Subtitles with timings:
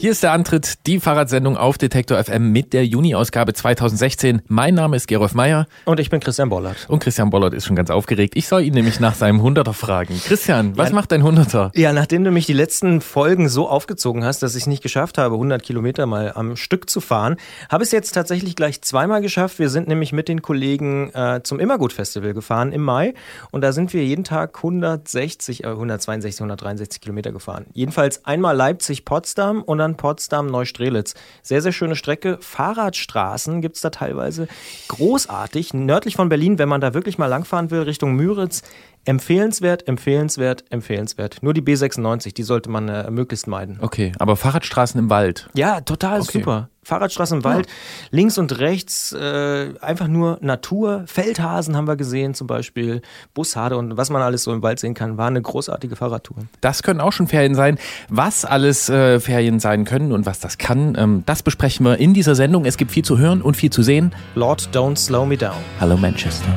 [0.00, 4.40] Hier ist der Antritt, die Fahrradsendung auf Detektor FM mit der Juni-Ausgabe 2016.
[4.48, 5.66] Mein Name ist Gerolf Meyer.
[5.84, 6.88] Und ich bin Christian Bollert.
[6.88, 8.32] Und Christian Bollert ist schon ganz aufgeregt.
[8.34, 10.18] Ich soll ihn nämlich nach seinem Hunderter fragen.
[10.24, 11.70] Christian, was ja, macht dein Hunderter?
[11.74, 15.18] Ja, nachdem du mich die letzten Folgen so aufgezogen hast, dass ich es nicht geschafft
[15.18, 17.36] habe, 100 Kilometer mal am Stück zu fahren,
[17.68, 19.58] habe ich es jetzt tatsächlich gleich zweimal geschafft.
[19.58, 23.12] Wir sind nämlich mit den Kollegen äh, zum Immergut-Festival gefahren im Mai.
[23.50, 27.66] Und da sind wir jeden Tag 160, äh, 162, 163 Kilometer gefahren.
[27.74, 31.14] Jedenfalls einmal Leipzig-Potsdam und dann Bayern, Potsdam, Neustrelitz.
[31.42, 32.38] Sehr, sehr schöne Strecke.
[32.40, 34.48] Fahrradstraßen gibt es da teilweise.
[34.88, 35.74] Großartig.
[35.74, 38.62] Nördlich von Berlin, wenn man da wirklich mal langfahren will, Richtung Müritz.
[39.04, 41.42] Empfehlenswert, empfehlenswert, empfehlenswert.
[41.42, 43.78] Nur die B96, die sollte man äh, möglichst meiden.
[43.80, 45.48] Okay, aber Fahrradstraßen im Wald.
[45.54, 46.38] Ja, total okay.
[46.38, 46.68] super.
[46.90, 47.72] Fahrradstraßen im Wald, ja.
[48.10, 51.04] links und rechts äh, einfach nur Natur.
[51.06, 53.00] Feldhasen haben wir gesehen zum Beispiel,
[53.32, 56.38] Bussarde und was man alles so im Wald sehen kann, war eine großartige Fahrradtour.
[56.60, 57.78] Das können auch schon Ferien sein.
[58.08, 62.12] Was alles äh, Ferien sein können und was das kann, ähm, das besprechen wir in
[62.12, 62.64] dieser Sendung.
[62.64, 64.12] Es gibt viel zu hören und viel zu sehen.
[64.34, 65.54] Lord, don't slow me down.
[65.78, 66.52] Hallo Manchester.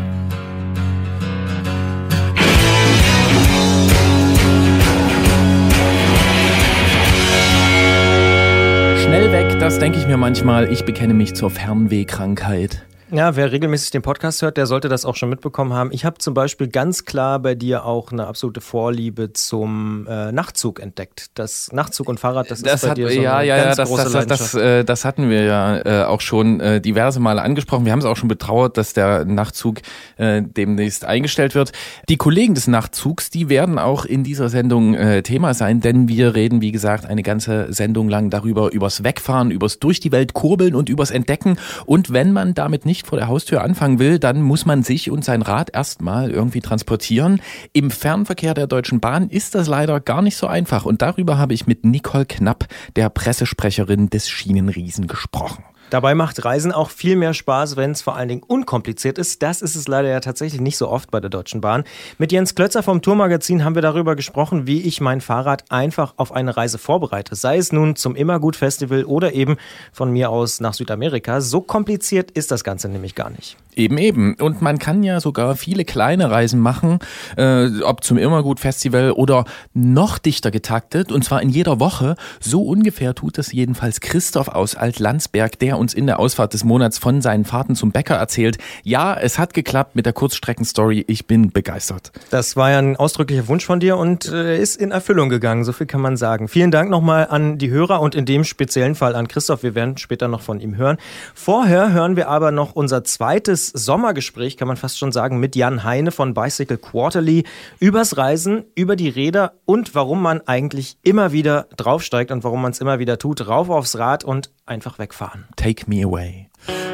[9.64, 10.70] Das denke ich mir manchmal.
[10.74, 12.84] Ich bekenne mich zur Fernwehkrankheit.
[13.14, 15.92] Ja, wer regelmäßig den Podcast hört, der sollte das auch schon mitbekommen haben.
[15.92, 20.80] Ich habe zum Beispiel ganz klar bei dir auch eine absolute Vorliebe zum äh, Nachtzug
[20.80, 21.28] entdeckt.
[21.36, 23.78] Das Nachtzug und Fahrrad, das, das ist bei hat, dir so ja, eine ja, ganz
[23.78, 24.54] ja, das, große das, Leidenschaft.
[24.56, 27.86] das, äh, das hatten wir ja äh, auch schon äh, diverse Male angesprochen.
[27.86, 29.82] Wir haben es auch schon betrauert, dass der Nachtzug
[30.18, 31.72] äh, demnächst eingestellt wird.
[32.10, 36.34] Die Kollegen des Nachtzugs, die werden auch in dieser Sendung äh, Thema sein, denn wir
[36.34, 40.74] reden, wie gesagt, eine ganze Sendung lang darüber, übers Wegfahren, übers durch die Welt kurbeln
[40.74, 41.58] und übers Entdecken.
[41.86, 45.12] Und wenn man damit nicht vor der Haustür anfangen anfangen will, dann muss man sich
[45.12, 47.42] und sein Rad erstmal irgendwie transportieren.
[47.74, 51.54] Im Fernverkehr der Deutschen Bahn ist das leider gar nicht so einfach und darüber habe
[51.54, 55.64] ich mit Nicole Knapp, der Pressesprecherin des Schienenriesen, gesprochen.
[55.94, 59.44] Dabei macht Reisen auch viel mehr Spaß, wenn es vor allen Dingen unkompliziert ist.
[59.44, 61.84] Das ist es leider ja tatsächlich nicht so oft bei der Deutschen Bahn.
[62.18, 66.32] Mit Jens Klötzer vom Tourmagazin haben wir darüber gesprochen, wie ich mein Fahrrad einfach auf
[66.32, 67.36] eine Reise vorbereite.
[67.36, 69.58] Sei es nun zum Immergut-Festival oder eben
[69.92, 71.42] von mir aus nach Südamerika.
[71.42, 73.56] So kompliziert ist das Ganze nämlich gar nicht.
[73.76, 74.36] Eben, eben.
[74.36, 77.00] Und man kann ja sogar viele kleine Reisen machen,
[77.38, 82.16] äh, ob zum Immergut-Festival oder noch dichter getaktet, und zwar in jeder Woche.
[82.40, 86.98] So ungefähr tut das jedenfalls Christoph aus Alt-Landsberg, der uns in der Ausfahrt des Monats
[86.98, 88.58] von seinen Fahrten zum Bäcker erzählt.
[88.84, 91.04] Ja, es hat geklappt mit der Kurzstreckenstory.
[91.08, 92.12] Ich bin begeistert.
[92.32, 95.66] Das war ja ein ausdrücklicher Wunsch von dir und äh, ist in Erfüllung gegangen.
[95.66, 96.48] So viel kann man sagen.
[96.48, 99.64] Vielen Dank nochmal an die Hörer und in dem speziellen Fall an Christoph.
[99.64, 100.98] Wir werden später noch von ihm hören.
[101.36, 105.84] Vorher hören wir aber noch unser zweites Sommergespräch, kann man fast schon sagen, mit Jan
[105.84, 107.44] Heine von Bicycle Quarterly
[107.80, 112.72] übers Reisen, über die Räder und warum man eigentlich immer wieder draufsteigt und warum man
[112.72, 113.48] es immer wieder tut.
[113.48, 115.46] Rauf aufs Rad und einfach wegfahren.
[115.56, 116.50] Take me away.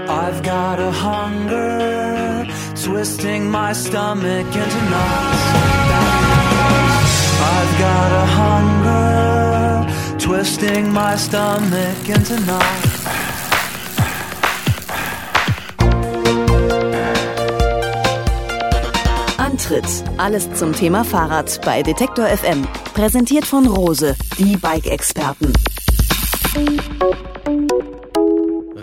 [0.08, 5.44] I've got a hunger, twisting my stomach into knots.
[7.42, 12.90] I've got a hunger, twisting my stomach into knots.
[19.38, 20.04] Antritt.
[20.18, 22.68] Alles zum Thema Fahrrad bei Detektor FM.
[22.94, 25.54] Präsentiert von Rose, die Bike-Experten.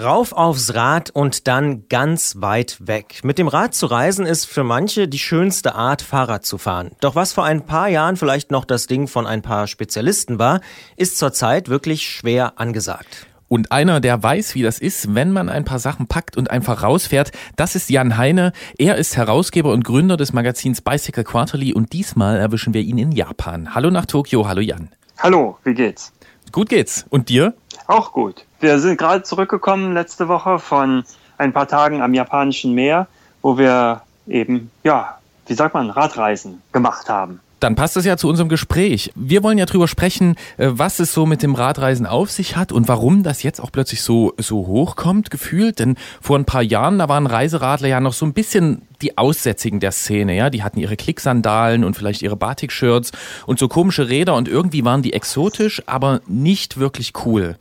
[0.07, 3.21] Rauf aufs Rad und dann ganz weit weg.
[3.25, 6.93] Mit dem Rad zu reisen ist für manche die schönste Art, Fahrrad zu fahren.
[7.01, 10.61] Doch was vor ein paar Jahren vielleicht noch das Ding von ein paar Spezialisten war,
[10.97, 13.27] ist zurzeit wirklich schwer angesagt.
[13.49, 16.83] Und einer, der weiß, wie das ist, wenn man ein paar Sachen packt und einfach
[16.83, 18.53] rausfährt, das ist Jan Heine.
[18.79, 23.13] Er ist Herausgeber und Gründer des Magazins Bicycle Quarterly und diesmal erwischen wir ihn in
[23.13, 23.75] Japan.
[23.75, 24.91] Hallo nach Tokio, hallo Jan.
[25.19, 26.13] Hallo, wie geht's?
[26.53, 27.05] Gut geht's.
[27.11, 27.55] Und dir?
[27.87, 28.45] Auch gut.
[28.61, 31.05] Wir sind gerade zurückgekommen letzte Woche von
[31.39, 33.07] ein paar Tagen am japanischen Meer,
[33.43, 37.41] wo wir eben, ja, wie sagt man, Radreisen gemacht haben.
[37.59, 39.13] Dann passt das ja zu unserem Gespräch.
[39.15, 42.71] Wir wollen ja drüber sprechen, äh, was es so mit dem Radreisen auf sich hat
[42.71, 45.79] und warum das jetzt auch plötzlich so, so hochkommt, gefühlt.
[45.79, 49.81] Denn vor ein paar Jahren, da waren Reiseradler ja noch so ein bisschen die Aussätzigen
[49.81, 50.51] der Szene, ja.
[50.51, 53.13] Die hatten ihre Klicksandalen und vielleicht ihre Batik-Shirts
[53.47, 57.57] und so komische Räder und irgendwie waren die exotisch, aber nicht wirklich cool.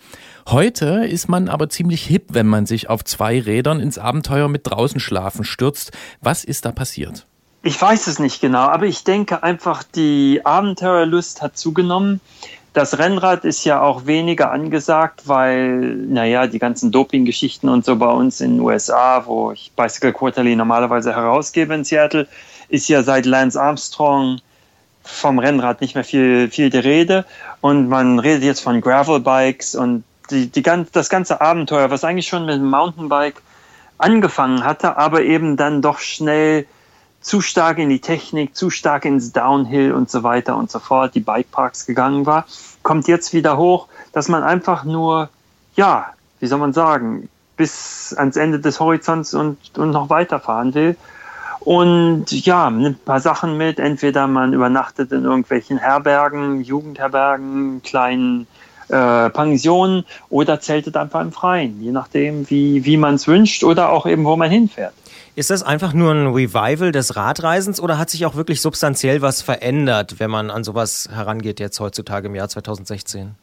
[0.47, 4.61] Heute ist man aber ziemlich hip, wenn man sich auf zwei Rädern ins Abenteuer mit
[4.65, 5.91] draußen schlafen stürzt.
[6.21, 7.25] Was ist da passiert?
[7.67, 12.21] Ich weiß es nicht genau, aber ich denke einfach, die Abenteuerlust hat zugenommen.
[12.73, 18.11] Das Rennrad ist ja auch weniger angesagt, weil, naja, die ganzen Doping-Geschichten und so bei
[18.11, 22.27] uns in den USA, wo ich Bicycle Quarterly normalerweise herausgebe in Seattle,
[22.69, 24.41] ist ja seit Lance Armstrong
[25.01, 27.25] vom Rennrad nicht mehr viel, viel die Rede.
[27.61, 32.45] Und man redet jetzt von Gravelbikes und die, die, das ganze Abenteuer, was eigentlich schon
[32.45, 33.41] mit dem Mountainbike
[33.97, 36.67] angefangen hatte, aber eben dann doch schnell
[37.25, 41.15] zu stark in die Technik, zu stark ins Downhill und so weiter und so fort,
[41.15, 42.45] die Bikeparks gegangen war,
[42.83, 45.29] kommt jetzt wieder hoch, dass man einfach nur,
[45.75, 47.27] ja, wie soll man sagen,
[47.57, 50.95] bis ans Ende des Horizonts und, und noch weiterfahren will.
[51.61, 53.79] Und ja, nimmt ein paar Sachen mit.
[53.79, 58.45] Entweder man übernachtet in irgendwelchen Herbergen, Jugendherbergen, kleinen
[58.89, 63.89] äh, Pensionen oder zeltet einfach im Freien, je nachdem, wie, wie man es wünscht oder
[63.89, 64.93] auch eben, wo man hinfährt.
[65.37, 69.41] Ist das einfach nur ein Revival des Radreisens oder hat sich auch wirklich substanziell was
[69.41, 73.35] verändert, wenn man an sowas herangeht jetzt heutzutage im Jahr 2016?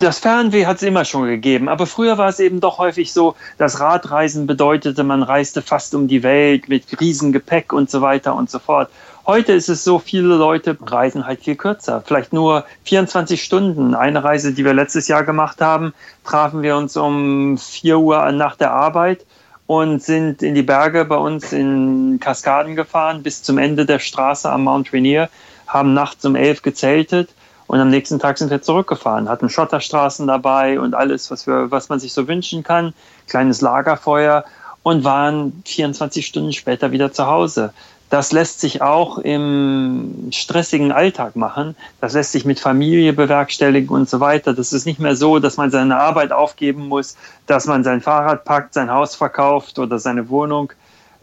[0.00, 3.36] Das Fernweh hat es immer schon gegeben, aber früher war es eben doch häufig so,
[3.58, 8.50] dass Radreisen bedeutete, man reiste fast um die Welt mit Riesengepäck und so weiter und
[8.50, 8.90] so fort.
[9.24, 13.94] Heute ist es so, viele Leute reisen halt viel kürzer, vielleicht nur 24 Stunden.
[13.94, 15.94] Eine Reise, die wir letztes Jahr gemacht haben,
[16.24, 19.24] trafen wir uns um 4 Uhr nach der Arbeit
[19.66, 24.50] und sind in die Berge bei uns in Kaskaden gefahren bis zum Ende der Straße
[24.50, 25.30] am Mount Rainier,
[25.66, 27.30] haben nachts um elf gezeltet
[27.66, 31.88] und am nächsten Tag sind wir zurückgefahren, hatten Schotterstraßen dabei und alles, was, wir, was
[31.88, 32.92] man sich so wünschen kann,
[33.26, 34.44] kleines Lagerfeuer
[34.82, 37.72] und waren 24 Stunden später wieder zu Hause.
[38.10, 41.74] Das lässt sich auch im stressigen Alltag machen.
[42.00, 44.54] Das lässt sich mit Familie bewerkstelligen und so weiter.
[44.54, 47.16] Das ist nicht mehr so, dass man seine Arbeit aufgeben muss,
[47.46, 50.72] dass man sein Fahrrad packt, sein Haus verkauft oder seine Wohnung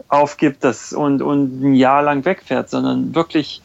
[0.08, 3.62] aufgibt das und, und ein Jahr lang wegfährt, sondern wirklich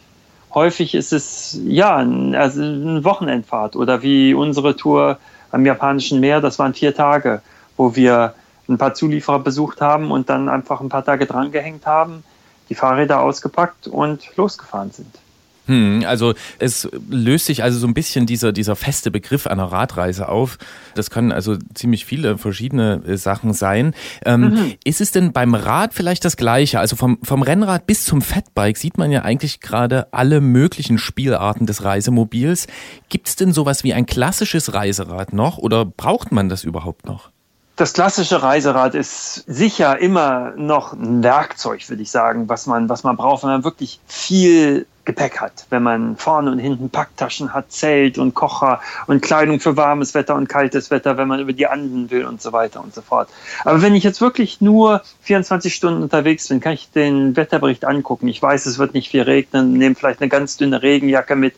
[0.54, 5.18] häufig ist es ja also eine Wochenendfahrt oder wie unsere Tour
[5.52, 7.42] am japanischen Meer, das waren vier Tage,
[7.76, 8.34] wo wir
[8.70, 12.24] ein paar Zulieferer besucht haben und dann einfach ein paar Tage drangehängt haben
[12.70, 15.20] die Fahrräder ausgepackt und losgefahren sind.
[15.68, 20.30] Hm, also es löst sich also so ein bisschen dieser, dieser feste Begriff einer Radreise
[20.30, 20.58] auf.
[20.96, 23.94] Das können also ziemlich viele verschiedene äh, Sachen sein.
[24.26, 24.74] Ähm, mhm.
[24.84, 26.80] Ist es denn beim Rad vielleicht das Gleiche?
[26.80, 31.66] Also vom, vom Rennrad bis zum Fatbike sieht man ja eigentlich gerade alle möglichen Spielarten
[31.66, 32.68] des Reisemobils.
[33.10, 37.32] Gibt es denn sowas wie ein klassisches Reiserad noch oder braucht man das überhaupt noch?
[37.78, 43.04] Das klassische Reiserad ist sicher immer noch ein Werkzeug, würde ich sagen, was man, was
[43.04, 47.72] man braucht, wenn man wirklich viel Gepäck hat, wenn man vorne und hinten Packtaschen hat,
[47.72, 51.68] Zelt und Kocher und Kleidung für warmes Wetter und kaltes Wetter, wenn man über die
[51.68, 53.30] Anden will und so weiter und so fort.
[53.64, 58.28] Aber wenn ich jetzt wirklich nur 24 Stunden unterwegs bin, kann ich den Wetterbericht angucken.
[58.28, 61.54] Ich weiß, es wird nicht viel regnen, nehme vielleicht eine ganz dünne Regenjacke mit.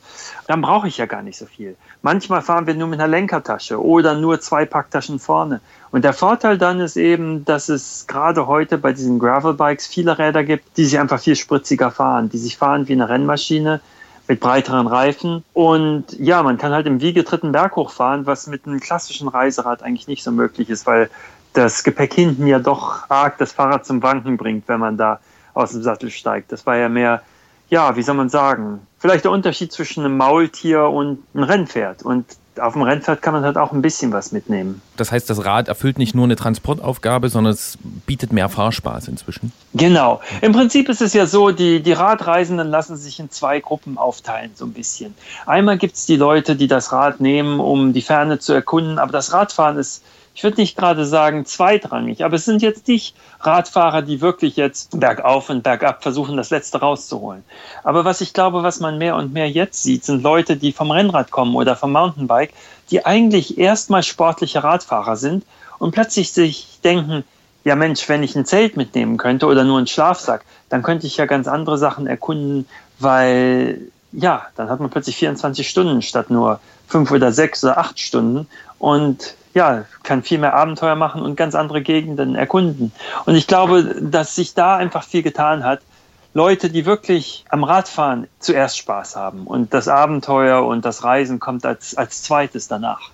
[0.49, 1.75] Dann brauche ich ja gar nicht so viel.
[2.01, 5.61] Manchmal fahren wir nur mit einer Lenkertasche oder nur zwei Packtaschen vorne.
[5.91, 10.43] Und der Vorteil dann ist eben, dass es gerade heute bei diesen Gravelbikes viele Räder
[10.43, 13.79] gibt, die sich einfach viel spritziger fahren, die sich fahren wie eine Rennmaschine
[14.27, 15.43] mit breiteren Reifen.
[15.53, 20.07] Und ja, man kann halt im Wiegetritten Berg hochfahren, was mit einem klassischen Reiserad eigentlich
[20.07, 21.11] nicht so möglich ist, weil
[21.53, 25.19] das Gepäck hinten ja doch arg das Fahrrad zum Wanken bringt, wenn man da
[25.53, 26.51] aus dem Sattel steigt.
[26.51, 27.21] Das war ja mehr,
[27.69, 32.03] ja, wie soll man sagen, vielleicht der Unterschied zwischen einem Maultier und einem Rennpferd.
[32.03, 32.25] Und
[32.59, 34.81] auf dem Rennpferd kann man halt auch ein bisschen was mitnehmen.
[34.97, 39.51] Das heißt, das Rad erfüllt nicht nur eine Transportaufgabe, sondern es bietet mehr Fahrspaß inzwischen.
[39.73, 40.19] Genau.
[40.41, 44.51] Im Prinzip ist es ja so, die, die Radreisenden lassen sich in zwei Gruppen aufteilen,
[44.55, 45.13] so ein bisschen.
[45.45, 49.11] Einmal gibt es die Leute, die das Rad nehmen, um die Ferne zu erkunden, aber
[49.11, 50.03] das Radfahren ist
[50.39, 54.97] ich würde nicht gerade sagen zweitrangig, aber es sind jetzt nicht Radfahrer, die wirklich jetzt
[54.97, 57.43] bergauf und bergab versuchen, das Letzte rauszuholen.
[57.83, 60.91] Aber was ich glaube, was man mehr und mehr jetzt sieht, sind Leute, die vom
[60.91, 62.53] Rennrad kommen oder vom Mountainbike,
[62.89, 65.43] die eigentlich erstmal sportliche Radfahrer sind
[65.77, 67.25] und plötzlich sich denken,
[67.65, 71.17] ja Mensch, wenn ich ein Zelt mitnehmen könnte oder nur einen Schlafsack, dann könnte ich
[71.17, 72.65] ja ganz andere Sachen erkunden,
[72.97, 73.81] weil
[74.13, 78.47] ja, dann hat man plötzlich 24 Stunden statt nur fünf oder sechs oder acht Stunden
[78.77, 82.91] und ja, kann viel mehr Abenteuer machen und ganz andere Gegenden erkunden.
[83.25, 85.81] Und ich glaube, dass sich da einfach viel getan hat.
[86.33, 91.65] Leute, die wirklich am Radfahren zuerst Spaß haben und das Abenteuer und das Reisen kommt
[91.65, 93.09] als, als zweites danach.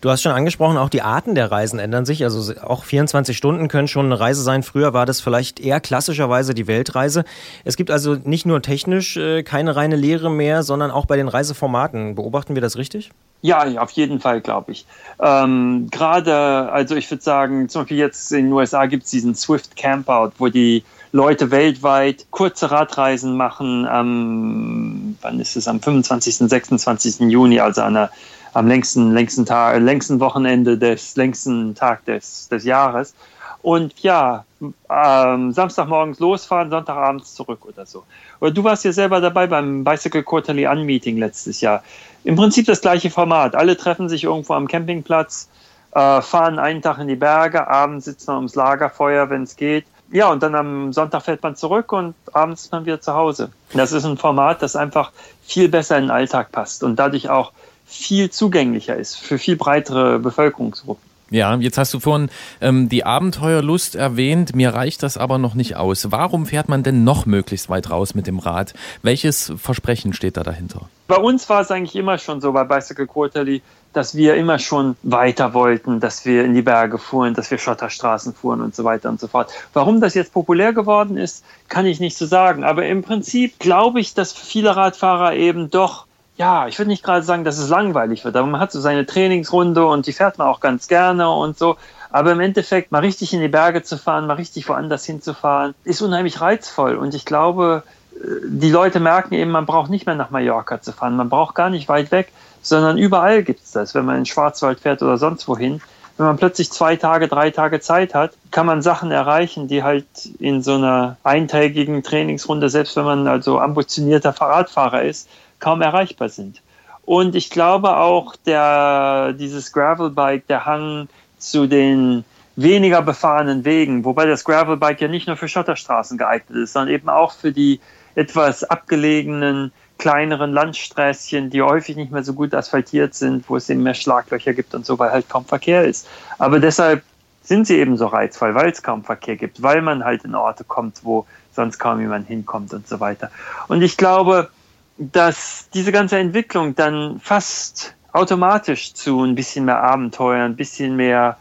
[0.00, 2.24] Du hast schon angesprochen, auch die Arten der Reisen ändern sich.
[2.24, 4.64] Also auch 24 Stunden können schon eine Reise sein.
[4.64, 7.24] Früher war das vielleicht eher klassischerweise die Weltreise.
[7.64, 11.28] Es gibt also nicht nur technisch äh, keine reine Lehre mehr, sondern auch bei den
[11.28, 12.16] Reiseformaten.
[12.16, 13.12] Beobachten wir das richtig?
[13.42, 14.86] Ja, auf jeden Fall, glaube ich.
[15.20, 19.34] Ähm, Gerade, also ich würde sagen, zum Beispiel jetzt in den USA gibt es diesen
[19.34, 23.86] Swift Campout, wo die Leute weltweit kurze Radreisen machen.
[23.86, 25.66] Am, wann ist es?
[25.66, 26.36] Am 25.
[26.36, 27.20] 26.
[27.30, 28.10] Juni, also an der
[28.54, 33.14] am längsten, längsten Tag, längsten Wochenende des längsten Tag des, des Jahres.
[33.62, 34.44] Und ja,
[34.90, 38.04] ähm, Samstagmorgens losfahren, Sonntagabends zurück oder so.
[38.40, 41.82] Oder du warst ja selber dabei beim Bicycle Quarterly Unmeeting letztes Jahr.
[42.24, 43.54] Im Prinzip das gleiche Format.
[43.54, 45.48] Alle treffen sich irgendwo am Campingplatz,
[45.92, 49.84] äh, fahren einen Tag in die Berge, abends sitzen wir ums Lagerfeuer, wenn es geht.
[50.10, 53.50] Ja, und dann am Sonntag fährt man zurück und abends ist man wieder zu Hause.
[53.72, 55.10] Das ist ein Format, das einfach
[55.42, 57.52] viel besser in den Alltag passt und dadurch auch
[57.86, 61.11] viel zugänglicher ist für viel breitere Bevölkerungsgruppen.
[61.32, 62.28] Ja, jetzt hast du vorhin
[62.60, 64.54] ähm, die Abenteuerlust erwähnt.
[64.54, 66.12] Mir reicht das aber noch nicht aus.
[66.12, 68.74] Warum fährt man denn noch möglichst weit raus mit dem Rad?
[69.02, 70.90] Welches Versprechen steht da dahinter?
[71.08, 73.62] Bei uns war es eigentlich immer schon so bei Bicycle Quarterly,
[73.94, 78.34] dass wir immer schon weiter wollten, dass wir in die Berge fuhren, dass wir Schotterstraßen
[78.34, 79.50] fuhren und so weiter und so fort.
[79.72, 82.62] Warum das jetzt populär geworden ist, kann ich nicht so sagen.
[82.62, 87.22] Aber im Prinzip glaube ich, dass viele Radfahrer eben doch ja, ich würde nicht gerade
[87.22, 90.46] sagen, dass es langweilig wird, aber man hat so seine Trainingsrunde und die fährt man
[90.48, 91.76] auch ganz gerne und so.
[92.10, 96.02] Aber im Endeffekt mal richtig in die Berge zu fahren, mal richtig woanders hinzufahren, ist
[96.02, 96.96] unheimlich reizvoll.
[96.96, 97.82] Und ich glaube,
[98.14, 101.16] äh, die Leute merken eben, man braucht nicht mehr nach Mallorca zu fahren.
[101.16, 103.94] Man braucht gar nicht weit weg, sondern überall gibt es das.
[103.94, 105.80] Wenn man in den Schwarzwald fährt oder sonst wohin,
[106.18, 110.06] wenn man plötzlich zwei Tage, drei Tage Zeit hat, kann man Sachen erreichen, die halt
[110.38, 115.28] in so einer eintägigen Trainingsrunde, selbst wenn man also ambitionierter Fahrradfahrer ist,
[115.62, 116.60] kaum erreichbar sind.
[117.04, 122.24] Und ich glaube auch, der, dieses Gravelbike, der Hang zu den
[122.56, 127.08] weniger befahrenen Wegen, wobei das Gravelbike ja nicht nur für Schotterstraßen geeignet ist, sondern eben
[127.08, 127.80] auch für die
[128.14, 133.82] etwas abgelegenen, kleineren Landsträßchen, die häufig nicht mehr so gut asphaltiert sind, wo es eben
[133.82, 136.08] mehr Schlaglöcher gibt und so, weil halt kaum Verkehr ist.
[136.38, 137.02] Aber deshalb
[137.42, 140.64] sind sie eben so reizvoll, weil es kaum Verkehr gibt, weil man halt in Orte
[140.64, 143.30] kommt, wo sonst kaum jemand hinkommt und so weiter.
[143.68, 144.50] Und ich glaube,
[144.98, 151.36] dass diese ganze Entwicklung dann fast automatisch zu ein bisschen mehr Abenteuer, ein bisschen mehr,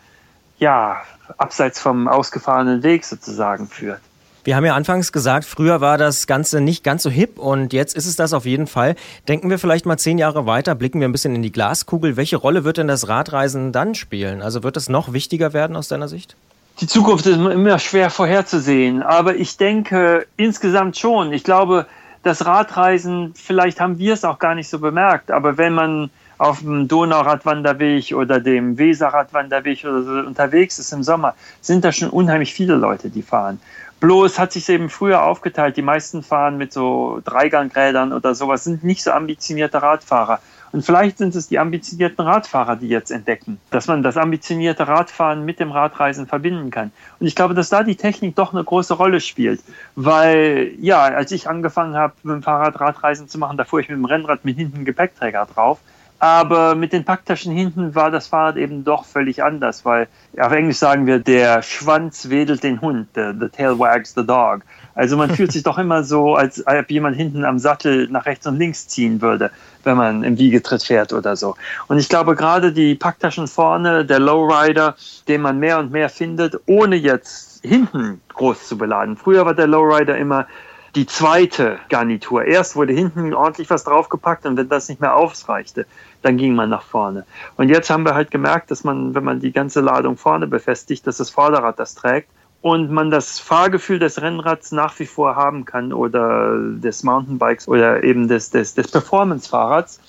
[0.57, 1.01] ja,
[1.37, 4.01] abseits vom ausgefahrenen Weg sozusagen führt.
[4.43, 7.95] Wir haben ja anfangs gesagt, früher war das Ganze nicht ganz so hip und jetzt
[7.95, 8.95] ist es das auf jeden Fall.
[9.27, 12.17] Denken wir vielleicht mal zehn Jahre weiter, blicken wir ein bisschen in die Glaskugel.
[12.17, 14.41] Welche Rolle wird denn das Radreisen dann spielen?
[14.41, 16.35] Also wird es noch wichtiger werden aus deiner Sicht?
[16.79, 21.33] Die Zukunft ist immer schwer vorherzusehen, aber ich denke insgesamt schon.
[21.33, 21.85] Ich glaube,
[22.23, 26.59] das Radreisen, vielleicht haben wir es auch gar nicht so bemerkt, aber wenn man auf
[26.59, 32.53] dem Donauradwanderweg oder dem Weserradwanderweg oder so unterwegs ist im Sommer, sind da schon unheimlich
[32.53, 33.59] viele Leute, die fahren.
[33.99, 35.77] Bloß hat sich eben früher aufgeteilt.
[35.77, 40.39] Die meisten fahren mit so Dreigangrädern oder sowas, sind nicht so ambitionierte Radfahrer.
[40.71, 45.43] Und vielleicht sind es die ambitionierten Radfahrer, die jetzt entdecken, dass man das ambitionierte Radfahren
[45.43, 46.91] mit dem Radreisen verbinden kann.
[47.19, 49.61] Und ich glaube, dass da die Technik doch eine große Rolle spielt.
[49.95, 53.89] Weil, ja, als ich angefangen habe, mit dem Fahrrad Radreisen zu machen, da fuhr ich
[53.89, 55.79] mit dem Rennrad mit hinten Gepäckträger drauf.
[56.19, 60.77] Aber mit den Packtaschen hinten war das Fahrrad eben doch völlig anders, weil auf Englisch
[60.77, 64.61] sagen wir, der Schwanz wedelt den Hund, the, the tail wags the dog.
[64.95, 68.45] Also man fühlt sich doch immer so, als ob jemand hinten am Sattel nach rechts
[68.47, 69.51] und links ziehen würde,
[69.83, 71.55] wenn man im Wiegetritt fährt oder so.
[71.87, 74.95] Und ich glaube gerade die Packtaschen vorne, der Lowrider,
[75.27, 79.17] den man mehr und mehr findet, ohne jetzt hinten groß zu beladen.
[79.17, 80.47] Früher war der Lowrider immer
[80.95, 82.43] die zweite Garnitur.
[82.43, 85.85] Erst wurde hinten ordentlich was draufgepackt und wenn das nicht mehr ausreichte,
[86.21, 87.25] dann ging man nach vorne.
[87.55, 91.07] Und jetzt haben wir halt gemerkt, dass man, wenn man die ganze Ladung vorne befestigt,
[91.07, 92.29] dass das Vorderrad das trägt
[92.61, 98.03] und man das Fahrgefühl des Rennrads nach wie vor haben kann oder des Mountainbikes oder
[98.03, 99.99] eben des, des, des Performance-Fahrrads.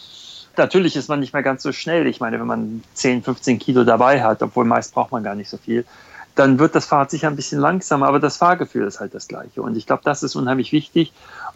[0.59, 2.07] Natürlich ist man nicht mehr ganz so schnell.
[2.07, 5.49] Ich meine, wenn man 10, 15 Kilo dabei hat, obwohl meist braucht man gar nicht
[5.49, 5.87] so viel,
[6.35, 9.63] dann wird das Fahrrad sicher ein bisschen langsamer, aber das Fahrgefühl ist halt das gleiche.
[9.63, 11.13] Und ich glaube, das ist unheimlich wichtig.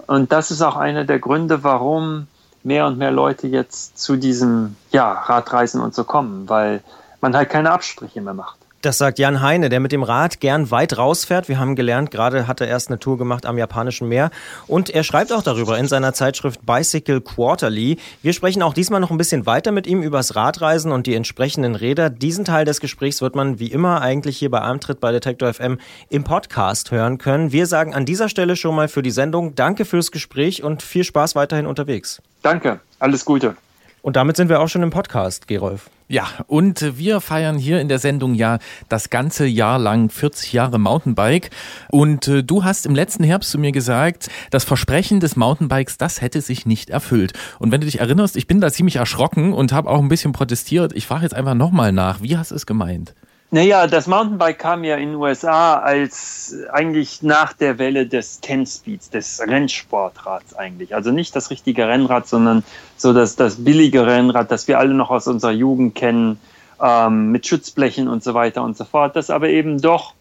[0.06, 2.26] Und das ist auch einer der Gründe, warum
[2.62, 6.82] mehr und mehr Leute jetzt zu diesem ja, Radreisen und so kommen, weil
[7.20, 8.58] man halt keine Absprüche mehr macht.
[8.82, 11.48] Das sagt Jan Heine, der mit dem Rad gern weit rausfährt.
[11.48, 14.30] Wir haben gelernt, gerade hat er erst eine Tour gemacht am japanischen Meer.
[14.66, 17.98] Und er schreibt auch darüber in seiner Zeitschrift Bicycle Quarterly.
[18.22, 21.74] Wir sprechen auch diesmal noch ein bisschen weiter mit ihm übers Radreisen und die entsprechenden
[21.74, 22.10] Räder.
[22.10, 25.78] Diesen Teil des Gesprächs wird man wie immer eigentlich hier bei Armtritt bei Detektor FM
[26.10, 27.52] im Podcast hören können.
[27.52, 31.02] Wir sagen an dieser Stelle schon mal für die Sendung Danke fürs Gespräch und viel
[31.02, 32.20] Spaß weiterhin unterwegs.
[32.42, 33.56] Danke, alles Gute.
[34.02, 35.90] Und damit sind wir auch schon im Podcast, Gerolf.
[36.08, 40.78] Ja, und wir feiern hier in der Sendung ja das ganze Jahr lang 40 Jahre
[40.78, 41.50] Mountainbike.
[41.90, 46.20] Und äh, du hast im letzten Herbst zu mir gesagt, das Versprechen des Mountainbikes, das
[46.20, 47.32] hätte sich nicht erfüllt.
[47.58, 50.32] Und wenn du dich erinnerst, ich bin da ziemlich erschrocken und habe auch ein bisschen
[50.32, 50.92] protestiert.
[50.94, 53.16] Ich frage jetzt einfach nochmal nach, wie hast du es gemeint?
[53.56, 58.66] Naja, das Mountainbike kam ja in den USA als eigentlich nach der Welle des Ten
[58.66, 60.94] Speeds, des Rennsportrads eigentlich.
[60.94, 62.64] Also nicht das richtige Rennrad, sondern
[62.98, 66.38] so das, das billige Rennrad, das wir alle noch aus unserer Jugend kennen,
[66.82, 70.12] ähm, mit Schutzblechen und so weiter und so fort, das aber eben doch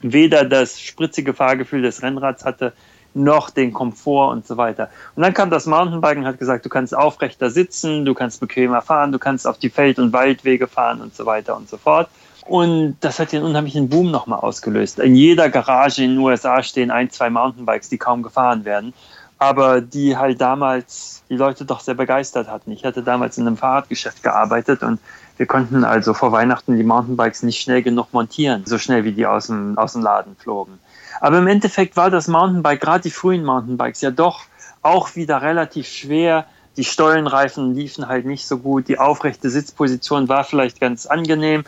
[0.00, 2.74] weder das spritzige Fahrgefühl des Rennrads hatte,
[3.14, 4.90] noch den Komfort und so weiter.
[5.14, 8.82] Und dann kam das Mountainbike und hat gesagt, du kannst aufrechter sitzen, du kannst bequemer
[8.82, 12.10] fahren, du kannst auf die Feld- und Waldwege fahren und so weiter und so fort.
[12.48, 15.00] Und das hat den unheimlichen Boom nochmal ausgelöst.
[15.00, 18.94] In jeder Garage in den USA stehen ein, zwei Mountainbikes, die kaum gefahren werden,
[19.38, 22.70] aber die halt damals die Leute doch sehr begeistert hatten.
[22.70, 25.00] Ich hatte damals in einem Fahrradgeschäft gearbeitet und
[25.36, 29.26] wir konnten also vor Weihnachten die Mountainbikes nicht schnell genug montieren, so schnell wie die
[29.26, 30.78] aus dem, aus dem Laden flogen.
[31.20, 34.44] Aber im Endeffekt war das Mountainbike, gerade die frühen Mountainbikes, ja doch
[34.82, 36.46] auch wieder relativ schwer.
[36.76, 41.64] Die Stollenreifen liefen halt nicht so gut, die aufrechte Sitzposition war vielleicht ganz angenehm,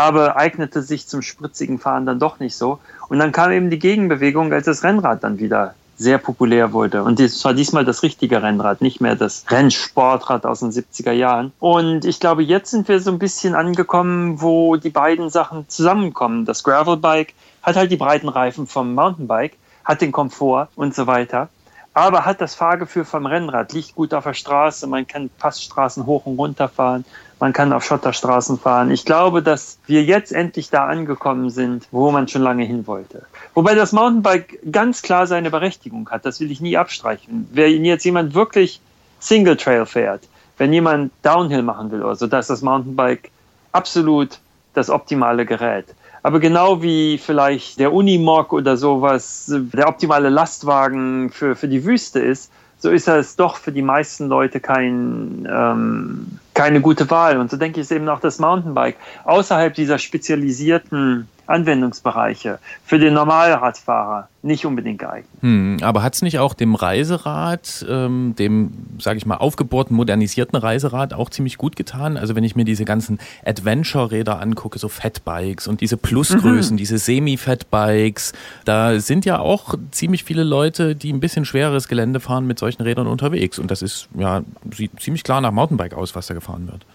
[0.00, 2.78] aber eignete sich zum spritzigen Fahren dann doch nicht so.
[3.08, 7.02] Und dann kam eben die Gegenbewegung, als das Rennrad dann wieder sehr populär wurde.
[7.02, 11.52] Und es war diesmal das richtige Rennrad, nicht mehr das Rennsportrad aus den 70er Jahren.
[11.60, 16.46] Und ich glaube, jetzt sind wir so ein bisschen angekommen, wo die beiden Sachen zusammenkommen.
[16.46, 21.50] Das Gravelbike hat halt die breiten Reifen vom Mountainbike, hat den Komfort und so weiter
[21.94, 26.26] aber hat das Fahrgefühl vom Rennrad, liegt gut auf der Straße, man kann Passstraßen hoch
[26.26, 27.04] und runter fahren,
[27.40, 28.90] man kann auf Schotterstraßen fahren.
[28.90, 33.26] Ich glaube, dass wir jetzt endlich da angekommen sind, wo man schon lange hin wollte.
[33.54, 37.48] Wobei das Mountainbike ganz klar seine Berechtigung hat, das will ich nie abstreichen.
[37.52, 38.80] Wenn jetzt jemand wirklich
[39.18, 40.22] Single Trail fährt,
[40.58, 43.30] wenn jemand Downhill machen will oder so, dass das Mountainbike
[43.72, 44.38] absolut
[44.74, 45.86] das optimale Gerät.
[46.22, 52.20] Aber genau wie vielleicht der Unimog oder sowas der optimale Lastwagen für, für die Wüste
[52.20, 57.38] ist, so ist es doch für die meisten Leute kein, ähm, keine gute Wahl.
[57.38, 63.14] Und so denke ich, ist eben auch das Mountainbike außerhalb dieser spezialisierten Anwendungsbereiche für den
[63.14, 65.28] Normalradfahrer nicht unbedingt geeignet.
[65.40, 70.58] Hm, aber hat es nicht auch dem Reiserad, ähm, dem, sage ich mal, aufgebohrten, modernisierten
[70.58, 72.16] Reiserad auch ziemlich gut getan?
[72.16, 76.78] Also wenn ich mir diese ganzen Adventure-Räder angucke, so Fatbikes und diese Plusgrößen, mhm.
[76.78, 78.32] diese Semi-Fatbikes,
[78.64, 82.82] da sind ja auch ziemlich viele Leute, die ein bisschen schwereres Gelände fahren, mit solchen
[82.82, 83.58] Rädern unterwegs.
[83.58, 84.42] Und das ist ja
[84.74, 86.86] sieht ziemlich klar nach Mountainbike aus, was da gefahren wird.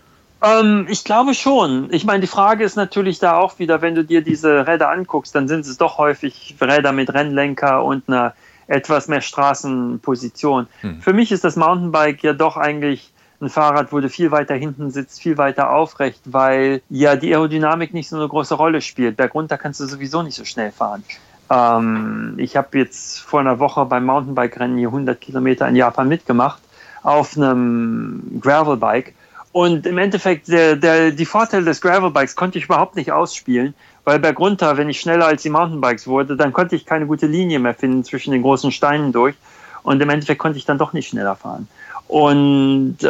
[0.42, 1.92] Ähm, ich glaube schon.
[1.92, 5.34] Ich meine, die Frage ist natürlich da auch wieder, wenn du dir diese Räder anguckst,
[5.36, 8.34] dann sind es doch häufig Räder mit Rennlenker und einer
[8.68, 10.68] etwas mehr Straßenposition.
[10.82, 11.02] Hm.
[11.02, 14.92] Für mich ist das Mountainbike ja doch eigentlich ein Fahrrad, wo du viel weiter hinten
[14.92, 19.18] sitzt, viel weiter aufrecht, weil ja die Aerodynamik nicht so eine große Rolle spielt.
[19.18, 21.04] Bergunter kannst du sowieso nicht so schnell fahren.
[21.50, 26.62] Ähm, ich habe jetzt vor einer Woche beim Mountainbike-Rennen hier 100 Kilometer in Japan mitgemacht
[27.04, 29.14] auf einem Gravelbike
[29.56, 34.20] und im Endeffekt, der, der, die Vorteile des Gravelbikes konnte ich überhaupt nicht ausspielen, weil
[34.20, 37.74] bergunter, wenn ich schneller als die Mountainbikes wurde, dann konnte ich keine gute Linie mehr
[37.74, 39.34] finden zwischen den großen Steinen durch.
[39.82, 41.70] Und im Endeffekt konnte ich dann doch nicht schneller fahren.
[42.10, 43.08] Und äh,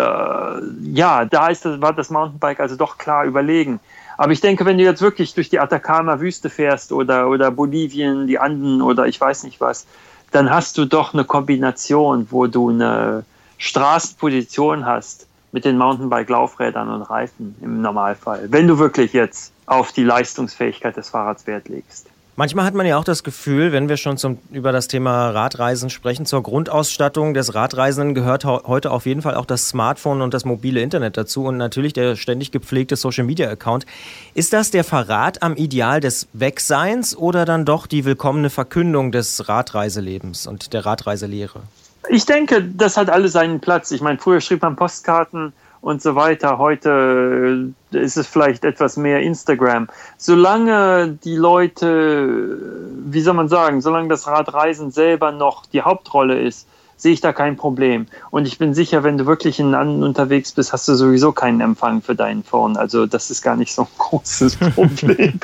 [0.93, 3.79] ja, da ist war das Mountainbike also doch klar überlegen.
[4.15, 8.37] Aber ich denke, wenn du jetzt wirklich durch die Atacama-Wüste fährst oder, oder Bolivien, die
[8.37, 9.87] Anden oder ich weiß nicht was,
[10.31, 13.25] dann hast du doch eine Kombination, wo du eine
[13.57, 20.03] Straßenposition hast, mit den Mountainbike-Laufrädern und Reifen im Normalfall, wenn du wirklich jetzt auf die
[20.03, 22.07] Leistungsfähigkeit des Fahrrads Wert legst.
[22.35, 25.89] Manchmal hat man ja auch das Gefühl, wenn wir schon zum, über das Thema Radreisen
[25.89, 30.43] sprechen, zur Grundausstattung des Radreisenden gehört heute auf jeden Fall auch das Smartphone und das
[30.43, 33.85] mobile Internet dazu und natürlich der ständig gepflegte Social-Media-Account.
[34.33, 39.47] Ist das der Verrat am Ideal des Wegseins oder dann doch die willkommene Verkündung des
[39.47, 41.61] Radreiselebens und der Radreiselehre?
[42.09, 43.91] Ich denke, das hat alles seinen Platz.
[43.91, 46.57] Ich meine, früher schrieb man Postkarten und so weiter.
[46.57, 49.87] Heute ist es vielleicht etwas mehr Instagram.
[50.17, 52.59] Solange die Leute,
[53.05, 57.33] wie soll man sagen, solange das Radreisen selber noch die Hauptrolle ist, sehe ich da
[57.33, 58.07] kein Problem.
[58.31, 61.61] Und ich bin sicher, wenn du wirklich in Landen unterwegs bist, hast du sowieso keinen
[61.61, 62.77] Empfang für deinen Phone.
[62.77, 65.39] Also das ist gar nicht so ein großes Problem.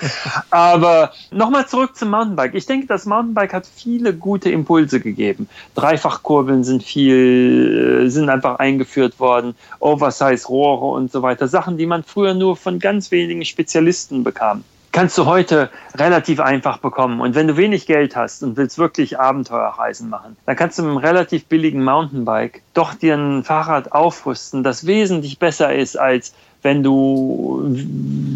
[0.49, 2.55] Aber nochmal zurück zum Mountainbike.
[2.55, 5.49] Ich denke, das Mountainbike hat viele gute Impulse gegeben.
[5.75, 9.55] Dreifachkurbeln sind viel, äh, sind einfach eingeführt worden.
[9.79, 11.47] Oversize Rohre und so weiter.
[11.47, 16.77] Sachen, die man früher nur von ganz wenigen Spezialisten bekam kannst du heute relativ einfach
[16.77, 17.21] bekommen.
[17.21, 20.91] Und wenn du wenig Geld hast und willst wirklich Abenteuerreisen machen, dann kannst du mit
[20.91, 26.83] einem relativ billigen Mountainbike doch dir ein Fahrrad aufrüsten, das wesentlich besser ist als wenn
[26.83, 27.75] du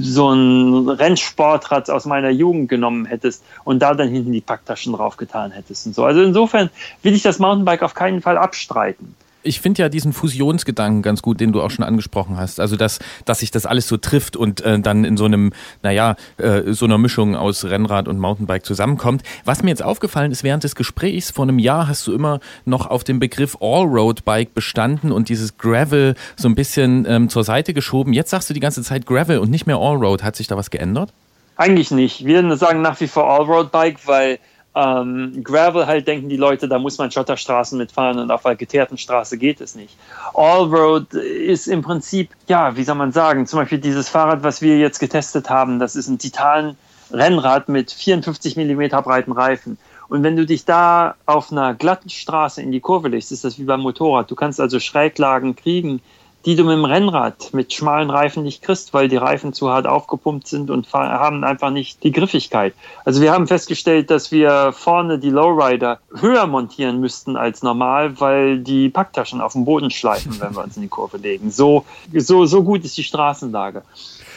[0.02, 5.52] so ein Rennsportrad aus meiner Jugend genommen hättest und da dann hinten die Packtaschen draufgetan
[5.52, 6.06] hättest und so.
[6.06, 6.72] Also insofern
[7.04, 9.16] will ich das Mountainbike auf keinen Fall abstreiten
[9.46, 12.60] ich finde ja diesen Fusionsgedanken ganz gut, den du auch schon angesprochen hast.
[12.60, 15.54] Also dass, dass sich das alles so trifft und äh, dann in so einem,
[15.84, 19.24] naja, äh, so einer Mischung aus Rennrad und Mountainbike zusammenkommt.
[19.46, 22.88] Was mir jetzt aufgefallen ist während des Gesprächs, vor einem Jahr hast du immer noch
[22.88, 28.14] auf dem Begriff Allroad-Bike bestanden und dieses Gravel so ein bisschen ähm, zur Seite geschoben.
[28.14, 30.24] Jetzt sagst du die ganze Zeit Gravel und nicht mehr Allroad.
[30.24, 31.14] Hat sich da was geändert?
[31.58, 32.26] Eigentlich nicht.
[32.26, 34.40] Wir sagen nach wie vor Allroad-Bike, weil
[34.76, 38.98] ähm, Gravel halt denken die Leute, da muss man Schotterstraßen mitfahren und auf einer geteerten
[38.98, 39.96] Straße geht es nicht.
[40.34, 44.78] Allroad ist im Prinzip, ja, wie soll man sagen, zum Beispiel dieses Fahrrad, was wir
[44.78, 49.78] jetzt getestet haben, das ist ein Titan-Rennrad mit 54 mm breiten Reifen.
[50.08, 53.58] Und wenn du dich da auf einer glatten Straße in die Kurve legst, ist das
[53.58, 54.30] wie beim Motorrad.
[54.30, 56.02] Du kannst also Schräglagen kriegen,
[56.46, 59.88] die du mit dem Rennrad mit schmalen Reifen nicht kriegst, weil die Reifen zu hart
[59.88, 62.76] aufgepumpt sind und haben einfach nicht die Griffigkeit.
[63.04, 68.60] Also wir haben festgestellt, dass wir vorne die Lowrider höher montieren müssten als normal, weil
[68.60, 71.50] die Packtaschen auf dem Boden schleifen, wenn wir uns in die Kurve legen.
[71.50, 73.82] So, so, so gut ist die Straßenlage.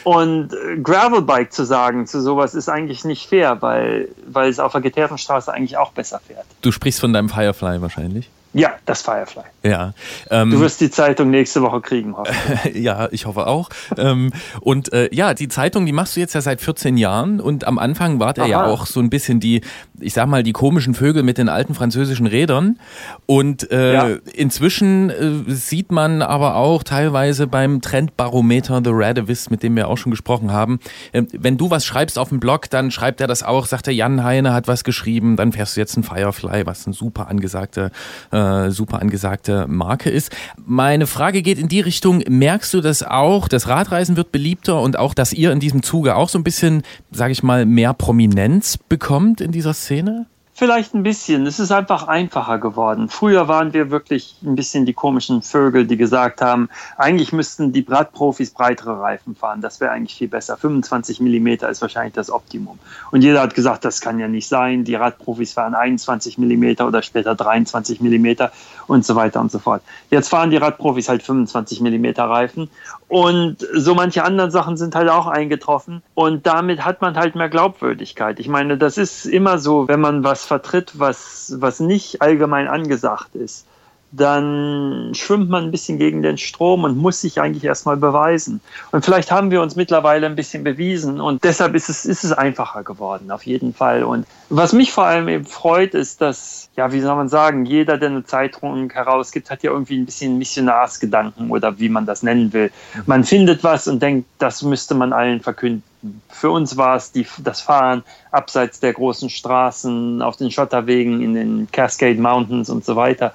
[0.03, 4.71] Und äh, Gravelbike zu sagen zu sowas ist eigentlich nicht fair, weil, weil es auf
[4.71, 6.45] der geteerten Straße eigentlich auch besser fährt.
[6.61, 8.29] Du sprichst von deinem Firefly wahrscheinlich?
[8.53, 9.43] Ja, das Firefly.
[9.63, 9.93] Ja.
[10.31, 12.33] Ähm, du wirst die Zeitung nächste Woche kriegen, hoffe
[12.65, 12.75] ich.
[12.81, 13.69] ja, ich hoffe auch.
[13.95, 14.31] ähm,
[14.61, 17.77] und äh, ja, die Zeitung, die machst du jetzt ja seit 14 Jahren und am
[17.77, 19.61] Anfang war der ja auch so ein bisschen die,
[19.99, 22.79] ich sag mal, die komischen Vögel mit den alten französischen Rädern.
[23.27, 24.07] Und äh, ja.
[24.33, 29.97] inzwischen äh, sieht man aber auch teilweise beim Trendbarometer The Radavis, mit dem wir auch
[29.97, 30.79] schon gesprochen haben,
[31.11, 33.93] äh, wenn du was schreibst auf dem Blog, dann schreibt er das auch, sagt der
[33.93, 37.91] Jan Heine hat was geschrieben, dann fährst du jetzt ein Firefly, was ein super angesagter
[38.31, 40.35] äh, äh, super angesagte Marke ist.
[40.57, 44.97] Meine Frage geht in die Richtung, merkst du das auch, das Radreisen wird beliebter und
[44.97, 48.77] auch, dass ihr in diesem Zuge auch so ein bisschen, sage ich mal, mehr Prominenz
[48.77, 50.27] bekommt in dieser Szene?
[50.59, 51.47] Vielleicht ein bisschen.
[51.47, 53.07] Es ist einfach einfacher geworden.
[53.07, 56.67] Früher waren wir wirklich ein bisschen die komischen Vögel, die gesagt haben,
[56.97, 59.61] eigentlich müssten die Radprofis breitere Reifen fahren.
[59.61, 60.57] Das wäre eigentlich viel besser.
[60.57, 62.77] 25 Millimeter ist wahrscheinlich das Optimum.
[63.11, 64.83] Und jeder hat gesagt, das kann ja nicht sein.
[64.83, 68.51] Die Radprofis fahren 21 Millimeter oder später 23 Millimeter
[68.87, 69.81] und so weiter und so fort.
[70.09, 72.69] Jetzt fahren die Radprofis halt 25 Millimeter Reifen
[73.09, 77.49] und so manche anderen Sachen sind halt auch eingetroffen und damit hat man halt mehr
[77.49, 78.39] Glaubwürdigkeit.
[78.39, 83.35] Ich meine, das ist immer so, wenn man was vertritt, was, was nicht allgemein angesagt
[83.35, 83.65] ist
[84.11, 88.59] dann schwimmt man ein bisschen gegen den Strom und muss sich eigentlich erstmal beweisen.
[88.91, 92.31] Und vielleicht haben wir uns mittlerweile ein bisschen bewiesen und deshalb ist es, ist es
[92.31, 94.03] einfacher geworden, auf jeden Fall.
[94.03, 97.97] Und was mich vor allem eben freut, ist, dass, ja, wie soll man sagen, jeder,
[97.97, 102.51] der eine Zeitung herausgibt, hat ja irgendwie ein bisschen Missionarsgedanken oder wie man das nennen
[102.51, 102.71] will.
[103.05, 105.83] Man findet was und denkt, das müsste man allen verkünden.
[106.29, 111.33] Für uns war es die, das Fahren abseits der großen Straßen, auf den Schotterwegen, in
[111.33, 113.33] den Cascade Mountains und so weiter.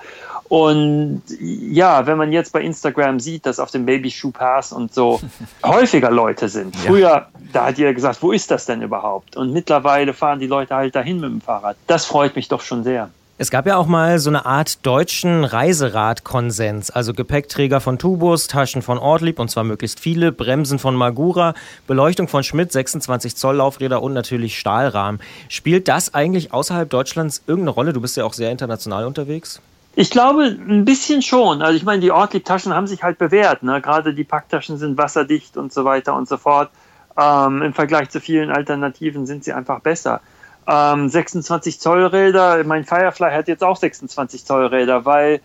[0.48, 4.92] Und ja, wenn man jetzt bei Instagram sieht, dass auf dem Baby Shoe Pass und
[4.92, 5.20] so
[5.64, 6.76] häufiger Leute sind.
[6.76, 7.28] Früher, ja.
[7.52, 9.36] da hat jeder gesagt, wo ist das denn überhaupt?
[9.36, 11.76] Und mittlerweile fahren die Leute halt dahin mit dem Fahrrad.
[11.86, 13.10] Das freut mich doch schon sehr.
[13.36, 18.80] Es gab ja auch mal so eine Art deutschen Reiseradkonsens, also Gepäckträger von Tubus, Taschen
[18.80, 21.54] von Ortlieb und zwar möglichst viele, Bremsen von Magura,
[21.88, 25.20] Beleuchtung von Schmidt, 26 Zoll Laufräder und natürlich Stahlrahmen.
[25.48, 27.92] Spielt das eigentlich außerhalb Deutschlands irgendeine Rolle?
[27.92, 29.60] Du bist ja auch sehr international unterwegs.
[29.96, 31.62] Ich glaube, ein bisschen schon.
[31.62, 33.62] Also ich meine, die Ortlieb-Taschen haben sich halt bewährt.
[33.62, 33.80] Ne?
[33.80, 36.70] Gerade die Packtaschen sind wasserdicht und so weiter und so fort.
[37.16, 40.20] Ähm, Im Vergleich zu vielen Alternativen sind sie einfach besser.
[40.66, 45.40] Ähm, 26 Zoll Räder, mein Firefly hat jetzt auch 26 Zoll Räder, weil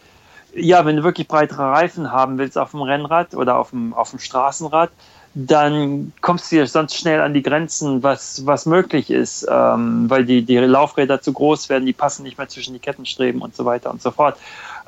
[0.55, 4.09] ja, wenn du wirklich breitere Reifen haben willst auf dem Rennrad oder auf dem, auf
[4.09, 4.89] dem Straßenrad,
[5.33, 10.25] dann kommst du ja sonst schnell an die Grenzen, was, was möglich ist, ähm, weil
[10.25, 13.65] die, die Laufräder zu groß werden, die passen nicht mehr zwischen die Kettenstreben und so
[13.65, 14.37] weiter und so fort.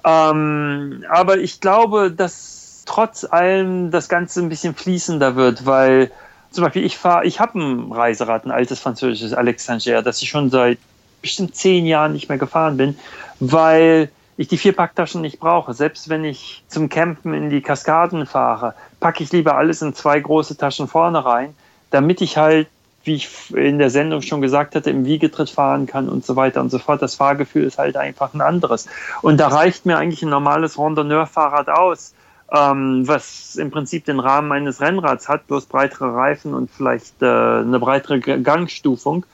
[0.04, 6.12] Ähm, aber ich glaube, dass trotz allem das Ganze ein bisschen fließender wird, weil
[6.50, 10.50] zum Beispiel ich fahre, ich habe ein Reiserad, ein altes französisches Alexander, das ich schon
[10.50, 10.80] seit
[11.22, 12.98] bestimmt zehn Jahren nicht mehr gefahren bin,
[13.40, 14.10] weil
[14.42, 15.74] ich die vier Packtaschen nicht brauche.
[15.74, 20.20] Selbst wenn ich zum Campen in die Kaskaden fahre, packe ich lieber alles in zwei
[20.20, 21.54] große Taschen vorne rein,
[21.92, 22.68] damit ich halt,
[23.04, 26.62] wie ich in der Sendung schon gesagt hatte, im Wiegetritt fahren kann und so weiter
[26.62, 27.02] und so fort.
[27.02, 28.88] Das Fahrgefühl ist halt einfach ein anderes.
[29.22, 32.14] Und da reicht mir eigentlich ein normales Randonneur-Fahrrad aus,
[32.52, 37.26] ähm, was im Prinzip den Rahmen eines Rennrads hat, bloß breitere Reifen und vielleicht äh,
[37.26, 39.26] eine breitere Gangstufung.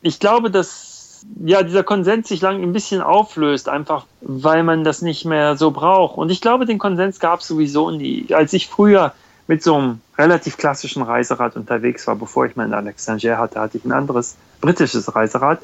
[0.00, 0.87] Ich glaube, dass
[1.44, 5.70] ja, dieser Konsens sich lang ein bisschen auflöst, einfach weil man das nicht mehr so
[5.70, 6.16] braucht.
[6.16, 8.26] Und ich glaube, den Konsens gab es sowieso nie.
[8.32, 9.12] Als ich früher
[9.46, 13.84] mit so einem relativ klassischen Reiserad unterwegs war, bevor ich mein Alexander hatte, hatte ich
[13.84, 15.60] ein anderes britisches Reiserad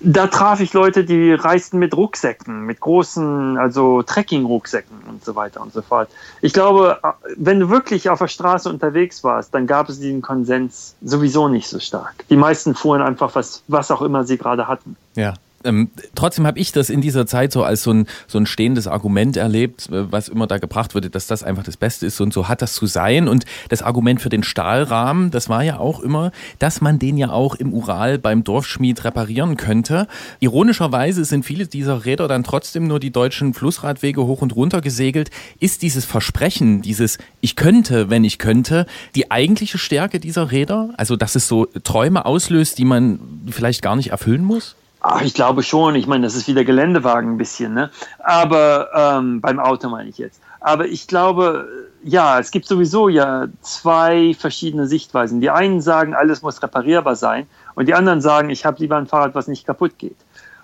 [0.00, 5.60] da traf ich Leute, die reisten mit Rucksäcken, mit großen, also Trekking-Rucksäcken und so weiter
[5.60, 6.08] und so fort.
[6.40, 6.98] Ich glaube,
[7.36, 11.68] wenn du wirklich auf der Straße unterwegs warst, dann gab es diesen Konsens sowieso nicht
[11.68, 12.24] so stark.
[12.28, 14.96] Die meisten fuhren einfach was, was auch immer sie gerade hatten.
[15.14, 15.34] Ja.
[15.64, 18.86] Ähm, trotzdem habe ich das in dieser Zeit so als so ein, so ein stehendes
[18.86, 22.32] Argument erlebt, äh, was immer da gebracht wurde, dass das einfach das Beste ist und
[22.32, 23.28] so hat das zu sein.
[23.28, 27.30] Und das Argument für den Stahlrahmen, das war ja auch immer, dass man den ja
[27.30, 30.06] auch im Ural beim Dorfschmied reparieren könnte.
[30.40, 35.30] Ironischerweise sind viele dieser Räder dann trotzdem nur die deutschen Flussradwege hoch und runter gesegelt.
[35.60, 40.90] Ist dieses Versprechen, dieses Ich könnte, wenn ich könnte, die eigentliche Stärke dieser Räder?
[40.96, 44.76] Also, dass es so Träume auslöst, die man vielleicht gar nicht erfüllen muss?
[45.06, 45.96] Ach, ich glaube schon.
[45.96, 47.90] Ich meine, das ist wieder Geländewagen ein bisschen, ne?
[48.20, 50.40] Aber ähm, beim Auto meine ich jetzt.
[50.60, 51.68] Aber ich glaube,
[52.02, 55.42] ja, es gibt sowieso ja zwei verschiedene Sichtweisen.
[55.42, 59.06] Die einen sagen, alles muss reparierbar sein, und die anderen sagen, ich habe lieber ein
[59.06, 60.16] Fahrrad, was nicht kaputt geht.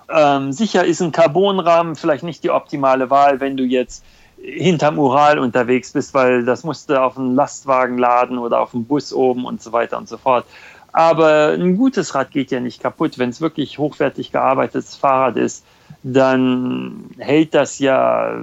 [0.08, 4.02] Ähm, sicher ist ein Carbonrahmen vielleicht nicht die optimale Wahl, wenn du jetzt
[4.40, 8.86] hinterm Ural unterwegs bist, weil das musst du auf einen Lastwagen laden oder auf einen
[8.86, 10.46] Bus oben und so weiter und so fort.
[10.92, 13.18] Aber ein gutes Rad geht ja nicht kaputt.
[13.18, 15.64] Wenn es wirklich hochwertig gearbeitetes Fahrrad ist,
[16.02, 18.42] dann hält das ja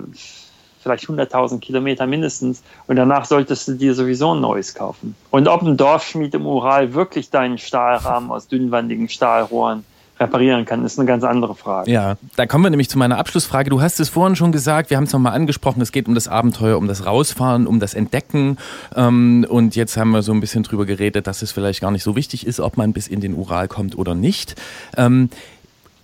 [0.81, 5.15] vielleicht 100.000 Kilometer mindestens und danach solltest du dir sowieso ein neues kaufen.
[5.31, 9.83] Und ob ein Dorfschmied im Ural wirklich deinen Stahlrahmen aus dünnwandigen Stahlrohren
[10.19, 11.91] reparieren kann, ist eine ganz andere Frage.
[11.91, 13.69] Ja, da kommen wir nämlich zu meiner Abschlussfrage.
[13.69, 16.27] Du hast es vorhin schon gesagt, wir haben es nochmal angesprochen, es geht um das
[16.27, 18.57] Abenteuer, um das Rausfahren, um das Entdecken.
[18.95, 22.03] Ähm, und jetzt haben wir so ein bisschen drüber geredet, dass es vielleicht gar nicht
[22.03, 24.55] so wichtig ist, ob man bis in den Ural kommt oder nicht.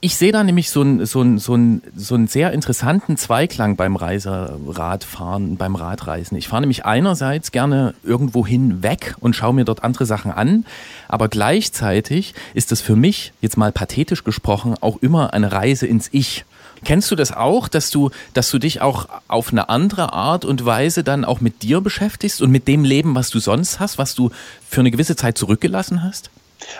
[0.05, 3.77] Ich sehe da nämlich so einen so einen, so einen, so einen sehr interessanten Zweiklang
[3.77, 6.37] beim Reiseradfahren, beim Radreisen.
[6.37, 10.65] Ich fahre nämlich einerseits gerne irgendwo hinweg und schaue mir dort andere Sachen an,
[11.07, 16.09] aber gleichzeitig ist das für mich, jetzt mal pathetisch gesprochen, auch immer eine Reise ins
[16.11, 16.43] Ich.
[16.83, 20.65] Kennst du das auch, dass du, dass du dich auch auf eine andere Art und
[20.65, 24.15] Weise dann auch mit dir beschäftigst und mit dem Leben, was du sonst hast, was
[24.15, 24.31] du
[24.67, 26.29] für eine gewisse Zeit zurückgelassen hast?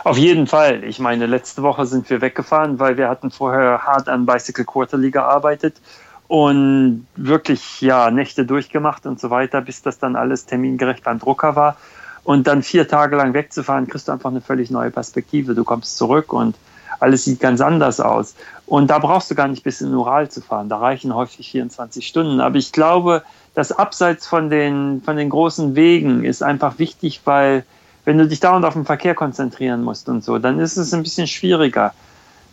[0.03, 0.83] Auf jeden Fall.
[0.83, 5.11] Ich meine, letzte Woche sind wir weggefahren, weil wir hatten vorher hart an Bicycle Quarterly
[5.11, 5.75] gearbeitet
[6.27, 11.55] und wirklich ja Nächte durchgemacht und so weiter, bis das dann alles termingerecht beim Drucker
[11.55, 11.77] war.
[12.23, 15.55] Und dann vier Tage lang wegzufahren, kriegst du einfach eine völlig neue Perspektive.
[15.55, 16.55] Du kommst zurück und
[16.99, 18.35] alles sieht ganz anders aus.
[18.65, 20.69] Und da brauchst du gar nicht bis in Ural zu fahren.
[20.69, 22.39] Da reichen häufig 24 Stunden.
[22.39, 23.23] Aber ich glaube,
[23.55, 27.65] das Abseits von den, von den großen Wegen ist einfach wichtig, weil
[28.05, 31.03] wenn du dich dauernd auf den Verkehr konzentrieren musst und so, dann ist es ein
[31.03, 31.93] bisschen schwieriger,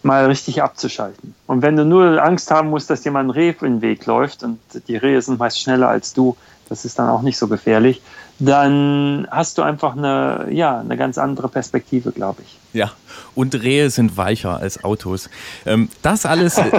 [0.03, 1.35] mal richtig abzuschalten.
[1.47, 4.43] Und wenn du nur Angst haben musst, dass jemand ein Reh in den Weg läuft
[4.43, 4.59] und
[4.89, 6.37] die Rehe sind meist schneller als du,
[6.69, 8.01] das ist dann auch nicht so gefährlich,
[8.39, 12.60] dann hast du einfach eine, ja, eine ganz andere Perspektive, glaube ich.
[12.73, 12.93] Ja,
[13.35, 15.29] und Rehe sind weicher als Autos.
[15.67, 16.71] Ähm, das alles, äh,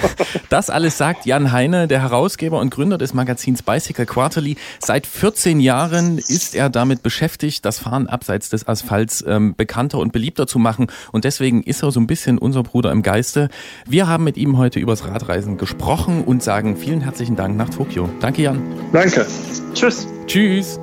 [0.48, 4.56] das alles sagt Jan Heine, der Herausgeber und Gründer des Magazins Bicycle Quarterly.
[4.78, 10.12] Seit 14 Jahren ist er damit beschäftigt, das Fahren abseits des Asphalts ähm, bekannter und
[10.12, 10.86] beliebter zu machen.
[11.10, 13.48] Und deswegen ist er so ein bisschen unser Bruder im Geiste.
[13.86, 18.08] Wir haben mit ihm heute übers Radreisen gesprochen und sagen vielen herzlichen Dank nach Tokio.
[18.20, 18.62] Danke, Jan.
[18.92, 19.26] Danke.
[19.74, 20.06] Tschüss.
[20.26, 20.78] Tschüss.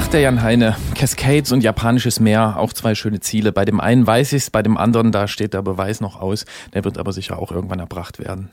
[0.00, 0.76] Ach, der Jan Heine.
[0.94, 3.50] Cascades und japanisches Meer, auch zwei schöne Ziele.
[3.50, 6.44] Bei dem einen weiß ich es, bei dem anderen, da steht der Beweis noch aus.
[6.72, 8.48] Der wird aber sicher auch irgendwann erbracht werden.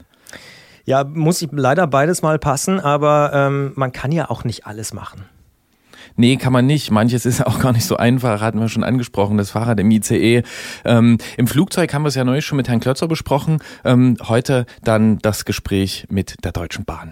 [0.86, 5.25] Ja, muss leider beides mal passen, aber ähm, man kann ja auch nicht alles machen.
[6.15, 6.89] Nee, kann man nicht.
[6.89, 10.41] Manches ist auch gar nicht so einfach, hatten wir schon angesprochen, das Fahrrad im ICE.
[10.84, 13.60] Ähm, Im Flugzeug haben wir es ja neulich schon mit Herrn Klötzer besprochen.
[13.84, 17.12] Ähm, heute dann das Gespräch mit der Deutschen Bahn.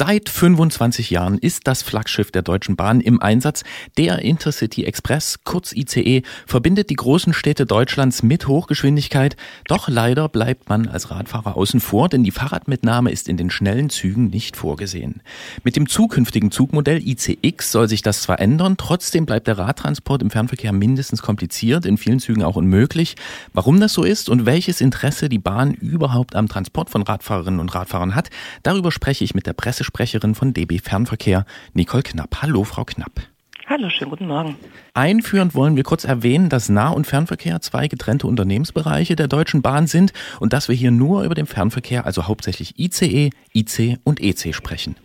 [0.00, 3.64] Seit 25 Jahren ist das Flaggschiff der Deutschen Bahn im Einsatz.
[3.96, 9.36] Der Intercity Express, kurz ICE, verbindet die großen Städte Deutschlands mit Hochgeschwindigkeit.
[9.66, 13.90] Doch leider bleibt man als Radfahrer außen vor, denn die Fahrradmitnahme ist in den schnellen
[13.90, 15.20] Zügen nicht vorgesehen.
[15.64, 20.30] Mit dem zukünftigen Zugmodell ICX soll sich das zwar ändern, trotzdem bleibt der Radtransport im
[20.30, 23.16] Fernverkehr mindestens kompliziert, in vielen Zügen auch unmöglich.
[23.52, 27.74] Warum das so ist und welches Interesse die Bahn überhaupt am Transport von Radfahrerinnen und
[27.74, 28.30] Radfahrern hat,
[28.62, 32.42] darüber spreche ich mit der Presse Pressesprecherin von DB Fernverkehr, Nicole Knapp.
[32.42, 33.20] Hallo, Frau Knapp.
[33.66, 34.56] Hallo, schönen guten Morgen.
[34.94, 39.86] Einführend wollen wir kurz erwähnen, dass Nah- und Fernverkehr zwei getrennte Unternehmensbereiche der Deutschen Bahn
[39.86, 44.54] sind und dass wir hier nur über den Fernverkehr, also hauptsächlich ICE, IC und EC
[44.54, 44.96] sprechen.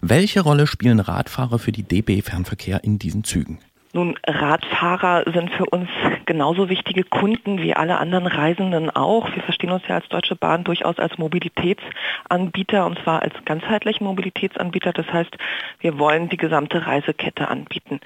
[0.00, 3.58] Welche Rolle spielen Radfahrer für die DB Fernverkehr in diesen Zügen?
[3.94, 5.88] Nun, Radfahrer sind für uns
[6.26, 9.32] genauso wichtige Kunden wie alle anderen Reisenden auch.
[9.32, 14.92] Wir verstehen uns ja als Deutsche Bahn durchaus als Mobilitätsanbieter und zwar als ganzheitlichen Mobilitätsanbieter.
[14.92, 15.38] Das heißt,
[15.78, 18.00] wir wollen die gesamte Reisekette anbieten.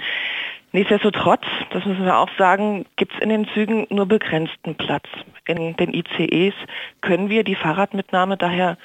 [0.73, 5.07] Nichtsdestotrotz, das müssen wir auch sagen, gibt es in den Zügen nur begrenzten Platz.
[5.47, 6.53] In den ICEs
[7.01, 8.77] können wir die Fahrradmitnahme daher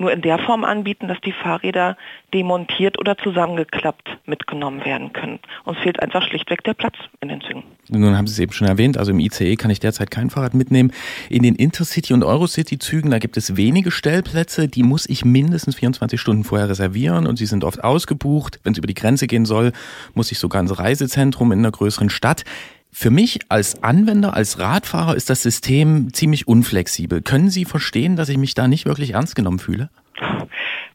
[0.00, 1.96] nur in der Form anbieten, dass die Fahrräder
[2.32, 5.38] demontiert oder zusammengeklappt mitgenommen werden können.
[5.64, 7.62] Uns fehlt einfach schlichtweg der Platz in den Zügen.
[7.88, 10.54] Nun haben Sie es eben schon erwähnt, also im ICE kann ich derzeit kein Fahrrad
[10.54, 10.92] mitnehmen.
[11.28, 16.20] In den Intercity- und Eurocity-Zügen, da gibt es wenige Stellplätze, die muss ich mindestens 24
[16.20, 18.60] Stunden vorher reservieren und sie sind oft ausgebucht.
[18.62, 19.72] Wenn es über die Grenze gehen soll,
[20.14, 22.44] muss ich sogar ins Reisezentrum in einer größeren Stadt.
[22.92, 27.22] Für mich als Anwender, als Radfahrer ist das System ziemlich unflexibel.
[27.22, 29.90] Können Sie verstehen, dass ich mich da nicht wirklich ernst genommen fühle?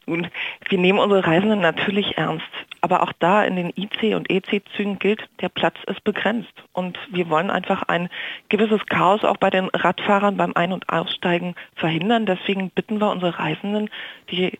[0.06, 0.28] Nun,
[0.68, 2.46] wir nehmen unsere Reisenden natürlich ernst.
[2.80, 6.52] Aber auch da in den IC- und EC-Zügen gilt, der Platz ist begrenzt.
[6.72, 8.08] Und wir wollen einfach ein
[8.48, 12.26] gewisses Chaos auch bei den Radfahrern beim Ein- und Aussteigen verhindern.
[12.26, 13.90] Deswegen bitten wir unsere Reisenden,
[14.30, 14.56] die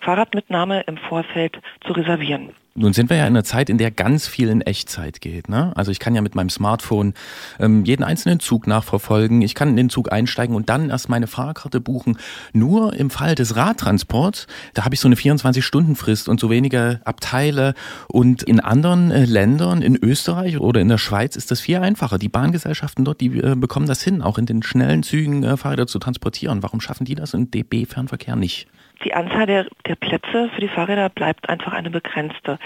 [0.00, 2.50] Fahrradmitnahme im Vorfeld zu reservieren.
[2.76, 5.48] Nun sind wir ja in einer Zeit, in der ganz viel in Echtzeit geht.
[5.48, 5.72] Ne?
[5.74, 7.14] Also ich kann ja mit meinem Smartphone
[7.58, 9.40] ähm, jeden einzelnen Zug nachverfolgen.
[9.40, 12.18] Ich kann in den Zug einsteigen und dann erst meine Fahrkarte buchen.
[12.52, 17.74] Nur im Fall des Radtransports, da habe ich so eine 24-Stunden-Frist und so wenige Abteile.
[18.08, 22.18] Und in anderen äh, Ländern, in Österreich oder in der Schweiz, ist das viel einfacher.
[22.18, 25.86] Die Bahngesellschaften dort, die äh, bekommen das hin, auch in den schnellen Zügen äh, Fahrräder
[25.86, 26.62] zu transportieren.
[26.62, 28.68] Warum schaffen die das im DB-Fernverkehr nicht?
[29.04, 32.58] Die Anzahl der, der Plätze für die Fahrräder bleibt einfach eine begrenzte.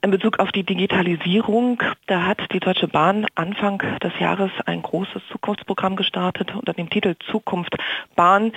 [0.00, 5.22] In Bezug auf die Digitalisierung, da hat die Deutsche Bahn Anfang des Jahres ein großes
[5.32, 7.76] Zukunftsprogramm gestartet unter dem Titel Zukunft
[8.14, 8.52] Bahn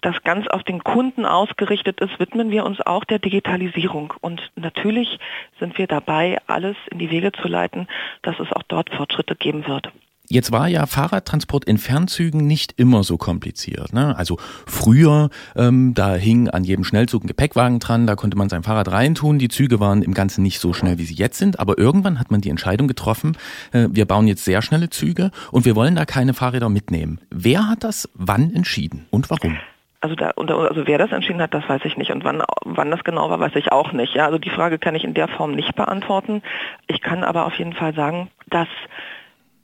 [0.00, 4.14] das ganz auf den Kunden ausgerichtet ist, widmen wir uns auch der Digitalisierung.
[4.20, 5.18] Und natürlich
[5.58, 7.88] sind wir dabei, alles in die Wege zu leiten,
[8.22, 9.90] dass es auch dort Fortschritte geben wird.
[10.28, 13.92] Jetzt war ja Fahrradtransport in Fernzügen nicht immer so kompliziert.
[13.92, 14.16] Ne?
[14.16, 18.64] Also früher, ähm, da hing an jedem Schnellzug ein Gepäckwagen dran, da konnte man sein
[18.64, 19.38] Fahrrad reintun.
[19.38, 21.60] Die Züge waren im Ganzen nicht so schnell, wie sie jetzt sind.
[21.60, 23.36] Aber irgendwann hat man die Entscheidung getroffen,
[23.72, 27.20] äh, wir bauen jetzt sehr schnelle Züge und wir wollen da keine Fahrräder mitnehmen.
[27.30, 29.56] Wer hat das wann entschieden und warum?
[30.00, 32.10] Also, da, also wer das entschieden hat, das weiß ich nicht.
[32.10, 34.14] Und wann, wann das genau war, weiß ich auch nicht.
[34.14, 36.42] Ja, also die Frage kann ich in der Form nicht beantworten.
[36.86, 38.68] Ich kann aber auf jeden Fall sagen, dass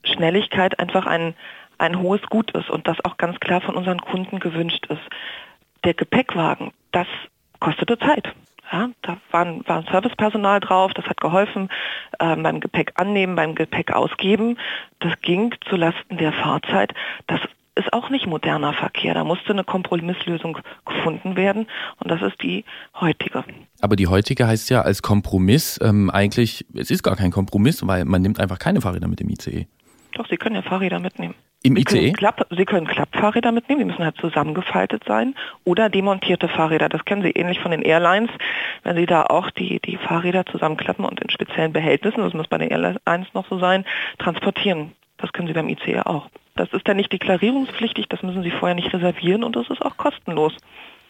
[0.05, 1.35] Schnelligkeit einfach ein,
[1.79, 5.03] ein hohes Gut ist und das auch ganz klar von unseren Kunden gewünscht ist.
[5.85, 7.07] Der Gepäckwagen, das
[7.61, 8.33] kostete Zeit.
[8.71, 11.69] Ja, da waren, war Servicepersonal drauf, das hat geholfen
[12.19, 14.57] äh, beim Gepäck annehmen, beim Gepäck ausgeben.
[15.01, 16.95] Das ging zulasten der Fahrzeit.
[17.27, 17.41] Das
[17.75, 19.15] ist auch nicht moderner Verkehr.
[19.15, 21.67] Da musste eine Kompromisslösung gefunden werden
[21.99, 22.65] und das ist die
[23.01, 23.45] heutige.
[23.81, 28.05] Aber die heutige heißt ja als Kompromiss ähm, eigentlich, es ist gar kein Kompromiss, weil
[28.05, 29.67] man nimmt einfach keine Fahrräder mit dem ICE.
[30.13, 31.35] Doch, Sie können ja Fahrräder mitnehmen.
[31.63, 31.85] Im Sie ICE?
[31.85, 35.35] Können Klapp, Sie können Klappfahrräder mitnehmen, die müssen halt zusammengefaltet sein.
[35.65, 38.31] Oder demontierte Fahrräder, das kennen Sie ähnlich von den Airlines.
[38.83, 42.59] Wenn Sie da auch die, die Fahrräder zusammenklappen und in speziellen Behältnissen, das muss bei
[42.59, 43.85] den Airlines noch so sein,
[44.19, 44.93] transportieren.
[45.19, 46.29] Das können Sie beim ICE auch.
[46.57, 49.97] Das ist dann nicht deklarierungspflichtig, das müssen Sie vorher nicht reservieren und das ist auch
[49.97, 50.55] kostenlos.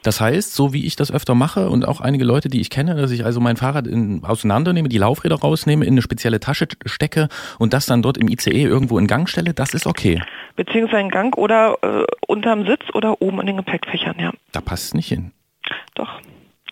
[0.02, 2.96] Das heißt, so wie ich das öfter mache und auch einige Leute, die ich kenne,
[2.96, 7.28] dass ich also mein Fahrrad in, auseinandernehme, die Laufräder rausnehme, in eine spezielle Tasche stecke
[7.58, 10.20] und das dann dort im ICE irgendwo in Gang stelle, das ist okay.
[10.56, 14.32] Beziehungsweise in Gang oder äh, unterm Sitz oder oben in den Gepäckfächern, ja.
[14.50, 15.32] Da passt es nicht hin.
[15.94, 16.20] Doch.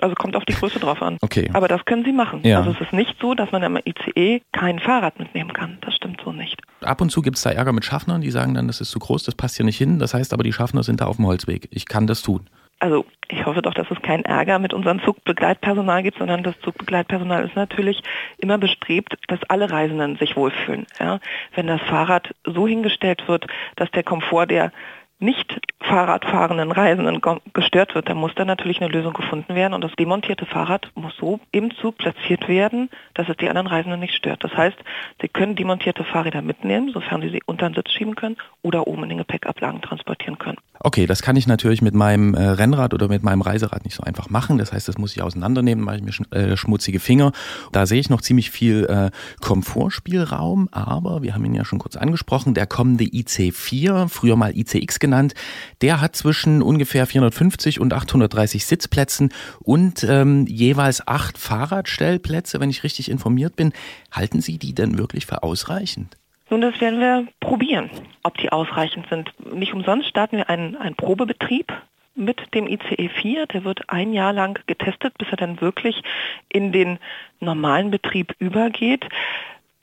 [0.00, 1.18] Also kommt auf die Größe drauf an.
[1.20, 1.50] Okay.
[1.52, 2.40] Aber das können Sie machen.
[2.42, 2.58] Ja.
[2.58, 5.76] Also es ist nicht so, dass man im ICE kein Fahrrad mitnehmen kann.
[5.82, 6.60] Das stimmt so nicht.
[6.80, 8.98] Ab und zu gibt es da Ärger mit Schaffnern, die sagen dann, das ist zu
[8.98, 9.98] groß, das passt hier nicht hin.
[9.98, 11.68] Das heißt aber, die Schaffner sind da auf dem Holzweg.
[11.70, 12.48] Ich kann das tun.
[12.80, 17.44] Also ich hoffe doch, dass es keinen Ärger mit unserem Zugbegleitpersonal gibt, sondern das Zugbegleitpersonal
[17.44, 18.02] ist natürlich
[18.38, 20.86] immer bestrebt, dass alle Reisenden sich wohlfühlen.
[20.98, 21.20] Ja?
[21.54, 24.72] Wenn das Fahrrad so hingestellt wird, dass der Komfort der
[25.20, 27.20] nicht Fahrradfahrenden Reisenden
[27.52, 31.16] gestört wird, dann muss da natürlich eine Lösung gefunden werden und das demontierte Fahrrad muss
[31.16, 34.44] so im Zug platziert werden, dass es die anderen Reisenden nicht stört.
[34.44, 34.76] Das heißt,
[35.20, 39.02] Sie können demontierte Fahrräder mitnehmen, sofern Sie sie unter den Sitz schieben können oder oben
[39.04, 40.58] in den Gepäckablagen transportieren können.
[40.82, 44.02] Okay, das kann ich natürlich mit meinem äh, Rennrad oder mit meinem Reiserad nicht so
[44.02, 44.56] einfach machen.
[44.56, 47.32] Das heißt, das muss ich auseinandernehmen, mache ich mir äh, schmutzige Finger.
[47.72, 49.10] Da sehe ich noch ziemlich viel äh,
[49.42, 55.00] Komfortspielraum, aber wir haben ihn ja schon kurz angesprochen, der kommende IC4, früher mal ICX
[55.00, 55.09] genannt,
[55.82, 62.84] der hat zwischen ungefähr 450 und 830 Sitzplätzen und ähm, jeweils acht Fahrradstellplätze, wenn ich
[62.84, 63.72] richtig informiert bin.
[64.12, 66.16] Halten Sie die denn wirklich für ausreichend?
[66.50, 67.90] Nun, das werden wir probieren,
[68.24, 69.30] ob die ausreichend sind.
[69.54, 71.72] Nicht umsonst starten wir einen, einen Probebetrieb
[72.16, 73.46] mit dem ICE 4.
[73.46, 76.02] Der wird ein Jahr lang getestet, bis er dann wirklich
[76.48, 76.98] in den
[77.38, 79.04] normalen Betrieb übergeht.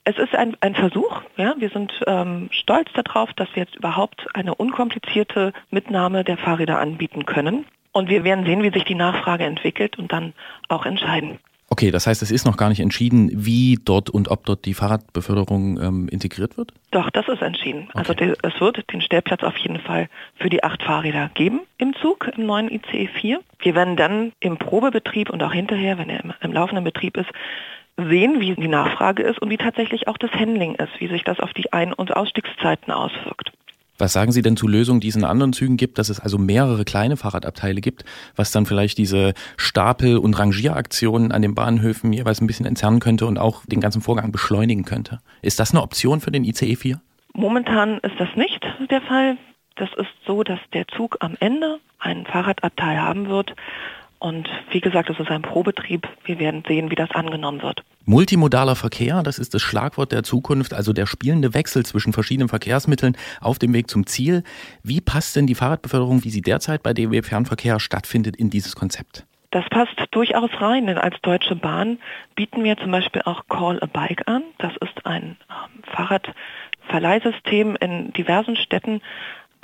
[0.08, 1.20] Es ist ein, ein Versuch.
[1.36, 1.54] Ja?
[1.58, 7.26] Wir sind ähm, stolz darauf, dass wir jetzt überhaupt eine unkomplizierte Mitnahme der Fahrräder anbieten
[7.26, 7.66] können.
[7.92, 10.32] Und wir werden sehen, wie sich die Nachfrage entwickelt und dann
[10.68, 11.40] auch entscheiden.
[11.68, 14.72] Okay, das heißt, es ist noch gar nicht entschieden, wie dort und ob dort die
[14.72, 16.72] Fahrradbeförderung ähm, integriert wird?
[16.90, 17.90] Doch, das ist entschieden.
[17.92, 18.32] Also okay.
[18.42, 22.30] Also es wird den Stellplatz auf jeden Fall für die acht Fahrräder geben im Zug,
[22.34, 23.40] im neuen ICE 4.
[23.58, 27.28] Wir werden dann im Probebetrieb und auch hinterher, wenn er im, im laufenden Betrieb ist,
[27.98, 31.40] sehen, wie die Nachfrage ist und wie tatsächlich auch das Handling ist, wie sich das
[31.40, 33.52] auf die Ein- und Ausstiegszeiten auswirkt.
[34.00, 36.38] Was sagen Sie denn zu Lösungen, die es in anderen Zügen gibt, dass es also
[36.38, 38.04] mehrere kleine Fahrradabteile gibt,
[38.36, 43.26] was dann vielleicht diese Stapel- und Rangieraktionen an den Bahnhöfen jeweils ein bisschen entzerren könnte
[43.26, 45.18] und auch den ganzen Vorgang beschleunigen könnte?
[45.42, 47.00] Ist das eine Option für den ICE 4?
[47.34, 49.36] Momentan ist das nicht der Fall.
[49.74, 53.54] Das ist so, dass der Zug am Ende einen Fahrradabteil haben wird,
[54.18, 56.08] und wie gesagt, es ist ein Probetrieb.
[56.24, 57.84] Wir werden sehen, wie das angenommen wird.
[58.04, 63.16] Multimodaler Verkehr, das ist das Schlagwort der Zukunft, also der spielende Wechsel zwischen verschiedenen Verkehrsmitteln
[63.40, 64.42] auf dem Weg zum Ziel.
[64.82, 69.24] Wie passt denn die Fahrradbeförderung, wie sie derzeit bei DB Fernverkehr stattfindet, in dieses Konzept?
[69.50, 71.98] Das passt durchaus rein, denn als Deutsche Bahn
[72.34, 74.42] bieten wir zum Beispiel auch Call a Bike an.
[74.58, 79.00] Das ist ein ähm, Fahrradverleihsystem in diversen Städten,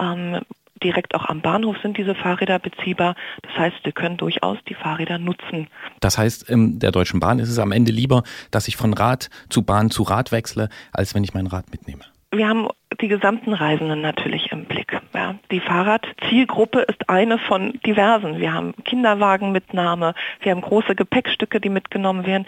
[0.01, 0.41] ähm,
[0.83, 3.15] direkt auch am Bahnhof sind diese Fahrräder beziehbar.
[3.43, 5.69] Das heißt, wir können durchaus die Fahrräder nutzen.
[6.01, 9.31] Das heißt, in der Deutschen Bahn ist es am Ende lieber, dass ich von Rad
[9.49, 12.05] zu Bahn zu Rad wechsle, als wenn ich mein Rad mitnehme.
[12.33, 12.69] Wir haben
[13.01, 15.01] die gesamten Reisenden natürlich im Blick.
[15.15, 15.37] Ja.
[15.53, 18.41] Die Fahrradzielgruppe ist eine von diversen.
[18.41, 22.47] Wir haben Kinderwagenmitnahme, wir haben große Gepäckstücke, die mitgenommen werden.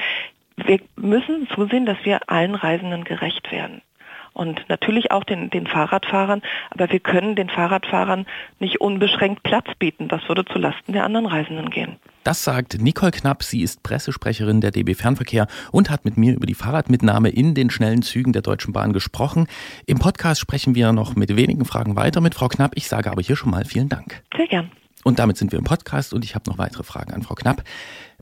[0.57, 3.83] Wir müssen zusehen, dass wir allen Reisenden gerecht werden
[4.37, 8.27] und natürlich auch den, den Fahrradfahrern, aber wir können den Fahrradfahrern
[8.59, 10.09] nicht unbeschränkt Platz bieten.
[10.09, 11.97] Das würde zulasten der anderen Reisenden gehen.
[12.23, 13.43] Das sagt Nicole Knapp.
[13.43, 17.71] Sie ist Pressesprecherin der DB Fernverkehr und hat mit mir über die Fahrradmitnahme in den
[17.71, 19.47] schnellen Zügen der Deutschen Bahn gesprochen.
[19.87, 22.73] Im Podcast sprechen wir noch mit wenigen Fragen weiter mit Frau Knapp.
[22.75, 24.23] Ich sage aber hier schon mal vielen Dank.
[24.37, 24.71] Sehr gern.
[25.05, 27.63] Und damit sind wir im Podcast und ich habe noch weitere Fragen an Frau Knapp.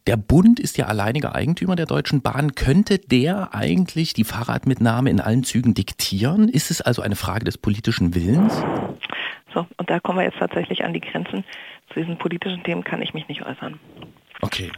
[0.07, 2.55] Der Bund ist ja alleiniger Eigentümer der Deutschen Bahn.
[2.55, 6.51] Könnte der eigentlich die Fahrradmitnahme in allen Zügen diktieren?
[6.51, 8.63] Ist es also eine Frage des politischen Willens?
[9.55, 11.43] So, und da kommen wir jetzt tatsächlich an die Grenzen.
[11.89, 13.81] Zu diesen politischen Themen kann ich mich nicht äußern.
[14.43, 14.71] Okay.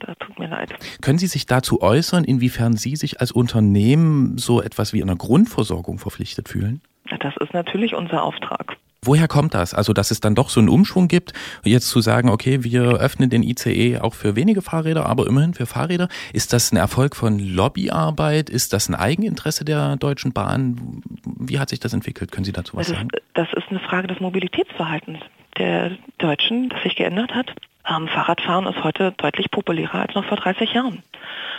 [0.00, 0.74] Das tut mir leid.
[1.00, 5.98] Können Sie sich dazu äußern, inwiefern Sie sich als Unternehmen so etwas wie einer Grundversorgung
[5.98, 6.82] verpflichtet fühlen?
[7.20, 8.76] Das ist natürlich unser Auftrag.
[9.06, 9.74] Woher kommt das?
[9.74, 11.32] Also, dass es dann doch so einen Umschwung gibt,
[11.64, 15.66] jetzt zu sagen, okay, wir öffnen den ICE auch für wenige Fahrräder, aber immerhin für
[15.66, 16.08] Fahrräder.
[16.32, 18.50] Ist das ein Erfolg von Lobbyarbeit?
[18.50, 21.02] Ist das ein Eigeninteresse der Deutschen Bahn?
[21.24, 22.32] Wie hat sich das entwickelt?
[22.32, 23.08] Können Sie dazu was das sagen?
[23.12, 25.18] Ist, das ist eine Frage des Mobilitätsverhaltens
[25.58, 27.54] der Deutschen, das sich geändert hat.
[27.88, 31.02] Ähm, Fahrradfahren ist heute deutlich populärer als noch vor 30 Jahren.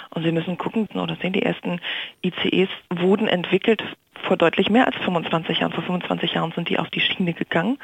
[0.10, 1.80] Und Sie müssen gucken, oder sehen, die ersten
[2.24, 3.84] ICEs wurden entwickelt
[4.24, 5.72] vor deutlich mehr als 25 Jahren.
[5.72, 7.78] Vor 25 Jahren sind die auf die Schiene gegangen.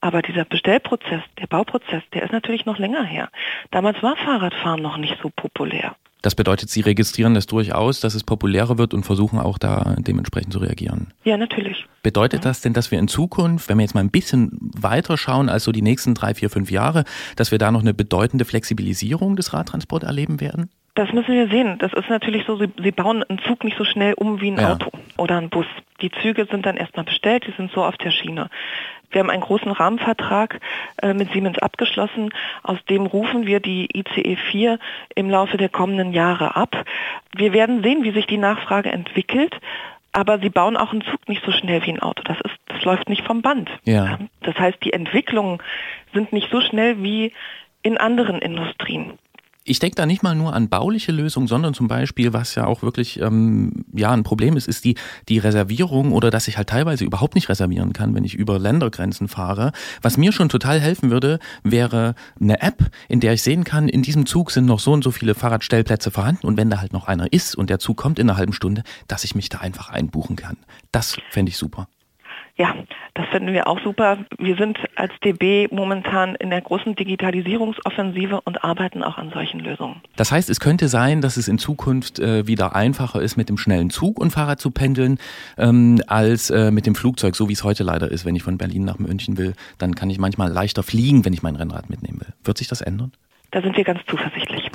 [0.00, 3.30] Aber dieser Bestellprozess, der Bauprozess, der ist natürlich noch länger her.
[3.70, 5.96] Damals war Fahrradfahren noch nicht so populär.
[6.22, 10.52] Das bedeutet, Sie registrieren das durchaus, dass es populärer wird und versuchen auch da dementsprechend
[10.52, 11.12] zu reagieren.
[11.24, 11.86] Ja, natürlich.
[12.02, 15.48] Bedeutet das denn, dass wir in Zukunft, wenn wir jetzt mal ein bisschen weiter schauen
[15.48, 17.04] als so die nächsten drei, vier, fünf Jahre,
[17.36, 20.70] dass wir da noch eine bedeutende Flexibilisierung des Radtransports erleben werden?
[20.98, 21.78] Das müssen wir sehen.
[21.78, 24.58] Das ist natürlich so, sie, sie bauen einen Zug nicht so schnell um wie ein
[24.58, 24.72] ja.
[24.72, 25.66] Auto oder ein Bus.
[26.00, 28.50] Die Züge sind dann erstmal bestellt, die sind so auf der Schiene.
[29.10, 30.60] Wir haben einen großen Rahmenvertrag
[31.02, 32.30] äh, mit Siemens abgeschlossen.
[32.62, 34.78] Aus dem rufen wir die ICE 4
[35.14, 36.84] im Laufe der kommenden Jahre ab.
[37.34, 39.54] Wir werden sehen, wie sich die Nachfrage entwickelt.
[40.12, 42.22] aber sie bauen auch einen Zug nicht so schnell wie ein Auto.
[42.24, 43.70] Das ist, das läuft nicht vom Band.
[43.84, 44.18] Ja.
[44.40, 45.58] Das heißt, die Entwicklungen
[46.12, 47.32] sind nicht so schnell wie
[47.82, 49.18] in anderen Industrien
[49.68, 52.82] ich denke da nicht mal nur an bauliche Lösungen, sondern zum Beispiel, was ja auch
[52.82, 54.96] wirklich ähm, ja ein Problem ist, ist die
[55.28, 59.28] die Reservierung oder dass ich halt teilweise überhaupt nicht reservieren kann, wenn ich über Ländergrenzen
[59.28, 59.72] fahre.
[60.02, 64.02] Was mir schon total helfen würde, wäre eine App, in der ich sehen kann, in
[64.02, 67.06] diesem Zug sind noch so und so viele Fahrradstellplätze vorhanden und wenn da halt noch
[67.06, 69.90] einer ist und der Zug kommt in einer halben Stunde, dass ich mich da einfach
[69.90, 70.56] einbuchen kann.
[70.92, 71.88] Das fände ich super.
[72.58, 72.74] Ja,
[73.14, 74.18] das finden wir auch super.
[74.36, 80.02] Wir sind als DB momentan in der großen Digitalisierungsoffensive und arbeiten auch an solchen Lösungen.
[80.16, 83.58] Das heißt, es könnte sein, dass es in Zukunft äh, wieder einfacher ist, mit dem
[83.58, 85.18] schnellen Zug und Fahrrad zu pendeln,
[85.56, 88.24] ähm, als äh, mit dem Flugzeug, so wie es heute leider ist.
[88.24, 91.44] Wenn ich von Berlin nach München will, dann kann ich manchmal leichter fliegen, wenn ich
[91.44, 92.34] mein Rennrad mitnehmen will.
[92.42, 93.12] Wird sich das ändern?
[93.52, 94.68] Da sind wir ganz zuversichtlich.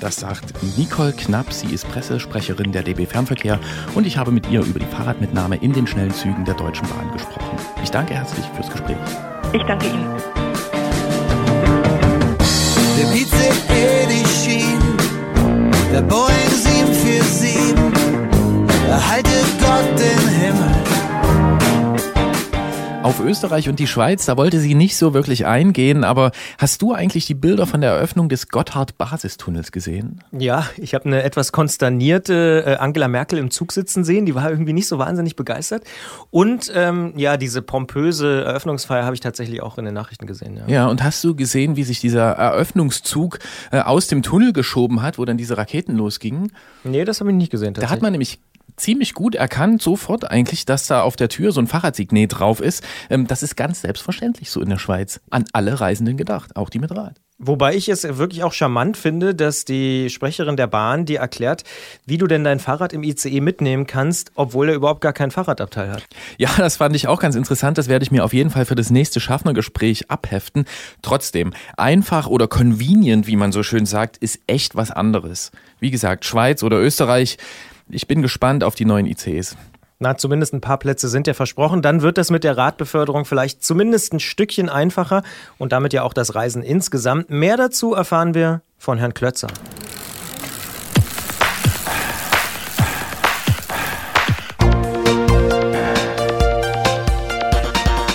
[0.00, 1.52] Das sagt Nicole Knapp.
[1.52, 3.58] Sie ist Pressesprecherin der DB Fernverkehr
[3.94, 7.10] und ich habe mit ihr über die Fahrradmitnahme in den schnellen Zügen der Deutschen Bahn
[7.12, 7.58] gesprochen.
[7.82, 8.96] Ich danke herzlich fürs Gespräch.
[9.52, 10.16] Ich danke Ihnen.
[12.96, 14.96] Der die Schienen,
[15.92, 17.74] der Boeing 747,
[18.88, 19.30] erhalte
[19.60, 20.67] Gott den Himmel.
[23.08, 26.92] Auf Österreich und die Schweiz, da wollte sie nicht so wirklich eingehen, aber hast du
[26.92, 30.22] eigentlich die Bilder von der Eröffnung des Gotthard-Basistunnels gesehen?
[30.30, 34.50] Ja, ich habe eine etwas konsternierte äh, Angela Merkel im Zug sitzen sehen, die war
[34.50, 35.84] irgendwie nicht so wahnsinnig begeistert.
[36.28, 40.58] Und ähm, ja, diese pompöse Eröffnungsfeier habe ich tatsächlich auch in den Nachrichten gesehen.
[40.58, 43.38] Ja, ja und hast du gesehen, wie sich dieser Eröffnungszug
[43.72, 46.52] äh, aus dem Tunnel geschoben hat, wo dann diese Raketen losgingen?
[46.84, 47.72] Nee, das habe ich nicht gesehen.
[47.72, 48.38] Da hat man nämlich
[48.78, 52.82] ziemlich gut erkannt, sofort eigentlich, dass da auf der Tür so ein Fahrradsignet drauf ist.
[53.10, 55.20] Ähm, das ist ganz selbstverständlich so in der Schweiz.
[55.30, 57.20] An alle Reisenden gedacht, auch die mit Rad.
[57.40, 61.62] Wobei ich es wirklich auch charmant finde, dass die Sprecherin der Bahn dir erklärt,
[62.04, 65.92] wie du denn dein Fahrrad im ICE mitnehmen kannst, obwohl er überhaupt gar kein Fahrradabteil
[65.92, 66.02] hat.
[66.36, 67.78] Ja, das fand ich auch ganz interessant.
[67.78, 70.64] Das werde ich mir auf jeden Fall für das nächste Schaffnergespräch abheften.
[71.00, 75.52] Trotzdem, einfach oder convenient, wie man so schön sagt, ist echt was anderes.
[75.78, 77.38] Wie gesagt, Schweiz oder Österreich,
[77.90, 79.56] ich bin gespannt auf die neuen ICs.
[80.00, 81.82] Na, zumindest ein paar Plätze sind ja versprochen.
[81.82, 85.24] Dann wird das mit der Radbeförderung vielleicht zumindest ein Stückchen einfacher
[85.58, 87.30] und damit ja auch das Reisen insgesamt.
[87.30, 89.48] Mehr dazu erfahren wir von Herrn Klötzer.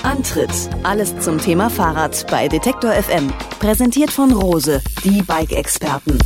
[0.03, 0.69] Antritt.
[0.83, 3.33] Alles zum Thema Fahrrad bei Detektor FM.
[3.59, 6.17] Präsentiert von Rose, die Bike-Experten.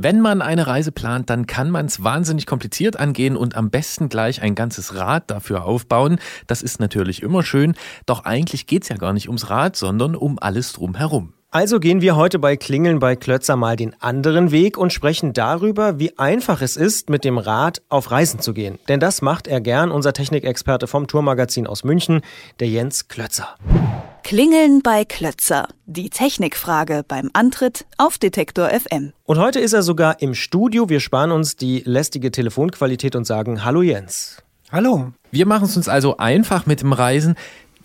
[0.00, 4.08] Wenn man eine Reise plant, dann kann man es wahnsinnig kompliziert angehen und am besten
[4.08, 6.20] gleich ein ganzes Rad dafür aufbauen.
[6.46, 7.74] Das ist natürlich immer schön,
[8.06, 11.32] doch eigentlich geht es ja gar nicht ums Rad, sondern um alles drumherum.
[11.50, 15.98] Also gehen wir heute bei Klingeln bei Klötzer mal den anderen Weg und sprechen darüber,
[15.98, 18.78] wie einfach es ist, mit dem Rad auf Reisen zu gehen.
[18.88, 22.20] Denn das macht er gern, unser Technikexperte vom Tourmagazin aus München,
[22.60, 23.56] der Jens Klötzer.
[24.24, 25.68] Klingeln bei Klötzer.
[25.86, 29.14] Die Technikfrage beim Antritt auf Detektor FM.
[29.24, 30.90] Und heute ist er sogar im Studio.
[30.90, 34.42] Wir sparen uns die lästige Telefonqualität und sagen Hallo Jens.
[34.70, 35.12] Hallo.
[35.30, 37.36] Wir machen es uns also einfach mit dem Reisen.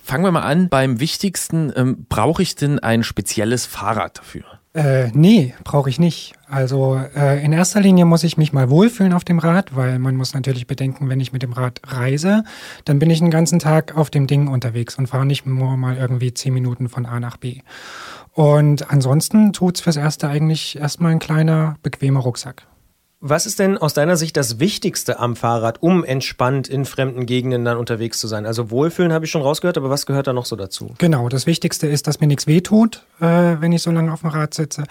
[0.03, 1.71] Fangen wir mal an beim wichtigsten.
[1.75, 4.43] Ähm, Brauche ich denn ein spezielles Fahrrad dafür?
[4.73, 6.33] Äh, nee, brauche ich nicht.
[6.49, 10.15] Also äh, in erster Linie muss ich mich mal wohlfühlen auf dem Rad, weil man
[10.17, 12.43] muss natürlich bedenken, wenn ich mit dem Rad reise,
[12.83, 15.95] dann bin ich den ganzen Tag auf dem Ding unterwegs und fahre nicht nur mal
[15.95, 17.61] irgendwie zehn Minuten von A nach B.
[18.33, 22.67] Und ansonsten tut's fürs Erste eigentlich erstmal ein kleiner, bequemer Rucksack.
[23.25, 27.63] Was ist denn aus deiner Sicht das Wichtigste am Fahrrad, um entspannt in fremden Gegenden
[27.63, 28.45] dann unterwegs zu sein?
[28.45, 30.93] Also Wohlfühlen habe ich schon rausgehört, aber was gehört da noch so dazu?
[30.97, 33.25] Genau, das Wichtigste ist, dass mir nichts wehtut, äh,
[33.61, 34.83] wenn ich so lange auf dem Rad sitze.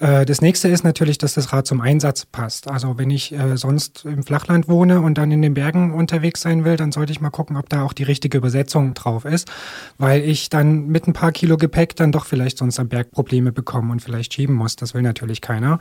[0.00, 2.68] Äh, das nächste ist natürlich, dass das Rad zum Einsatz passt.
[2.68, 6.64] Also wenn ich äh, sonst im Flachland wohne und dann in den Bergen unterwegs sein
[6.64, 9.48] will, dann sollte ich mal gucken, ob da auch die richtige Übersetzung drauf ist,
[9.96, 13.52] weil ich dann mit ein paar Kilo Gepäck dann doch vielleicht sonst am Berg Probleme
[13.52, 14.74] bekomme und vielleicht schieben muss.
[14.74, 15.78] Das will natürlich keiner.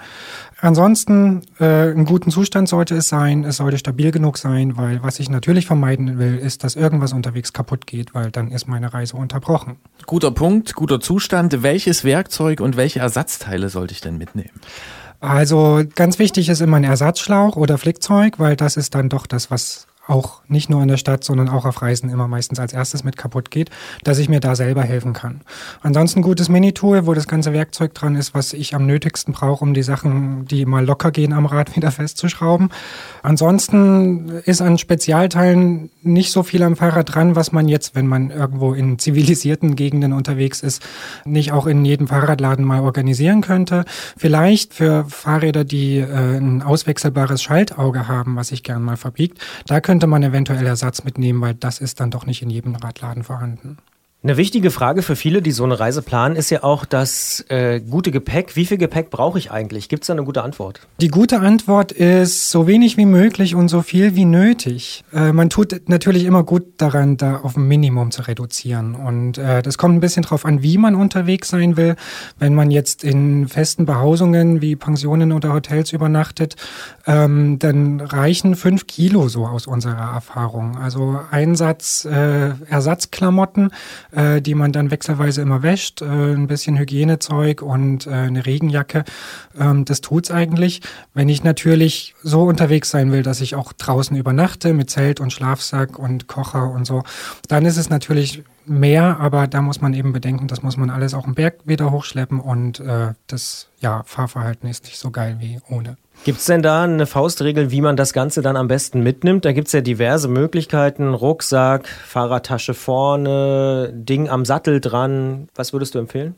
[0.61, 1.41] Ansonsten
[1.95, 5.65] einen guten Zustand sollte es sein, es sollte stabil genug sein, weil was ich natürlich
[5.65, 9.77] vermeiden will, ist, dass irgendwas unterwegs kaputt geht, weil dann ist meine Reise unterbrochen.
[10.05, 11.63] Guter Punkt, guter Zustand.
[11.63, 14.61] Welches Werkzeug und welche Ersatzteile sollte ich denn mitnehmen?
[15.19, 19.49] Also ganz wichtig ist immer ein Ersatzschlauch oder Flickzeug, weil das ist dann doch das,
[19.49, 23.03] was auch nicht nur in der Stadt, sondern auch auf Reisen immer meistens als erstes
[23.03, 23.71] mit kaputt geht,
[24.03, 25.41] dass ich mir da selber helfen kann.
[25.81, 29.73] Ansonsten gutes Minitool, wo das ganze Werkzeug dran ist, was ich am nötigsten brauche, um
[29.73, 32.69] die Sachen, die mal locker gehen, am Rad wieder festzuschrauben.
[33.23, 38.29] Ansonsten ist an Spezialteilen nicht so viel am Fahrrad dran, was man jetzt, wenn man
[38.29, 40.83] irgendwo in zivilisierten Gegenden unterwegs ist,
[41.25, 43.85] nicht auch in jedem Fahrradladen mal organisieren könnte.
[44.17, 49.81] Vielleicht für Fahrräder, die äh, ein auswechselbares Schaltauge haben, was sich gern mal verbiegt, da
[49.81, 53.77] könnte man eventuell Ersatz mitnehmen, weil das ist dann doch nicht in jedem Radladen vorhanden.
[54.25, 57.79] Eine wichtige Frage für viele, die so eine Reise planen, ist ja auch das äh,
[57.79, 58.55] gute Gepäck.
[58.55, 59.87] Wie viel Gepäck brauche ich eigentlich?
[59.87, 60.79] Gibt es da eine gute Antwort?
[60.99, 65.03] Die gute Antwort ist so wenig wie möglich und so viel wie nötig.
[65.13, 68.95] Äh, man tut natürlich immer gut daran, da auf ein Minimum zu reduzieren.
[68.95, 71.95] Und äh, das kommt ein bisschen drauf an, wie man unterwegs sein will.
[72.39, 76.55] Wenn man jetzt in festen Behausungen wie Pensionen oder Hotels übernachtet,
[77.05, 80.79] ähm, dann reichen fünf Kilo so aus unserer Erfahrung.
[80.79, 83.69] Also Einsatz äh, Ersatzklamotten
[84.15, 89.03] äh, die man dann wechselweise immer wäscht, äh, ein bisschen Hygienezeug und äh, eine Regenjacke.
[89.59, 90.81] Ähm, das tut's eigentlich.
[91.13, 95.31] Wenn ich natürlich so unterwegs sein will, dass ich auch draußen übernachte mit Zelt und
[95.31, 97.03] Schlafsack und Kocher und so,
[97.47, 101.13] dann ist es natürlich mehr, aber da muss man eben bedenken, das muss man alles
[101.13, 105.59] auch im Berg wieder hochschleppen und äh, das ja, Fahrverhalten ist nicht so geil wie
[105.69, 105.97] ohne.
[106.23, 109.45] Gibt es denn da eine Faustregel, wie man das Ganze dann am besten mitnimmt?
[109.45, 111.13] Da gibt es ja diverse Möglichkeiten.
[111.13, 115.49] Rucksack, Fahrradtasche vorne, Ding am Sattel dran.
[115.53, 116.35] Was würdest du empfehlen?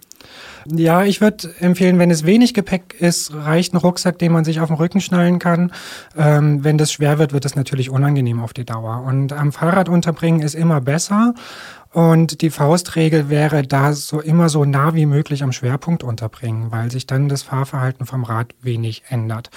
[0.66, 4.60] Ja, ich würde empfehlen, wenn es wenig Gepäck ist, reicht ein Rucksack, den man sich
[4.60, 5.72] auf den Rücken schnallen kann.
[6.18, 9.04] Ähm, wenn das schwer wird, wird es natürlich unangenehm auf die Dauer.
[9.08, 11.34] Und am Fahrrad unterbringen ist immer besser.
[11.92, 16.92] Und die Faustregel wäre da so immer so nah wie möglich am Schwerpunkt unterbringen, weil
[16.92, 19.50] sich dann das Fahrverhalten vom Rad wenig ändert.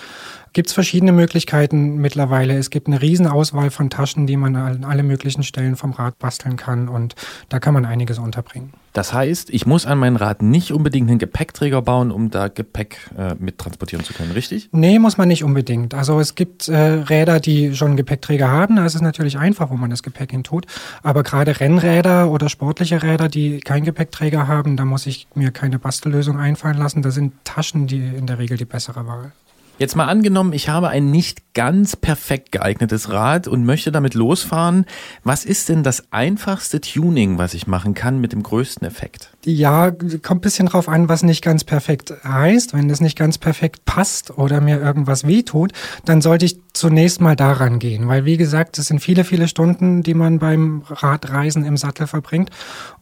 [0.53, 2.57] Gibt es verschiedene Möglichkeiten mittlerweile.
[2.57, 6.57] Es gibt eine Riesenauswahl von Taschen, die man an alle möglichen Stellen vom Rad basteln
[6.57, 7.15] kann und
[7.49, 8.73] da kann man einiges unterbringen.
[8.93, 12.97] Das heißt, ich muss an mein Rad nicht unbedingt einen Gepäckträger bauen, um da Gepäck
[13.17, 14.69] äh, mit transportieren zu können, richtig?
[14.73, 15.95] Nee, muss man nicht unbedingt.
[15.95, 18.77] Also es gibt äh, Räder, die schon einen Gepäckträger haben.
[18.77, 20.67] Da ist es natürlich einfach, wo man das Gepäck hin tut.
[21.05, 25.79] Aber gerade Rennräder oder sportliche Räder, die keinen Gepäckträger haben, da muss ich mir keine
[25.79, 27.03] Bastellösung einfallen lassen.
[27.03, 29.33] Da sind Taschen die in der Regel die bessere Wahl.
[29.81, 34.85] Jetzt mal angenommen, ich habe ein nicht ganz perfekt geeignetes Rad und möchte damit losfahren.
[35.25, 39.31] Was ist denn das einfachste Tuning, was ich machen kann mit dem größten Effekt?
[39.43, 42.75] Ja, kommt ein bisschen drauf an, was nicht ganz perfekt heißt.
[42.75, 45.73] Wenn das nicht ganz perfekt passt oder mir irgendwas wehtut,
[46.05, 48.07] dann sollte ich zunächst mal daran gehen.
[48.07, 52.51] Weil, wie gesagt, es sind viele, viele Stunden, die man beim Radreisen im Sattel verbringt.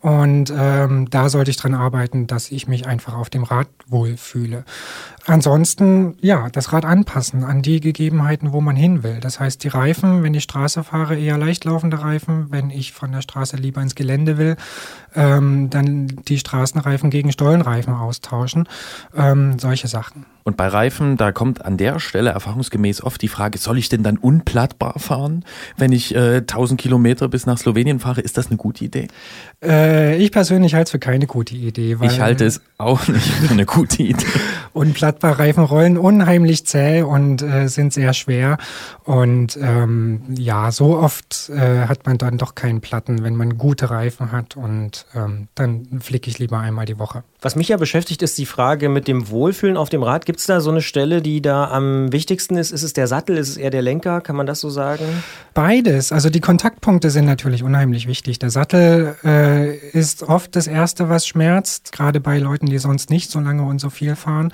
[0.00, 4.64] Und ähm, da sollte ich dran arbeiten, dass ich mich einfach auf dem Rad wohlfühle.
[5.28, 9.20] Ansonsten, ja, das Rad anpassen an die Gegebenheiten, wo man hin will.
[9.20, 12.46] Das heißt, die Reifen, wenn ich Straße fahre, eher leicht laufende Reifen.
[12.48, 14.56] Wenn ich von der Straße lieber ins Gelände will,
[15.14, 18.70] ähm, dann die Straßenreifen gegen Stollenreifen austauschen.
[19.14, 20.24] Ähm, solche Sachen.
[20.48, 24.02] Und bei Reifen, da kommt an der Stelle erfahrungsgemäß oft die Frage, soll ich denn
[24.02, 25.44] dann unplattbar fahren,
[25.76, 28.22] wenn ich äh, 1000 Kilometer bis nach Slowenien fahre?
[28.22, 29.08] Ist das eine gute Idee?
[29.62, 31.98] Äh, ich persönlich halte es für keine gute Idee.
[32.00, 34.24] ich halte es auch nicht für eine gute Idee.
[34.72, 38.56] unplattbar Reifen rollen unheimlich zäh und äh, sind sehr schwer.
[39.04, 43.90] Und ähm, ja, so oft äh, hat man dann doch keinen Platten, wenn man gute
[43.90, 44.56] Reifen hat.
[44.56, 47.22] Und ähm, dann flicke ich lieber einmal die Woche.
[47.40, 50.24] Was mich ja beschäftigt, ist die Frage mit dem Wohlfühlen auf dem Rad.
[50.24, 52.70] Gibt es da so eine Stelle, die da am wichtigsten ist?
[52.70, 53.36] Ist es der Sattel?
[53.36, 54.20] Ist es eher der Lenker?
[54.20, 55.04] Kann man das so sagen?
[55.54, 56.12] Beides.
[56.12, 58.38] Also die Kontaktpunkte sind natürlich unheimlich wichtig.
[58.38, 63.30] Der Sattel äh, ist oft das Erste, was schmerzt, gerade bei Leuten, die sonst nicht
[63.30, 64.52] so lange und so viel fahren.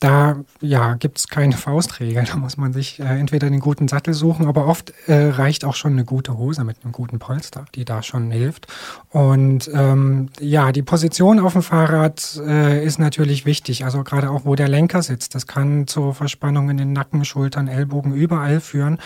[0.00, 2.24] Da ja, gibt es keine Faustregel.
[2.24, 5.74] Da muss man sich äh, entweder den guten Sattel suchen, aber oft äh, reicht auch
[5.74, 8.66] schon eine gute Hose mit einem guten Polster, die da schon hilft.
[9.10, 13.84] Und ähm, ja, die Position auf dem Fahrrad äh, ist natürlich wichtig.
[13.84, 15.34] Also gerade auch, wo der Lenker sitzt.
[15.34, 18.98] Das kann zu Verspannungen in den Nacken, Schultern, Ellbogen überall führen.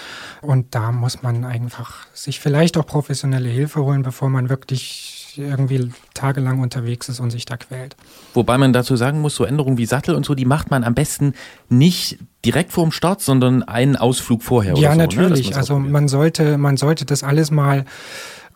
[0.42, 5.90] Und da muss man einfach sich vielleicht auch professionelle Hilfe holen, bevor man wirklich irgendwie
[6.14, 7.96] tagelang unterwegs ist und sich da quält.
[8.34, 10.94] Wobei man dazu sagen muss, so Änderungen wie Sattel und so, die macht man am
[10.94, 11.34] besten
[11.68, 14.74] nicht direkt vorm Start, sondern einen Ausflug vorher.
[14.74, 15.50] Ja, oder so, natürlich.
[15.50, 15.56] Ne?
[15.56, 17.84] Also man sollte, man sollte das alles mal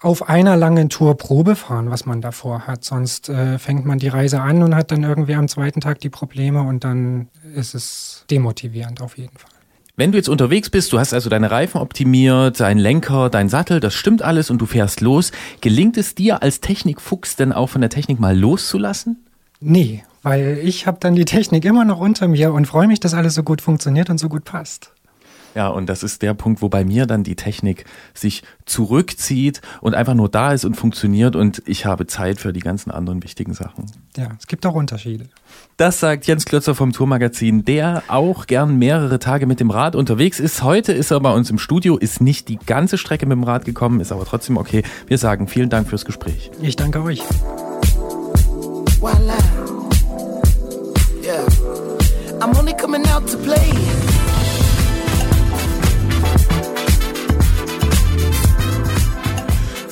[0.00, 2.84] auf einer langen Tour Probe fahren, was man davor hat.
[2.84, 6.10] Sonst äh, fängt man die Reise an und hat dann irgendwie am zweiten Tag die
[6.10, 9.51] Probleme und dann ist es demotivierend auf jeden Fall.
[9.94, 13.78] Wenn du jetzt unterwegs bist, du hast also deine Reifen optimiert, deinen Lenker, dein Sattel,
[13.78, 17.82] das stimmt alles und du fährst los, gelingt es dir als Technikfuchs denn auch von
[17.82, 19.22] der Technik mal loszulassen?
[19.60, 23.12] Nee, weil ich habe dann die Technik immer noch unter mir und freue mich, dass
[23.12, 24.92] alles so gut funktioniert und so gut passt.
[25.54, 27.84] Ja, und das ist der Punkt, wo bei mir dann die Technik
[28.14, 32.60] sich zurückzieht und einfach nur da ist und funktioniert und ich habe Zeit für die
[32.60, 33.86] ganzen anderen wichtigen Sachen.
[34.16, 35.28] Ja, es gibt auch Unterschiede.
[35.76, 40.40] Das sagt Jens Klötzer vom Tourmagazin, der auch gern mehrere Tage mit dem Rad unterwegs
[40.40, 40.62] ist.
[40.62, 43.64] Heute ist er bei uns im Studio, ist nicht die ganze Strecke mit dem Rad
[43.64, 44.82] gekommen, ist aber trotzdem okay.
[45.06, 46.50] Wir sagen vielen Dank fürs Gespräch.
[46.60, 47.22] Ich danke euch.
[49.00, 49.34] Voila.
[51.22, 51.44] Yeah.
[52.40, 54.01] I'm only coming out to play.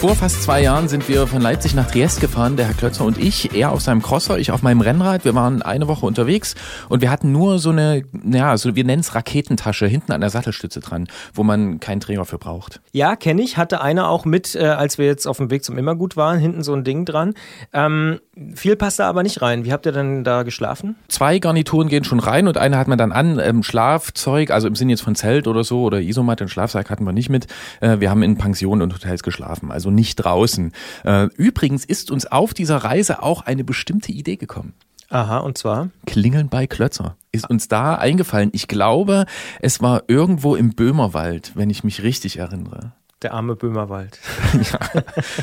[0.00, 3.18] Vor fast zwei Jahren sind wir von Leipzig nach Triest gefahren, der Herr Klötzer und
[3.18, 3.54] ich.
[3.54, 5.26] Er auf seinem Crosser, ich auf meinem Rennrad.
[5.26, 6.54] Wir waren eine Woche unterwegs
[6.88, 10.30] und wir hatten nur so eine, ja, so wir nennen es Raketentasche hinten an der
[10.30, 12.80] Sattelstütze dran, wo man keinen Träger für braucht.
[12.92, 13.58] Ja, kenne ich.
[13.58, 16.62] Hatte einer auch mit, äh, als wir jetzt auf dem Weg zum Immergut waren, hinten
[16.62, 17.34] so ein Ding dran.
[17.74, 18.20] Ähm,
[18.54, 19.66] viel passt da aber nicht rein.
[19.66, 20.96] Wie habt ihr denn da geschlafen?
[21.08, 23.38] Zwei Garnituren gehen schon rein und eine hat man dann an.
[23.38, 27.04] Ähm, Schlafzeug, also im Sinne jetzt von Zelt oder so oder Isomatte, und Schlafsack hatten
[27.04, 27.48] wir nicht mit.
[27.82, 29.70] Äh, wir haben in Pensionen und Hotels geschlafen.
[29.70, 30.72] Also nicht draußen.
[31.04, 34.74] Äh, übrigens ist uns auf dieser Reise auch eine bestimmte Idee gekommen.
[35.08, 35.90] Aha, und zwar?
[36.06, 37.16] Klingeln bei Klötzer.
[37.32, 38.50] Ist uns da eingefallen.
[38.52, 39.26] Ich glaube,
[39.60, 42.92] es war irgendwo im Böhmerwald, wenn ich mich richtig erinnere.
[43.22, 44.18] Der arme Böhmerwald.
[44.54, 45.02] ja,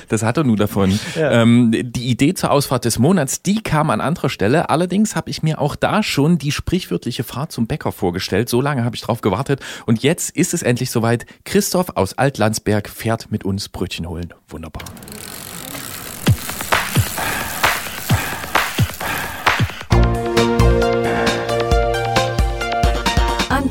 [0.10, 1.00] das hat er nur davon.
[1.16, 1.44] Ja.
[1.44, 4.72] Ähm, die Idee zur Ausfahrt des Monats, die kam an anderer Stelle.
[4.72, 8.50] Allerdings habe ich mir auch da schon die sprichwörtliche Fahrt zum Bäcker vorgestellt.
[8.50, 9.62] So lange habe ich drauf gewartet.
[9.86, 11.28] Und jetzt ist es endlich soweit.
[11.46, 14.34] Christoph aus Altlandsberg fährt mit uns Brötchen holen.
[14.50, 14.84] Wunderbar.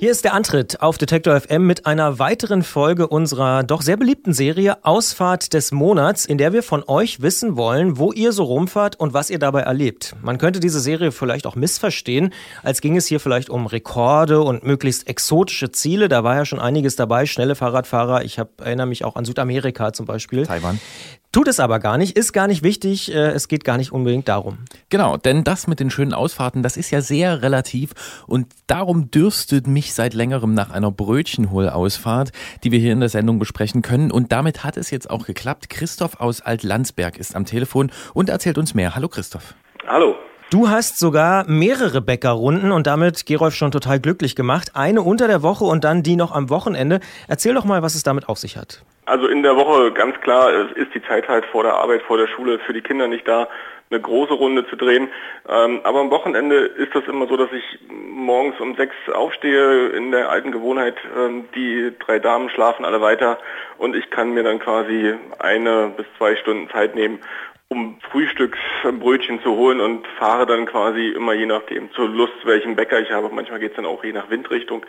[0.00, 4.32] Hier ist der Antritt auf Detektor FM mit einer weiteren Folge unserer doch sehr beliebten
[4.32, 8.94] Serie Ausfahrt des Monats, in der wir von euch wissen wollen, wo ihr so rumfahrt
[8.94, 10.14] und was ihr dabei erlebt.
[10.22, 12.32] Man könnte diese Serie vielleicht auch missverstehen,
[12.62, 16.08] als ging es hier vielleicht um Rekorde und möglichst exotische Ziele.
[16.08, 18.22] Da war ja schon einiges dabei, schnelle Fahrradfahrer.
[18.22, 20.46] Ich hab, erinnere mich auch an Südamerika zum Beispiel.
[20.46, 20.78] Taiwan.
[21.38, 24.26] Tut es aber gar nicht, ist gar nicht wichtig, äh, es geht gar nicht unbedingt
[24.26, 24.58] darum.
[24.88, 29.68] Genau, denn das mit den schönen Ausfahrten, das ist ja sehr relativ und darum dürstet
[29.68, 32.32] mich seit längerem nach einer Brötchenholausfahrt,
[32.64, 35.70] die wir hier in der Sendung besprechen können und damit hat es jetzt auch geklappt.
[35.70, 38.96] Christoph aus Altlandsberg ist am Telefon und erzählt uns mehr.
[38.96, 39.54] Hallo Christoph.
[39.86, 40.16] Hallo.
[40.50, 44.74] Du hast sogar mehrere Bäckerrunden und damit Gerolf schon total glücklich gemacht.
[44.74, 46.98] Eine unter der Woche und dann die noch am Wochenende.
[47.28, 48.82] Erzähl doch mal, was es damit auf sich hat.
[49.08, 52.26] Also in der Woche ganz klar ist die Zeit halt vor der Arbeit, vor der
[52.26, 53.48] Schule für die Kinder nicht da,
[53.90, 55.08] eine große Runde zu drehen.
[55.48, 60.10] Ähm, aber am Wochenende ist das immer so, dass ich morgens um sechs aufstehe in
[60.10, 60.96] der alten Gewohnheit.
[61.16, 63.38] Ähm, die drei Damen schlafen alle weiter
[63.78, 67.18] und ich kann mir dann quasi eine bis zwei Stunden Zeit nehmen,
[67.70, 73.00] um Frühstücksbrötchen zu holen und fahre dann quasi immer je nachdem zur Lust, welchen Bäcker
[73.00, 73.28] ich habe.
[73.30, 74.84] Manchmal geht es dann auch je nach Windrichtung.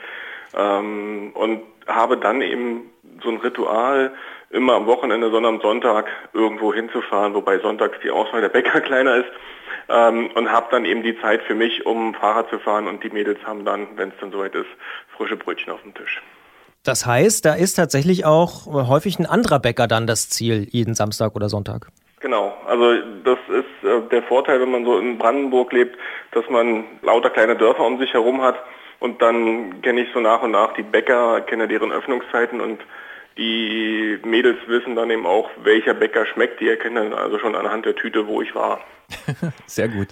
[0.55, 2.89] Ähm, und habe dann eben
[3.21, 4.13] so ein Ritual,
[4.49, 9.17] immer am Wochenende, sondern am Sonntag irgendwo hinzufahren, wobei sonntags die Auswahl der Bäcker kleiner
[9.17, 9.29] ist.
[9.89, 13.09] Ähm, und habe dann eben die Zeit für mich, um Fahrrad zu fahren und die
[13.09, 14.69] Mädels haben dann, wenn es dann soweit ist,
[15.17, 16.21] frische Brötchen auf dem Tisch.
[16.83, 21.35] Das heißt, da ist tatsächlich auch häufig ein anderer Bäcker dann das Ziel, jeden Samstag
[21.35, 21.89] oder Sonntag.
[22.19, 25.97] Genau, also das ist äh, der Vorteil, wenn man so in Brandenburg lebt,
[26.31, 28.55] dass man lauter kleine Dörfer um sich herum hat
[28.99, 32.81] und dann kenne ich so nach und nach die Bäcker, kenne deren Öffnungszeiten und
[33.37, 36.59] die Mädels wissen dann eben auch, welcher Bäcker schmeckt.
[36.59, 38.81] Die erkennen also schon anhand der Tüte, wo ich war.
[39.65, 40.07] Sehr gut.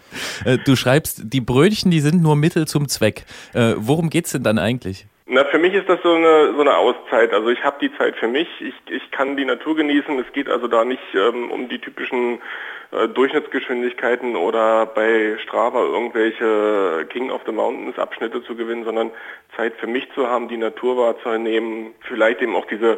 [0.45, 3.25] Äh, du schreibst, die Brötchen, die sind nur Mittel zum Zweck.
[3.53, 5.07] Äh, worum geht's denn dann eigentlich?
[5.29, 7.33] Na, für mich ist das so eine, so eine Auszeit.
[7.33, 8.47] Also ich habe die Zeit für mich.
[8.61, 10.17] Ich, ich kann die Natur genießen.
[10.19, 12.39] Es geht also da nicht ähm, um die typischen
[12.91, 19.11] äh, Durchschnittsgeschwindigkeiten oder bei Strava irgendwelche King of the Mountains Abschnitte zu gewinnen, sondern
[19.57, 22.97] Zeit für mich zu haben, die Natur wahrzunehmen, vielleicht eben auch diese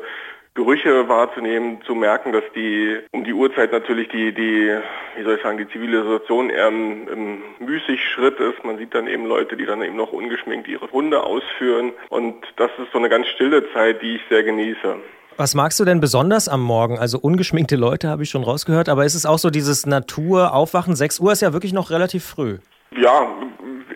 [0.56, 4.78] Gerüche wahrzunehmen, zu merken, dass die um die Uhrzeit natürlich die, die,
[5.16, 8.64] wie soll ich sagen, die Zivilisation eher im, im Müßigschritt ist.
[8.64, 11.94] Man sieht dann eben Leute, die dann eben noch ungeschminkt ihre Runde ausführen.
[12.10, 14.98] Und das ist so eine ganz stille Zeit, die ich sehr genieße.
[15.38, 17.00] Was magst du denn besonders am Morgen?
[17.00, 20.98] Also ungeschminkte Leute habe ich schon rausgehört, aber ist es auch so dieses Natur-Aufwachen?
[20.98, 22.58] 6 Uhr ist ja wirklich noch relativ früh.
[22.92, 23.30] Ja,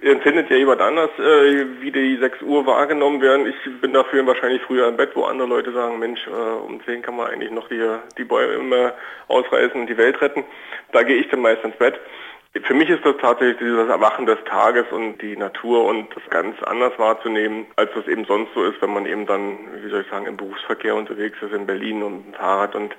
[0.02, 3.48] empfindet ja jemand anders, äh, wie die 6 Uhr wahrgenommen werden.
[3.48, 7.02] Ich bin dafür wahrscheinlich früher im Bett, wo andere Leute sagen, Mensch, äh, um 10
[7.02, 7.82] kann man eigentlich noch die,
[8.18, 8.94] die Bäume
[9.28, 10.44] ausreißen und die Welt retten.
[10.91, 12.00] Da gehe ich dann meist ins Bett.
[12.64, 16.62] Für mich ist das tatsächlich dieses Erwachen des Tages und die Natur und das ganz
[16.64, 20.10] anders wahrzunehmen, als das eben sonst so ist, wenn man eben dann, wie soll ich
[20.10, 22.96] sagen, im Berufsverkehr unterwegs ist in Berlin und Fahrrad und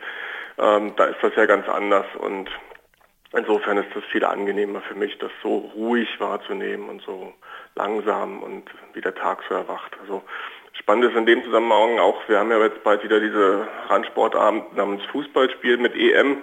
[0.56, 2.48] Ähm, da ist das ja ganz anders und
[3.36, 7.32] insofern ist das viel angenehmer für mich, das so ruhig wahrzunehmen und so
[7.74, 9.96] langsam und wie der Tag so erwacht.
[10.00, 10.22] Also
[10.72, 15.04] spannend ist in dem Zusammenhang auch, wir haben ja jetzt bald wieder diese Randsportabend namens
[15.06, 16.42] Fußballspiel mit EM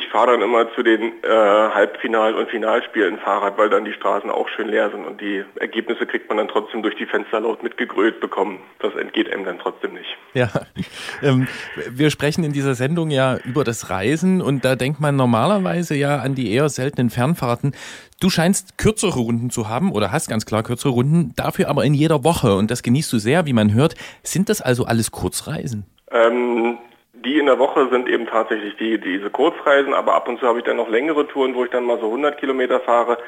[0.00, 4.30] ich fahre dann immer zu den äh, Halbfinal- und Finalspielen Fahrrad, weil dann die Straßen
[4.30, 7.62] auch schön leer sind und die Ergebnisse kriegt man dann trotzdem durch die Fenster laut
[7.62, 8.60] mitgegrölt bekommen.
[8.78, 10.16] Das entgeht einem dann trotzdem nicht.
[10.32, 10.48] Ja,
[11.22, 11.48] ähm,
[11.90, 16.16] wir sprechen in dieser Sendung ja über das Reisen und da denkt man normalerweise ja
[16.16, 17.72] an die eher seltenen Fernfahrten.
[18.20, 21.92] Du scheinst kürzere Runden zu haben oder hast ganz klar kürzere Runden, dafür aber in
[21.92, 23.96] jeder Woche und das genießt du sehr, wie man hört.
[24.22, 25.84] Sind das also alles Kurzreisen?
[26.10, 26.78] Ähm,
[27.24, 30.58] die in der Woche sind eben tatsächlich die, diese Kurzreisen, aber ab und zu habe
[30.58, 33.18] ich dann noch längere Touren, wo ich dann mal so 100 Kilometer fahre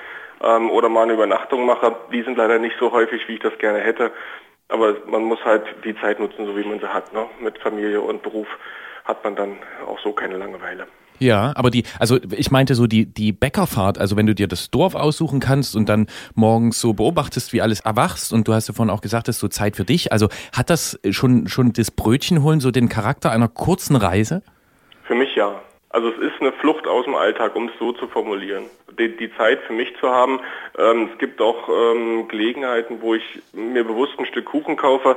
[0.42, 1.94] ähm, oder mal eine Übernachtung mache.
[2.12, 4.12] Die sind leider nicht so häufig, wie ich das gerne hätte.
[4.68, 7.12] Aber man muss halt die Zeit nutzen, so wie man sie hat.
[7.12, 7.26] Ne?
[7.40, 8.48] Mit Familie und Beruf
[9.04, 10.86] hat man dann auch so keine Langeweile.
[11.22, 14.72] Ja, aber die, also ich meinte so die, die Bäckerfahrt, also wenn du dir das
[14.72, 18.74] Dorf aussuchen kannst und dann morgens so beobachtest, wie alles erwachst und du hast ja
[18.74, 20.10] vorhin auch gesagt, das ist so Zeit für dich.
[20.10, 24.42] Also hat das schon, schon das Brötchen holen so den Charakter einer kurzen Reise?
[25.04, 25.60] Für mich ja.
[25.90, 28.64] Also es ist eine Flucht aus dem Alltag, um es so zu formulieren.
[28.98, 30.40] Die, die Zeit für mich zu haben.
[30.76, 35.16] Ähm, es gibt auch ähm, Gelegenheiten, wo ich mir bewusst ein Stück Kuchen kaufe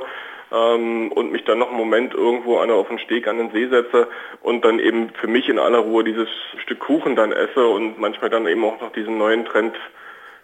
[0.56, 3.66] ähm, und mich dann noch einen Moment irgendwo an, auf den Steg an den See
[3.66, 4.08] setze
[4.42, 6.28] und dann eben für mich in aller Ruhe dieses
[6.62, 9.76] Stück Kuchen dann esse und manchmal dann eben auch noch diesen neuen Trend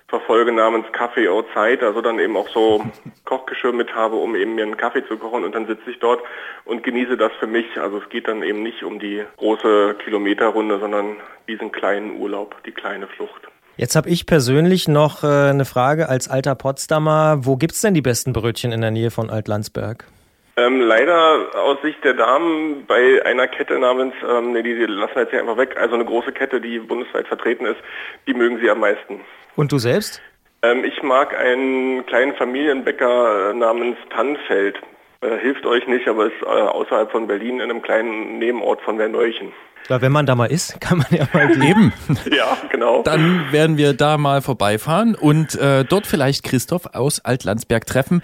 [0.08, 2.84] verfolge namens Kaffee Outside, also dann eben auch so
[3.24, 6.22] Kochgeschirr mit habe, um eben mir einen Kaffee zu kochen und dann sitze ich dort
[6.66, 7.78] und genieße das für mich.
[7.80, 11.16] Also es geht dann eben nicht um die große Kilometerrunde, sondern
[11.48, 13.51] diesen kleinen Urlaub, die kleine Flucht.
[13.76, 17.38] Jetzt habe ich persönlich noch äh, eine Frage als alter Potsdamer.
[17.40, 20.06] Wo gibt es denn die besten Brötchen in der Nähe von Altlandsberg?
[20.58, 25.14] Ähm, leider aus Sicht der Damen bei einer Kette namens, ähm, nee, die, die lassen
[25.14, 27.78] wir jetzt hier einfach weg, also eine große Kette, die bundesweit vertreten ist,
[28.26, 29.22] die mögen sie am meisten.
[29.56, 30.20] Und du selbst?
[30.62, 34.76] Ähm, ich mag einen kleinen Familienbäcker äh, namens Tannfeld.
[35.22, 38.98] Äh, hilft euch nicht, aber ist äh, außerhalb von Berlin in einem kleinen Nebenort von
[38.98, 39.52] Werneuchen.
[39.88, 41.92] Ja, wenn man da mal ist, kann man ja mal Eben.
[42.30, 43.02] Ja, genau.
[43.02, 48.22] Dann werden wir da mal vorbeifahren und äh, dort vielleicht Christoph aus Altlandsberg treffen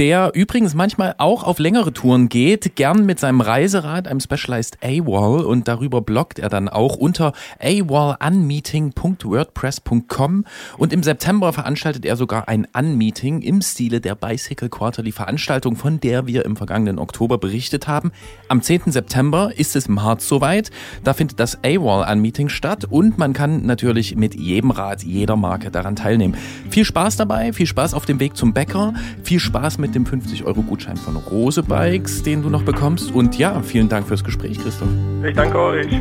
[0.00, 5.44] der übrigens manchmal auch auf längere Touren geht, gern mit seinem Reiserad, einem Specialized AWOL
[5.44, 10.46] und darüber bloggt er dann auch unter awolanmeeting.wordpress.com
[10.78, 16.00] und im September veranstaltet er sogar ein Unmeeting im Stile der Bicycle Quarterly Veranstaltung, von
[16.00, 18.10] der wir im vergangenen Oktober berichtet haben.
[18.48, 18.92] Am 10.
[18.92, 20.70] September ist es im Harz soweit,
[21.04, 25.70] da findet das AWOL Unmeeting statt und man kann natürlich mit jedem Rad, jeder Marke
[25.70, 26.36] daran teilnehmen.
[26.70, 30.04] Viel Spaß dabei, viel Spaß auf dem Weg zum Bäcker, viel Spaß mit mit dem
[30.04, 33.12] 50-Euro-Gutschein von Rose Bikes, den du noch bekommst.
[33.12, 34.88] Und ja, vielen Dank fürs Gespräch, Christoph.
[35.26, 36.00] Ich danke euch.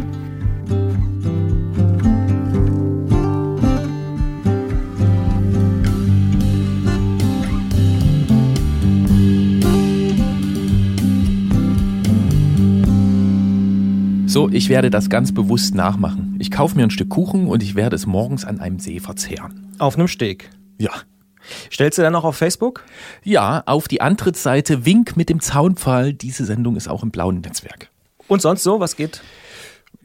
[14.30, 16.36] So, ich werde das ganz bewusst nachmachen.
[16.38, 19.74] Ich kaufe mir ein Stück Kuchen und ich werde es morgens an einem See verzehren.
[19.80, 20.52] Auf einem Steg.
[20.78, 20.92] Ja,
[21.72, 22.84] Stellst du dann noch auf Facebook?
[23.24, 26.14] Ja, auf die Antrittsseite Wink mit dem Zaunpfahl.
[26.14, 27.90] Diese Sendung ist auch im blauen Netzwerk.
[28.28, 29.24] Und sonst so, was geht?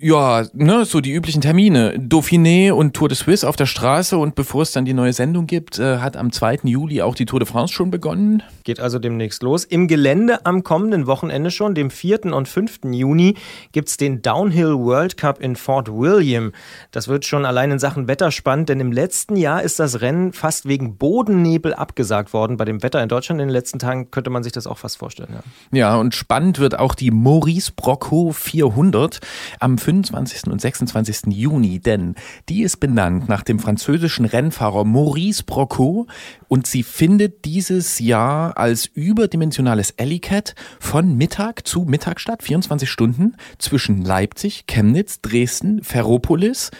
[0.06, 1.94] Ja, ne, so die üblichen Termine.
[1.98, 5.46] Dauphiné und Tour de Suisse auf der Straße und bevor es dann die neue Sendung
[5.46, 6.58] gibt, äh, hat am 2.
[6.64, 8.42] Juli auch die Tour de France schon begonnen.
[8.64, 9.64] Geht also demnächst los.
[9.64, 12.34] Im Gelände am kommenden Wochenende schon, dem 4.
[12.34, 12.80] und 5.
[12.92, 13.36] Juni,
[13.72, 16.52] gibt es den Downhill World Cup in Fort William.
[16.90, 20.34] Das wird schon allein in Sachen Wetter spannend, denn im letzten Jahr ist das Rennen
[20.34, 22.58] fast wegen Bodennebel abgesagt worden.
[22.58, 24.98] Bei dem Wetter in Deutschland in den letzten Tagen könnte man sich das auch fast
[24.98, 25.30] vorstellen.
[25.72, 29.20] Ja, ja und spannend wird auch die Maurice Brocco 400
[29.60, 30.50] am 25.
[30.50, 31.26] und 26.
[31.28, 32.14] Juni, denn
[32.48, 36.06] die ist benannt nach dem französischen Rennfahrer Maurice Brocco
[36.48, 43.36] und sie findet dieses Jahr als überdimensionales Ellicat von Mittag zu Mittag statt, 24 Stunden
[43.58, 46.70] zwischen Leipzig, Chemnitz, Dresden, Ferropolis,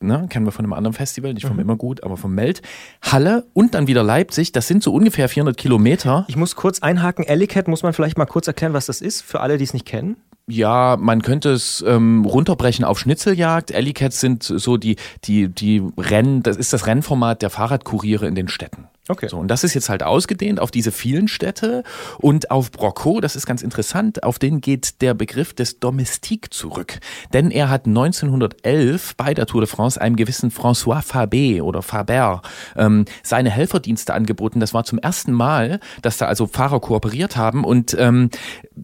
[0.00, 1.62] ne, kennen wir von einem anderen Festival, nicht vom mhm.
[1.62, 2.62] Immergut, aber vom Meld,
[3.02, 4.52] Halle und dann wieder Leipzig.
[4.52, 6.24] Das sind so ungefähr 400 Kilometer.
[6.28, 7.24] Ich muss kurz einhaken.
[7.24, 9.86] Ellicat muss man vielleicht mal kurz erklären, was das ist, für alle, die es nicht
[9.86, 10.16] kennen.
[10.50, 13.70] Ja, man könnte es ähm, runterbrechen auf Schnitzeljagd.
[13.70, 18.48] Ellicats sind so die, die, die Rennen, das ist das Rennformat der Fahrradkuriere in den
[18.48, 18.88] Städten.
[19.10, 19.28] Okay.
[19.28, 21.82] So, und das ist jetzt halt ausgedehnt auf diese vielen Städte
[22.18, 27.00] und auf Brocco, das ist ganz interessant, auf den geht der Begriff des Domestique zurück.
[27.32, 32.42] Denn er hat 1911 bei der Tour de France einem gewissen François Fabé oder Faber
[32.76, 34.60] ähm, seine Helferdienste angeboten.
[34.60, 38.28] Das war zum ersten Mal, dass da also Fahrer kooperiert haben und ähm,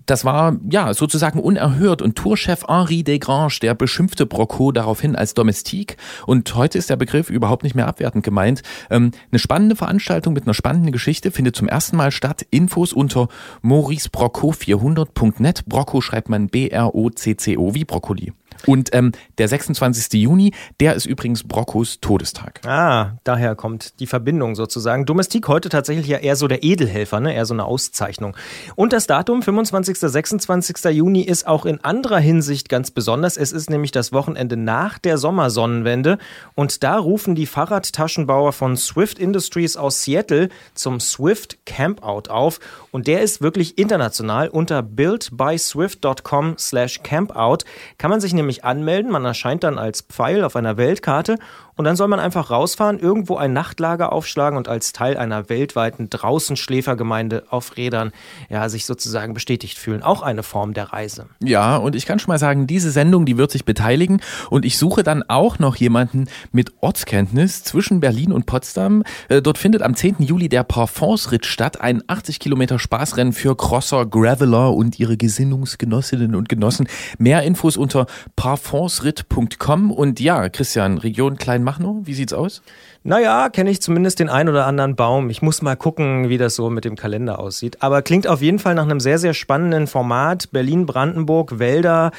[0.07, 5.97] das war ja sozusagen unerhört und Tourchef Henri Desgranges, der beschimpfte Brocco daraufhin als Domestique
[6.27, 8.63] und heute ist der Begriff überhaupt nicht mehr abwertend gemeint.
[8.89, 12.47] Ähm, eine spannende Veranstaltung Veranstaltung mit einer spannenden Geschichte findet zum ersten Mal statt.
[12.51, 13.27] Infos unter
[13.65, 15.65] mauricebrocco400.net.
[15.67, 18.33] Brocco schreibt man B-R-O-C-C-O wie Brokkoli.
[18.67, 20.21] Und ähm, der 26.
[20.21, 22.61] Juni, der ist übrigens Broccos Todestag.
[22.67, 25.07] Ah, daher kommt die Verbindung sozusagen.
[25.07, 27.35] Domestik heute tatsächlich ja eher so der Edelhelfer, ne?
[27.35, 28.37] eher so eine Auszeichnung.
[28.77, 29.99] Und das Datum 25.
[29.99, 30.85] 26.
[30.93, 33.37] Juni ist auch in anderer Hinsicht ganz besonders.
[33.37, 36.19] Es ist nämlich das Wochenende nach der Sommersonnenwende
[36.55, 42.61] und da rufen die Fahrradtaschenbauer von Swift Industries aus Seattle zum Swift Campout auf
[42.91, 47.59] und der ist wirklich international unter buildbyswift.com slash campout
[47.99, 49.11] kann man sich nämlich nämlich anmelden.
[49.11, 51.39] Man erscheint dann als Pfeil auf einer Weltkarte
[51.77, 56.09] und dann soll man einfach rausfahren, irgendwo ein Nachtlager aufschlagen und als Teil einer weltweiten
[56.09, 58.13] Draußenschläfergemeinde auf Rädern
[58.49, 60.03] ja, sich sozusagen bestätigt fühlen.
[60.03, 61.27] Auch eine Form der Reise.
[61.43, 64.21] Ja, und ich kann schon mal sagen, diese Sendung, die wird sich beteiligen
[64.51, 69.03] und ich suche dann auch noch jemanden mit Ortskenntnis zwischen Berlin und Potsdam.
[69.29, 70.17] Äh, dort findet am 10.
[70.21, 76.49] Juli der Parfonsritt statt, ein 80 Kilometer Spaßrennen für Crosser, Graveler und ihre Gesinnungsgenossinnen und
[76.49, 76.87] Genossen.
[77.19, 78.07] Mehr Infos unter
[78.37, 82.63] parfonsritt.com und ja, Christian, Region Klein Machnow, wie sieht's aus?
[83.03, 85.31] Naja, kenne ich zumindest den ein oder anderen Baum.
[85.31, 87.83] Ich muss mal gucken, wie das so mit dem Kalender aussieht.
[87.83, 90.51] Aber klingt auf jeden Fall nach einem sehr, sehr spannenden Format.
[90.53, 92.13] Berlin, Brandenburg, Wälder,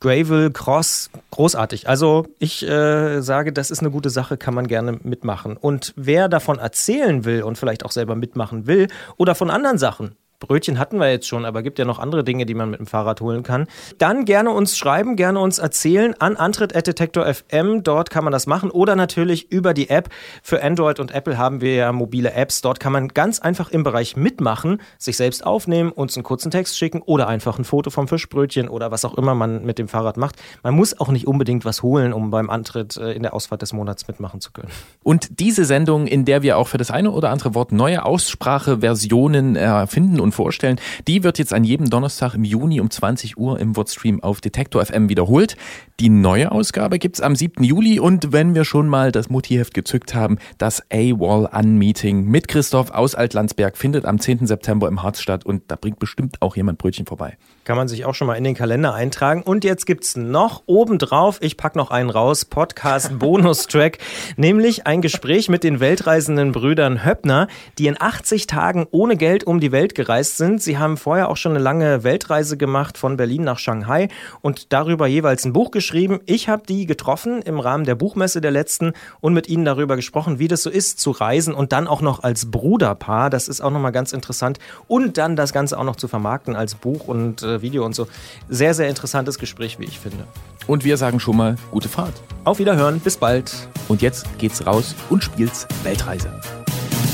[0.00, 1.86] Gravel, Cross, großartig.
[1.86, 5.58] Also ich äh, sage, das ist eine gute Sache, kann man gerne mitmachen.
[5.58, 10.16] Und wer davon erzählen will und vielleicht auch selber mitmachen will oder von anderen Sachen,
[10.40, 12.86] Brötchen hatten wir jetzt schon, aber gibt ja noch andere Dinge, die man mit dem
[12.86, 13.66] Fahrrad holen kann.
[13.98, 17.82] Dann gerne uns schreiben, gerne uns erzählen an antritt.detektor.fm.
[17.82, 20.08] Dort kann man das machen oder natürlich über die App.
[20.42, 22.62] Für Android und Apple haben wir ja mobile Apps.
[22.62, 26.78] Dort kann man ganz einfach im Bereich mitmachen, sich selbst aufnehmen, uns einen kurzen Text
[26.78, 30.16] schicken oder einfach ein Foto vom Fischbrötchen oder was auch immer man mit dem Fahrrad
[30.16, 30.36] macht.
[30.62, 33.74] Man muss auch nicht unbedingt was holen, um beim Antritt äh, in der Ausfahrt des
[33.74, 34.70] Monats mitmachen zu können.
[35.02, 39.56] Und diese Sendung, in der wir auch für das eine oder andere Wort neue Ausspracheversionen
[39.56, 40.80] erfinden und vorstellen.
[41.06, 44.84] Die wird jetzt an jedem Donnerstag im Juni um 20 Uhr im Wordstream auf Detektor
[44.84, 45.56] FM wiederholt.
[46.00, 47.62] Die neue Ausgabe gibt's am 7.
[47.62, 53.14] Juli und wenn wir schon mal das Mutiheft gezückt haben, das A-Wall-An-Meeting mit Christoph aus
[53.14, 54.46] Altlandsberg findet am 10.
[54.46, 57.36] September im Harz statt und da bringt bestimmt auch jemand Brötchen vorbei.
[57.64, 59.42] Kann man sich auch schon mal in den Kalender eintragen.
[59.42, 63.98] Und jetzt gibt's noch obendrauf, ich pack noch einen raus, Podcast-Bonustrack,
[64.38, 67.46] nämlich ein Gespräch mit den weltreisenden Brüdern Höppner,
[67.76, 70.62] die in 80 Tagen ohne Geld um die Welt gereist sind.
[70.62, 74.08] Sie haben vorher auch schon eine lange Weltreise gemacht von Berlin nach Shanghai
[74.40, 76.20] und darüber jeweils ein Buch geschrieben geschrieben.
[76.26, 80.38] Ich habe die getroffen im Rahmen der Buchmesse der letzten und mit ihnen darüber gesprochen,
[80.38, 83.28] wie das so ist zu reisen und dann auch noch als Bruderpaar.
[83.28, 84.60] Das ist auch nochmal ganz interessant.
[84.86, 88.06] Und dann das Ganze auch noch zu vermarkten als Buch und äh, Video und so.
[88.48, 90.24] Sehr, sehr interessantes Gespräch, wie ich finde.
[90.68, 92.14] Und wir sagen schon mal gute Fahrt.
[92.44, 93.52] Auf Wiederhören, bis bald.
[93.88, 96.30] Und jetzt geht's raus und spielt's Weltreise.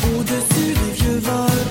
[0.04, 1.65] Au-dessus des vieux volcans,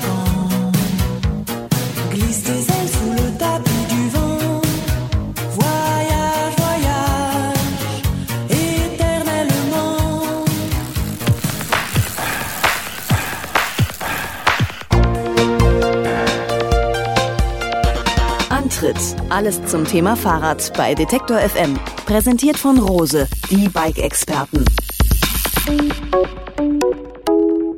[19.30, 21.80] Alles zum Thema Fahrrad bei Detektor FM.
[22.05, 24.63] Präsentiert von Rose, die Bike-Experten.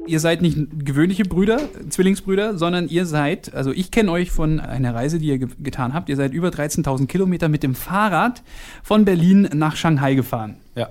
[0.06, 4.94] Ihr seid nicht gewöhnliche Brüder, Zwillingsbrüder, sondern ihr seid, also ich kenne euch von einer
[4.94, 6.10] Reise, die ihr ge getan habt.
[6.10, 8.44] Ihr seid über 13.000 Kilometer mit dem Fahrrad
[8.84, 10.58] von Berlin nach Shanghai gefahren.
[10.76, 10.90] Ja.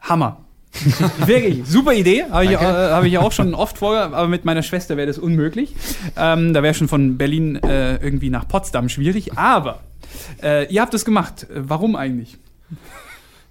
[0.00, 0.44] Hammer.
[1.26, 2.24] Wirklich, super Idee.
[2.30, 5.18] Habe ich, äh, hab ich auch schon oft vor, aber mit meiner Schwester wäre das
[5.18, 5.74] unmöglich.
[6.16, 9.36] Ähm, da wäre schon von Berlin äh, irgendwie nach Potsdam schwierig.
[9.36, 9.80] Aber
[10.42, 11.46] äh, ihr habt es gemacht.
[11.52, 12.38] Warum eigentlich?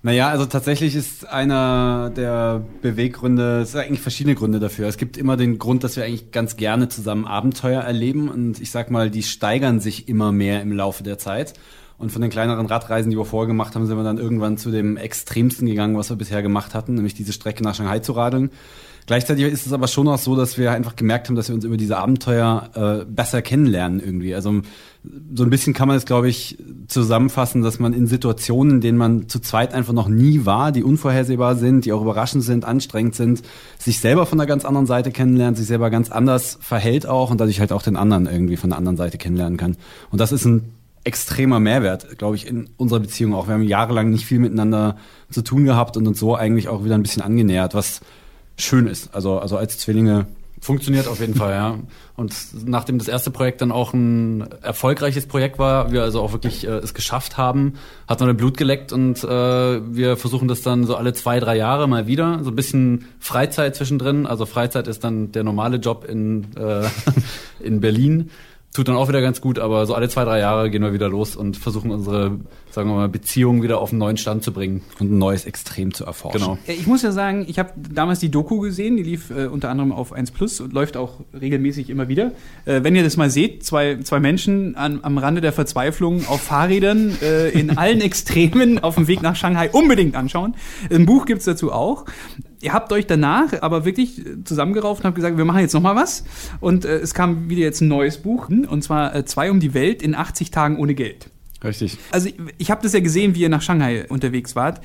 [0.03, 4.87] Naja, also tatsächlich ist einer der Beweggründe, es sind eigentlich verschiedene Gründe dafür.
[4.87, 8.71] Es gibt immer den Grund, dass wir eigentlich ganz gerne zusammen Abenteuer erleben und ich
[8.71, 11.55] sag mal, die steigern sich immer mehr im Laufe der Zeit.
[11.97, 14.69] Und von den kleineren Radreisen, die wir vorher gemacht haben, sind wir dann irgendwann zu
[14.69, 18.51] dem Extremsten gegangen, was wir bisher gemacht hatten, nämlich diese Strecke nach Shanghai zu radeln.
[19.07, 21.63] Gleichzeitig ist es aber schon auch so, dass wir einfach gemerkt haben, dass wir uns
[21.63, 24.35] über diese Abenteuer äh, besser kennenlernen irgendwie.
[24.35, 24.61] Also
[25.33, 26.57] so ein bisschen kann man es, glaube ich,
[26.89, 30.83] zusammenfassen, dass man in Situationen, in denen man zu zweit einfach noch nie war, die
[30.83, 33.43] unvorhersehbar sind, die auch überraschend sind, anstrengend sind,
[33.79, 37.39] sich selber von einer ganz anderen Seite kennenlernt, sich selber ganz anders verhält auch und
[37.39, 39.77] dadurch halt auch den anderen irgendwie von der anderen Seite kennenlernen kann.
[40.11, 40.73] Und das ist ein
[41.07, 43.47] extremer Mehrwert, glaube ich, in unserer Beziehung auch.
[43.47, 44.97] Wir haben jahrelang nicht viel miteinander
[45.31, 48.01] zu tun gehabt und uns so eigentlich auch wieder ein bisschen angenähert, was
[48.57, 49.15] schön ist.
[49.15, 50.27] Also, also als Zwillinge
[50.59, 51.77] Funktioniert auf jeden Fall, ja.
[52.15, 52.33] Und
[52.65, 56.71] nachdem das erste Projekt dann auch ein erfolgreiches Projekt war, wir also auch wirklich äh,
[56.77, 57.73] es geschafft haben,
[58.07, 61.87] hat man Blut geleckt und äh, wir versuchen das dann so alle zwei, drei Jahre
[61.87, 62.39] mal wieder.
[62.43, 64.25] So ein bisschen Freizeit zwischendrin.
[64.25, 66.85] Also Freizeit ist dann der normale Job in, äh,
[67.59, 68.31] in Berlin
[68.73, 71.09] tut dann auch wieder ganz gut, aber so alle zwei, drei Jahre gehen wir wieder
[71.09, 72.39] los und versuchen unsere,
[72.69, 74.83] sagen wir mal, Beziehungen wieder auf einen neuen Stand zu bringen.
[74.99, 76.41] Und ein neues Extrem zu erforschen.
[76.41, 76.57] Genau.
[76.67, 79.91] Ich muss ja sagen, ich habe damals die Doku gesehen, die lief äh, unter anderem
[79.91, 82.33] auf 1 Plus und läuft auch regelmäßig immer wieder.
[82.65, 86.41] Äh, wenn ihr das mal seht, zwei, zwei Menschen an, am Rande der Verzweiflung auf
[86.41, 90.55] Fahrrädern äh, in allen Extremen auf dem Weg nach Shanghai unbedingt anschauen.
[90.91, 92.05] Ein Buch gibt's dazu auch
[92.61, 95.95] ihr habt euch danach aber wirklich zusammengerauft und habt gesagt, wir machen jetzt noch mal
[95.95, 96.23] was.
[96.59, 99.73] Und äh, es kam wieder jetzt ein neues Buch, und zwar äh, Zwei um die
[99.73, 101.29] Welt in 80 Tagen ohne Geld.
[101.63, 101.97] Richtig.
[102.11, 104.81] Also ich, ich habe das ja gesehen, wie ihr nach Shanghai unterwegs wart.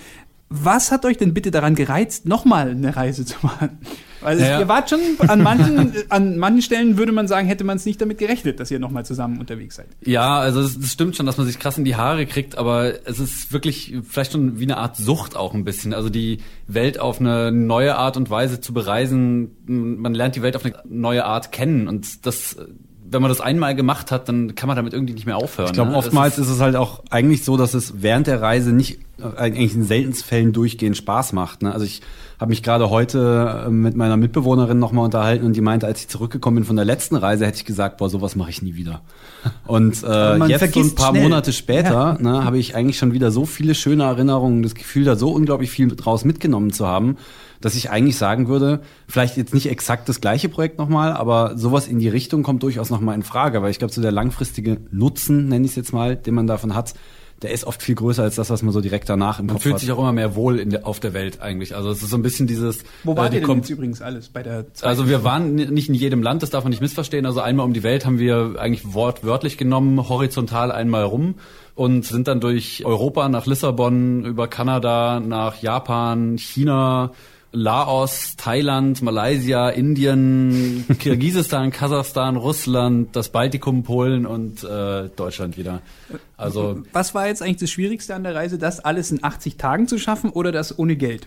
[0.54, 3.78] Was hat euch denn bitte daran gereizt, nochmal eine Reise zu machen?
[4.20, 7.76] Weil ja, ihr wart schon an manchen, an manchen Stellen würde man sagen, hätte man
[7.76, 9.88] es nicht damit gerechnet, dass ihr nochmal zusammen unterwegs seid.
[10.04, 13.06] Ja, also es, es stimmt schon, dass man sich krass in die Haare kriegt, aber
[13.06, 15.92] es ist wirklich vielleicht schon wie eine Art Sucht auch ein bisschen.
[15.92, 16.38] Also die
[16.68, 20.74] Welt auf eine neue Art und Weise zu bereisen, man lernt die Welt auf eine
[20.88, 22.56] neue Art kennen und das
[23.12, 25.68] wenn man das einmal gemacht hat, dann kann man damit irgendwie nicht mehr aufhören.
[25.68, 25.96] Ich glaube, ne?
[25.96, 28.98] oftmals ist, ist, es halt auch eigentlich so, dass es während der Reise nicht,
[29.36, 31.62] eigentlich in seltensten Fällen durchgehend Spaß macht.
[31.62, 31.72] Ne?
[31.72, 32.02] Also ich
[32.40, 36.08] habe mich gerade heute äh, mit meiner Mitbewohnerin nochmal unterhalten und die meinte, als ich
[36.08, 39.02] zurückgekommen bin von der letzten Reise, hätte ich gesagt, boah, sowas mache ich nie wieder.
[39.66, 41.22] Und äh, jetzt so ein paar schnell.
[41.22, 42.18] Monate später ja.
[42.18, 45.70] ne, habe ich eigentlich schon wieder so viele schöne Erinnerungen, das Gefühl, da so unglaublich
[45.70, 47.16] viel draus mitgenommen zu haben,
[47.62, 51.88] dass ich eigentlich sagen würde, vielleicht jetzt nicht exakt das gleiche Projekt nochmal, aber sowas
[51.88, 55.48] in die Richtung kommt durchaus nochmal in Frage, weil ich glaube, so der langfristige Nutzen,
[55.48, 56.94] nenne ich es jetzt mal, den man davon hat,
[57.42, 59.62] der ist oft viel größer als das, was man so direkt danach im man Kopf
[59.64, 59.80] fühlt hat.
[59.80, 61.74] sich auch immer mehr wohl in der, auf der Welt eigentlich.
[61.74, 62.84] Also es ist so ein bisschen dieses.
[63.02, 64.66] Wo war äh, ihr denn jetzt übrigens alles bei der?
[64.82, 67.26] Also wir waren nicht in jedem Land, das darf man nicht missverstehen.
[67.26, 71.34] Also einmal um die Welt haben wir eigentlich wortwörtlich genommen, horizontal einmal rum
[71.74, 77.12] und sind dann durch Europa nach Lissabon, über Kanada, nach Japan, China,
[77.52, 85.82] Laos, Thailand, Malaysia, Indien, Kirgisistan, Kasachstan, Russland, das Baltikum, Polen und äh, Deutschland wieder.
[86.36, 89.86] Also was war jetzt eigentlich das Schwierigste an der Reise, das alles in 80 Tagen
[89.86, 91.26] zu schaffen oder das ohne Geld?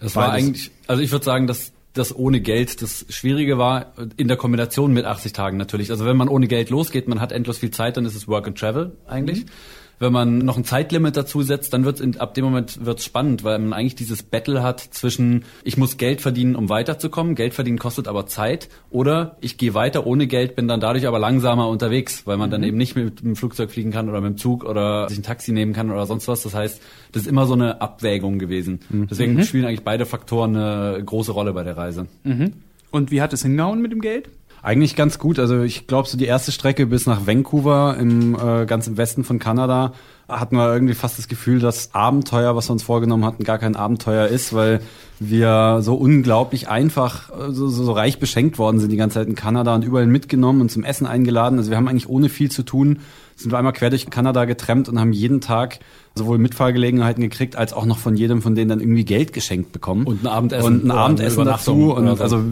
[0.00, 4.28] Das war eigentlich, also ich würde sagen, dass das ohne Geld das Schwierige war, in
[4.28, 5.90] der Kombination mit 80 Tagen natürlich.
[5.90, 8.48] Also wenn man ohne Geld losgeht, man hat endlos viel Zeit, dann ist es Work
[8.48, 9.44] and Travel eigentlich.
[9.44, 9.50] Mhm.
[9.98, 13.58] Wenn man noch ein Zeitlimit dazu setzt, dann wird ab dem Moment wird's spannend, weil
[13.58, 18.06] man eigentlich dieses Battle hat zwischen ich muss Geld verdienen, um weiterzukommen, Geld verdienen kostet
[18.06, 22.36] aber Zeit, oder ich gehe weiter ohne Geld, bin dann dadurch aber langsamer unterwegs, weil
[22.36, 22.52] man mhm.
[22.52, 25.22] dann eben nicht mit dem Flugzeug fliegen kann oder mit dem Zug oder sich ein
[25.22, 26.42] Taxi nehmen kann oder sonst was.
[26.42, 26.82] Das heißt,
[27.12, 28.80] das ist immer so eine Abwägung gewesen.
[28.90, 29.06] Mhm.
[29.08, 29.42] Deswegen mhm.
[29.44, 32.06] spielen eigentlich beide Faktoren eine große Rolle bei der Reise.
[32.24, 32.52] Mhm.
[32.90, 34.28] Und wie hat es hingehauen mit dem Geld?
[34.66, 35.38] Eigentlich ganz gut.
[35.38, 39.22] Also ich glaube, so die erste Strecke bis nach Vancouver im äh, ganz im Westen
[39.22, 39.92] von Kanada
[40.28, 43.76] hatten wir irgendwie fast das Gefühl, dass Abenteuer, was wir uns vorgenommen hatten, gar kein
[43.76, 44.80] Abenteuer ist, weil
[45.20, 49.36] wir so unglaublich einfach, so, so, so reich beschenkt worden sind die ganze Zeit in
[49.36, 51.58] Kanada und überall mitgenommen und zum Essen eingeladen.
[51.58, 52.98] Also wir haben eigentlich ohne viel zu tun,
[53.36, 55.78] sind wir einmal quer durch Kanada getrennt und haben jeden Tag
[56.14, 60.06] sowohl Mitfahrgelegenheiten gekriegt, als auch noch von jedem von denen dann irgendwie Geld geschenkt bekommen.
[60.06, 60.66] Und ein Abendessen.
[60.66, 61.92] Und ein Abendessen dazu.
[61.94, 62.22] Und so.
[62.22, 62.42] also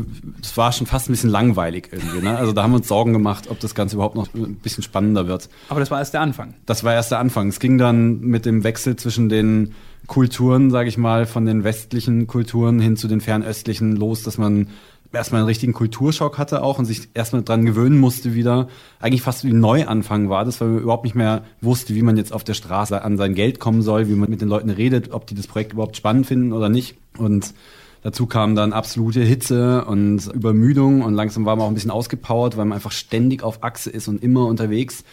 [0.42, 2.20] es war schon fast ein bisschen langweilig irgendwie.
[2.20, 2.36] Ne?
[2.36, 5.26] Also da haben wir uns Sorgen gemacht, ob das Ganze überhaupt noch ein bisschen spannender
[5.26, 5.48] wird.
[5.70, 6.54] Aber das war erst der Anfang.
[6.66, 7.48] Das war erst der Anfang.
[7.48, 9.74] Es ging dann mit dem Wechsel zwischen den
[10.06, 14.68] Kulturen, sage ich mal, von den westlichen Kulturen hin zu den fernöstlichen los, dass man
[15.14, 18.68] erstmal einen richtigen Kulturschock hatte auch und sich erstmal dran gewöhnen musste wieder.
[19.00, 22.16] Eigentlich fast wie ein Neuanfang war das, weil man überhaupt nicht mehr wusste, wie man
[22.16, 25.12] jetzt auf der Straße an sein Geld kommen soll, wie man mit den Leuten redet,
[25.12, 26.96] ob die das Projekt überhaupt spannend finden oder nicht.
[27.18, 27.54] Und
[28.02, 32.56] dazu kam dann absolute Hitze und Übermüdung und langsam war man auch ein bisschen ausgepowert,
[32.56, 35.04] weil man einfach ständig auf Achse ist und immer unterwegs.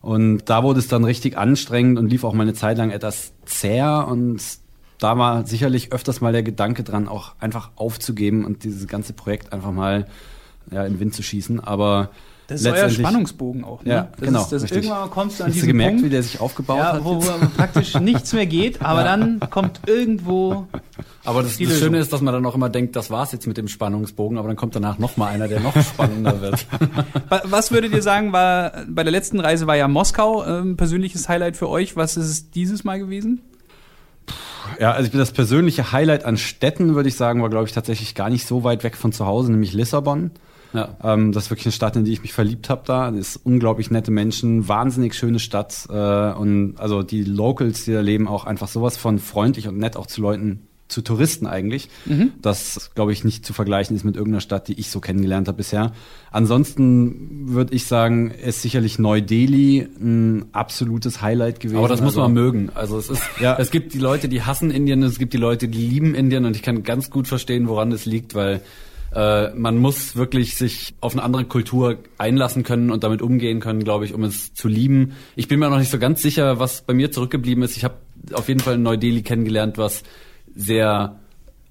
[0.00, 3.32] Und da wurde es dann richtig anstrengend und lief auch mal eine Zeit lang etwas
[3.44, 4.40] zäh und
[5.02, 9.52] da war sicherlich öfters mal der Gedanke dran, auch einfach aufzugeben und dieses ganze Projekt
[9.52, 10.06] einfach mal
[10.70, 11.58] ja, in den Wind zu schießen.
[11.60, 12.10] Aber
[12.46, 13.92] Das ist euer Spannungsbogen auch, ne?
[13.92, 14.42] Ja, das genau.
[14.42, 16.78] Ist, das irgendwann kommst du an Hast diesen du gemerkt, Punkt, wie der sich aufgebaut
[16.78, 17.04] ja, hat?
[17.04, 20.66] wo, wo praktisch nichts mehr geht, aber dann kommt irgendwo
[21.24, 21.78] Aber das, das.
[21.78, 24.48] Schöne ist, dass man dann auch immer denkt, das war's jetzt mit dem Spannungsbogen, aber
[24.48, 26.66] dann kommt danach noch mal einer, der noch spannender wird.
[27.28, 31.28] Wa- Was würdet ihr sagen, war bei der letzten Reise war ja Moskau ähm, persönliches
[31.28, 31.96] Highlight für euch.
[31.96, 33.40] Was ist es dieses Mal gewesen?
[34.78, 37.72] Ja, also ich bin das persönliche Highlight an Städten, würde ich sagen, war, glaube ich,
[37.72, 40.30] tatsächlich gar nicht so weit weg von zu Hause, nämlich Lissabon.
[40.72, 40.96] Ja.
[41.02, 43.10] Ähm, das ist wirklich eine Stadt, in die ich mich verliebt habe da.
[43.10, 45.86] Das ist unglaublich nette Menschen, wahnsinnig schöne Stadt.
[45.90, 49.96] Äh, und also die Locals, die da leben, auch einfach sowas von freundlich und nett
[49.96, 51.88] auch zu Leuten, zu Touristen eigentlich.
[52.06, 52.32] Mhm.
[52.40, 55.56] Das, glaube ich, nicht zu vergleichen ist mit irgendeiner Stadt, die ich so kennengelernt habe
[55.56, 55.92] bisher.
[56.30, 61.78] Ansonsten würde ich sagen, ist sicherlich Neu-Delhi ein absolutes Highlight gewesen.
[61.78, 62.70] Aber das muss Also- man mögen.
[62.74, 63.56] Also es ist, Ja.
[63.58, 66.56] es gibt die Leute, die hassen Indien, es gibt die Leute, die lieben Indien und
[66.56, 68.60] ich kann ganz gut verstehen, woran es liegt, weil
[69.14, 73.84] äh, man muss wirklich sich auf eine andere Kultur einlassen können und damit umgehen können,
[73.84, 75.12] glaube ich, um es zu lieben.
[75.36, 77.76] Ich bin mir noch nicht so ganz sicher, was bei mir zurückgeblieben ist.
[77.76, 77.96] Ich habe
[78.32, 80.02] auf jeden Fall Neu-Delhi kennengelernt, was
[80.54, 81.18] sehr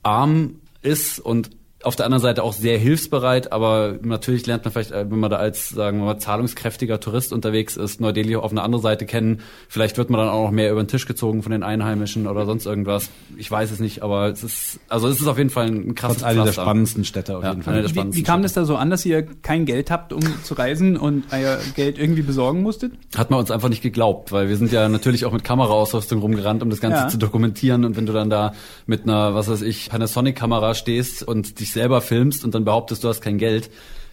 [0.04, 1.52] arm ist und
[1.84, 5.30] auf der anderen Seite auch sehr hilfsbereit, aber natürlich lernt man vielleicht, äh, wenn man
[5.32, 9.42] da als, sagen wir mal, zahlungskräftiger Tourist unterwegs ist, Neu-Delhi auf eine andere Seite kennen.
[9.68, 12.46] Vielleicht wird man dann auch noch mehr über den Tisch gezogen von den Einheimischen oder
[12.46, 13.10] sonst irgendwas.
[13.38, 16.18] Ich weiß es nicht, aber es ist, also es ist auf jeden Fall ein krasses
[16.20, 17.74] Trotz einer der spannendsten Städte auf Ja, jeden Fall.
[17.74, 20.14] eine der Wie, spannendsten wie kam das da so an, dass ihr kein Geld habt,
[20.14, 22.92] um zu reisen und euer Geld irgendwie besorgen musstet?
[23.18, 26.62] hat man uns einfach nicht geglaubt, weil wir sind ja natürlich auch mit Kameraausrüstung rumgerannt,
[26.64, 27.08] um das Ganze Ja.
[27.08, 27.86] zu dokumentieren.
[27.86, 28.54] Und wenn du dann da
[28.86, 33.08] mit einer, was weiß ich, Panasonic-Kamera stehst und dich selber filmst und dann behauptest, du
[33.08, 33.70] hast kein Geld,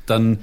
[0.06, 0.38] dann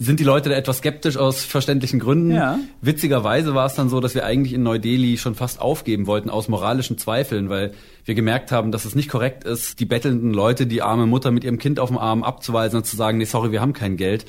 [0.00, 2.30] sind die Leute da etwas skeptisch aus verständlichen Gründen.
[2.30, 2.58] Ja.
[2.80, 6.48] Witzigerweise war es dann so, dass wir eigentlich in Neu-Delhi schon fast aufgeben wollten aus
[6.48, 7.72] moralischen Zweifeln, weil
[8.06, 11.44] wir gemerkt haben, dass es nicht korrekt ist, die bettelnden Leute, die arme Mutter mit
[11.44, 14.24] ihrem Kind auf dem Arm abzuweisen und zu sagen, nee, sorry, wir haben kein Geld.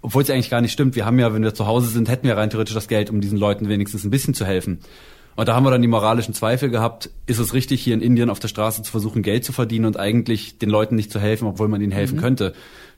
[0.00, 0.94] Obwohl es eigentlich gar nicht stimmt.
[0.94, 3.20] Wir haben ja, wenn wir zu Hause sind, hätten wir rein theoretisch das Geld, um
[3.20, 4.78] diesen Leuten wenigstens ein bisschen zu helfen.
[5.36, 8.30] Und da haben wir dann die moralischen Zweifel gehabt, ist es richtig, hier in Indien
[8.30, 11.46] auf der Straße zu versuchen, Geld zu verdienen und eigentlich den Leuten nicht zu helfen,
[11.46, 12.22] obwohl man ihnen helfen Mhm.
[12.22, 12.54] könnte.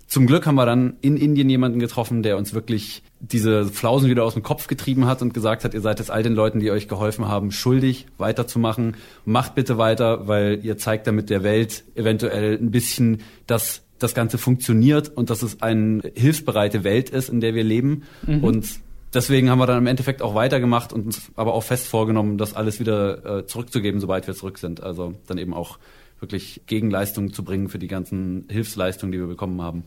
[0.07, 4.25] Zum Glück haben wir dann in Indien jemanden getroffen, der uns wirklich diese Flausen wieder
[4.25, 6.71] aus dem Kopf getrieben hat und gesagt hat, ihr seid es all den Leuten, die
[6.71, 8.97] euch geholfen haben, schuldig, weiterzumachen.
[9.27, 14.39] Macht bitte weiter, weil ihr zeigt damit der Welt eventuell ein bisschen, dass das Ganze
[14.39, 18.05] funktioniert und dass es eine hilfsbereite Welt ist, in der wir leben.
[18.27, 18.45] Mhm.
[18.45, 18.67] Und
[19.15, 22.55] deswegen haben wir dann im Endeffekt auch weitergemacht und uns aber auch fest vorgenommen, das
[22.55, 24.83] alles wieder äh, zurückzugeben, sobald wir zurück sind.
[24.83, 25.79] Also dann eben auch
[26.21, 29.85] wirklich Gegenleistungen zu bringen für die ganzen Hilfsleistungen, die wir bekommen haben.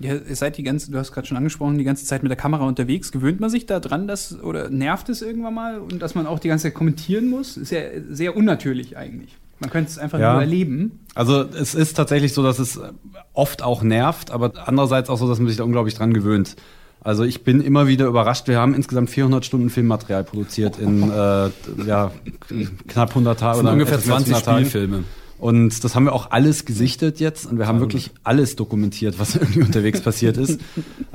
[0.00, 2.36] Ja, ihr seid die ganze, du hast gerade schon angesprochen, die ganze Zeit mit der
[2.36, 3.10] Kamera unterwegs.
[3.12, 6.38] Gewöhnt man sich da dran, dass, oder nervt es irgendwann mal und dass man auch
[6.38, 7.56] die ganze Zeit kommentieren muss?
[7.56, 9.36] Ist ja sehr unnatürlich eigentlich.
[9.60, 10.34] Man könnte es einfach Ja.
[10.34, 11.00] nur erleben.
[11.14, 12.80] Also es ist tatsächlich so, dass es
[13.32, 16.54] oft auch nervt, aber andererseits auch so, dass man sich da unglaublich dran gewöhnt.
[17.08, 18.48] Also ich bin immer wieder überrascht.
[18.48, 21.48] Wir haben insgesamt 400 Stunden Filmmaterial produziert in äh,
[21.86, 22.10] ja,
[22.86, 24.66] knapp 100 Tagen oder ungefähr etwas mehr als 20 100 Tagen.
[24.66, 25.04] Spielfilme.
[25.38, 29.36] Und das haben wir auch alles gesichtet jetzt und wir haben wirklich alles dokumentiert, was
[29.36, 30.60] irgendwie unterwegs passiert ist.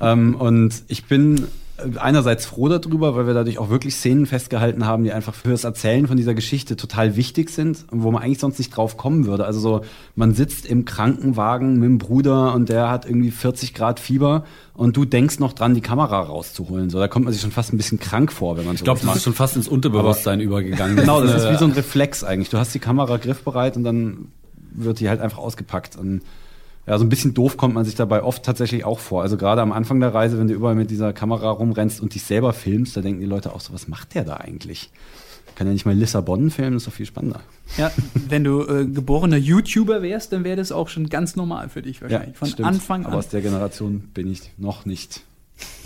[0.02, 1.45] Ähm, und ich bin
[1.98, 5.64] einerseits froh darüber, weil wir dadurch auch wirklich Szenen festgehalten haben, die einfach für das
[5.64, 9.26] Erzählen von dieser Geschichte total wichtig sind und wo man eigentlich sonst nicht drauf kommen
[9.26, 9.46] würde.
[9.46, 9.82] Also so,
[10.16, 14.44] man sitzt im Krankenwagen mit dem Bruder und der hat irgendwie 40 Grad Fieber
[14.74, 16.90] und du denkst noch dran, die Kamera rauszuholen.
[16.90, 19.02] So, da kommt man sich schon fast ein bisschen krank vor, wenn man Ich glaube,
[19.06, 20.96] das ist schon fast ins Unterbewusstsein übergegangen.
[20.96, 22.50] Genau, das ist Äh, wie so ein Reflex eigentlich.
[22.50, 24.30] Du hast die Kamera griffbereit und dann
[24.76, 25.96] wird die halt einfach ausgepackt.
[25.96, 26.22] Und
[26.86, 29.22] ja, so ein bisschen doof kommt man sich dabei oft tatsächlich auch vor.
[29.22, 32.24] Also gerade am Anfang der Reise, wenn du überall mit dieser Kamera rumrennst und dich
[32.24, 34.90] selber filmst, da denken die Leute auch so, was macht der da eigentlich?
[35.56, 37.42] Kann ja nicht mal Lissabon filmen, das ist doch viel spannender.
[37.78, 37.92] Ja,
[38.28, 42.02] wenn du äh, geborener YouTuber wärst, dann wäre das auch schon ganz normal für dich
[42.02, 42.36] wahrscheinlich.
[42.36, 42.68] Von stimmt.
[42.68, 43.20] Anfang Aber an.
[43.20, 45.22] aus der Generation bin ich noch nicht.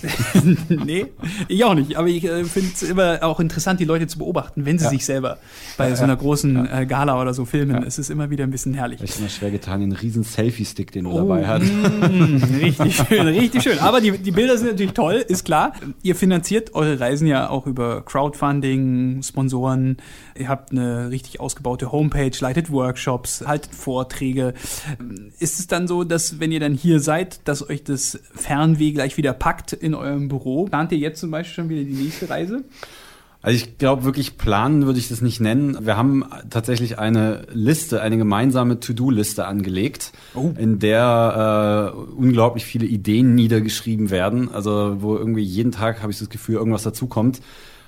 [0.69, 1.05] nee,
[1.47, 1.95] ich auch nicht.
[1.95, 4.89] Aber ich äh, finde es immer auch interessant, die Leute zu beobachten, wenn sie Ja.
[4.91, 5.37] sich selber
[5.77, 6.19] bei Ja, so einer ja.
[6.19, 7.83] großen äh, Gala oder so filmen.
[7.83, 9.01] Es ist immer wieder ein bisschen herrlich.
[9.01, 11.63] Ich immer schwer getan, den riesen Selfie-Stick, den du dabei hast.
[11.63, 13.79] Mm, richtig schön, richtig schön.
[13.79, 15.73] Aber die, die Bilder sind natürlich toll, ist klar.
[16.03, 19.97] Ihr finanziert eure Reisen ja auch über Crowdfunding, Sponsoren.
[20.37, 24.53] Ihr habt eine richtig ausgebaute Homepage, leitet Workshops, haltet Vorträge.
[25.39, 29.17] Ist es dann so, dass wenn ihr dann hier seid, dass euch das Fernweh gleich
[29.17, 30.65] wieder packt in eurem Büro?
[30.65, 32.63] Plant ihr jetzt zum Beispiel schon wieder die nächste Reise?
[33.41, 35.77] Also ich glaube wirklich planen würde ich das nicht nennen.
[35.85, 40.11] Wir haben tatsächlich eine Liste, eine gemeinsame To-Do-Liste angelegt,
[40.57, 44.51] in der äh, unglaublich viele Ideen niedergeschrieben werden.
[44.51, 47.41] Also wo irgendwie jeden Tag habe ich das Gefühl, irgendwas dazukommt.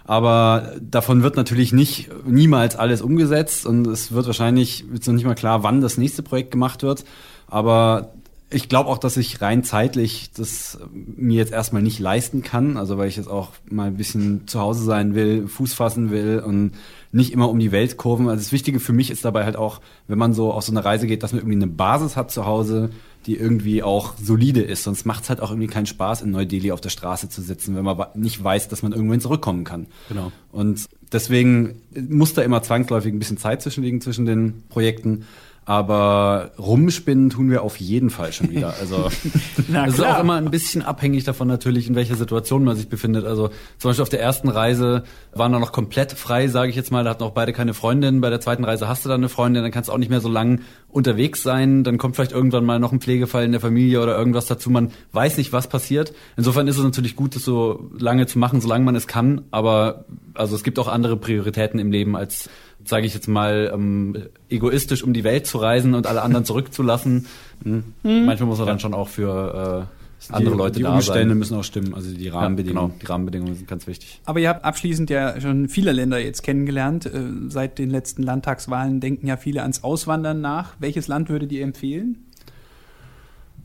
[0.06, 5.26] Aber davon wird natürlich nicht niemals alles umgesetzt und es wird wahrscheinlich ist noch nicht
[5.26, 7.04] mal klar, wann das nächste Projekt gemacht wird.
[7.48, 8.14] Aber
[8.52, 12.78] ich glaube auch, dass ich rein zeitlich das mir jetzt erstmal nicht leisten kann.
[12.78, 16.42] Also weil ich jetzt auch mal ein bisschen zu Hause sein will, Fuß fassen will
[16.46, 16.72] und
[17.12, 18.28] nicht immer um die Welt kurven.
[18.28, 20.84] Also das Wichtige für mich ist dabei halt auch, wenn man so auf so eine
[20.84, 22.90] Reise geht, dass man irgendwie eine Basis hat zu Hause,
[23.26, 24.84] die irgendwie auch solide ist.
[24.84, 27.76] Sonst macht es halt auch irgendwie keinen Spaß, in Neu-Delhi auf der Straße zu sitzen,
[27.76, 29.88] wenn man nicht weiß, dass man irgendwann zurückkommen kann.
[30.08, 30.32] Genau.
[30.52, 35.26] Und deswegen muss da immer zwangsläufig ein bisschen Zeit zwischenliegen zwischen den Projekten.
[35.70, 38.74] Aber rumspinnen tun wir auf jeden Fall schon wieder.
[38.80, 39.06] Also
[39.86, 43.24] es ist auch immer ein bisschen abhängig davon natürlich, in welcher Situation man sich befindet.
[43.24, 46.92] Also zum Beispiel auf der ersten Reise waren wir noch komplett frei, sage ich jetzt
[46.92, 47.04] mal.
[47.04, 48.20] Da hatten auch beide keine Freundin.
[48.20, 50.22] Bei der zweiten Reise hast du dann eine Freundin, dann kannst du auch nicht mehr
[50.22, 51.84] so lang unterwegs sein.
[51.84, 54.72] Dann kommt vielleicht irgendwann mal noch ein Pflegefall in der Familie oder irgendwas dazu.
[54.72, 56.14] Man weiß nicht, was passiert.
[56.36, 59.44] Insofern ist es natürlich gut, das so lange zu machen, solange man es kann.
[59.52, 62.50] Aber also es gibt auch andere Prioritäten im Leben als
[62.86, 64.16] sage ich jetzt mal, ähm,
[64.50, 67.28] egoistisch um die Welt zu reisen und alle anderen zurückzulassen.
[67.64, 67.84] Hm.
[68.04, 71.38] Manchmal muss er dann schon auch für äh, andere die, Leute die da Umstände sein.
[71.38, 71.94] müssen auch stimmen.
[71.94, 72.90] Also die Rahmenbedingungen.
[72.90, 73.00] genau.
[73.02, 74.22] Die Rahmenbedingungen sind ganz wichtig.
[74.26, 77.06] Aber ihr habt abschließend ja schon viele Länder jetzt kennengelernt.
[77.06, 77.12] Äh,
[77.50, 80.76] Seit den letzten Landtagswahlen denken ja viele ans Auswandern nach.
[80.80, 82.26] Welches Land würdet ihr empfehlen?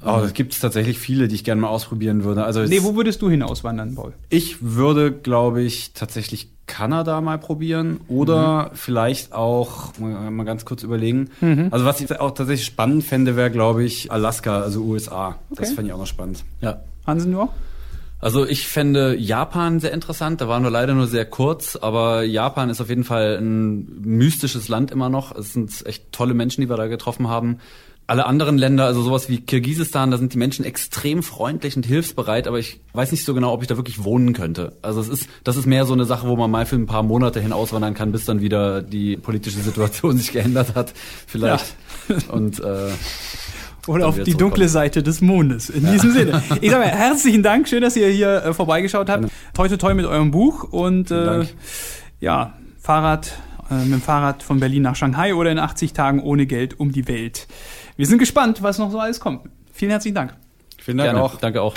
[0.06, 2.44] Oh, es gibt tatsächlich viele, die ich gerne mal ausprobieren würde.
[2.44, 4.12] Also Nee, wo würdest du hin auswandern, Paul?
[4.28, 10.82] Ich würde, glaube ich, tatsächlich Kanada mal probieren oder vielleicht auch mal, mal ganz kurz
[10.82, 11.30] überlegen.
[11.40, 11.68] Mhm.
[11.70, 15.36] Also was ich auch tatsächlich spannend fände, wäre, glaube ich, Alaska, also USA.
[15.50, 15.74] Das Okay.
[15.76, 16.44] fände ich auch noch spannend.
[16.60, 16.80] Ja.
[17.06, 17.50] Hansen nur?
[18.20, 20.40] Also ich fände Japan sehr interessant.
[20.40, 24.68] Da waren wir leider nur sehr kurz, aber Japan ist auf jeden Fall ein mystisches
[24.68, 25.36] Land immer noch.
[25.36, 27.58] Es sind echt tolle Menschen, die wir da getroffen haben.
[28.06, 32.46] Alle anderen Länder, also sowas wie Kirgisistan, da sind die Menschen extrem freundlich und hilfsbereit,
[32.46, 34.76] aber ich weiß nicht so genau, ob ich da wirklich wohnen könnte.
[34.82, 37.02] Also es ist, das ist mehr so eine Sache, wo man mal für ein paar
[37.02, 40.92] Monate hin auswandern kann, bis dann wieder die politische Situation sich geändert hat,
[41.26, 41.76] vielleicht.
[42.28, 42.90] Und äh,
[43.86, 44.68] Oder auf die dunkle.
[44.68, 45.70] Seite des Mondes.
[45.70, 46.42] In diesem Sinne.
[46.60, 47.68] Ich sag mal, herzlichen Dank.
[47.68, 49.30] Schön, dass ihr hier äh, vorbeigeschaut habt.
[49.54, 50.64] Toi, toi, toi mit eurem Buch.
[50.64, 51.46] Und äh,
[52.20, 53.32] ja, Fahrrad,
[53.70, 56.92] äh, mit dem Fahrrad von Berlin nach Shanghai oder in 80 Tagen ohne Geld um
[56.92, 57.46] die Welt.
[57.96, 59.48] Wir sind gespannt, was noch so alles kommt.
[59.72, 60.34] Vielen herzlichen Dank.
[60.78, 61.22] Vielen Dank gerne.
[61.22, 61.36] auch.
[61.36, 61.74] Danke auch.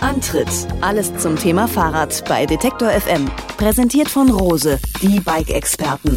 [0.00, 0.48] Antritt.
[0.80, 3.28] Alles zum Thema Fahrrad bei Detektor FM.
[3.56, 6.16] Präsentiert von Rose, die Bike-Experten.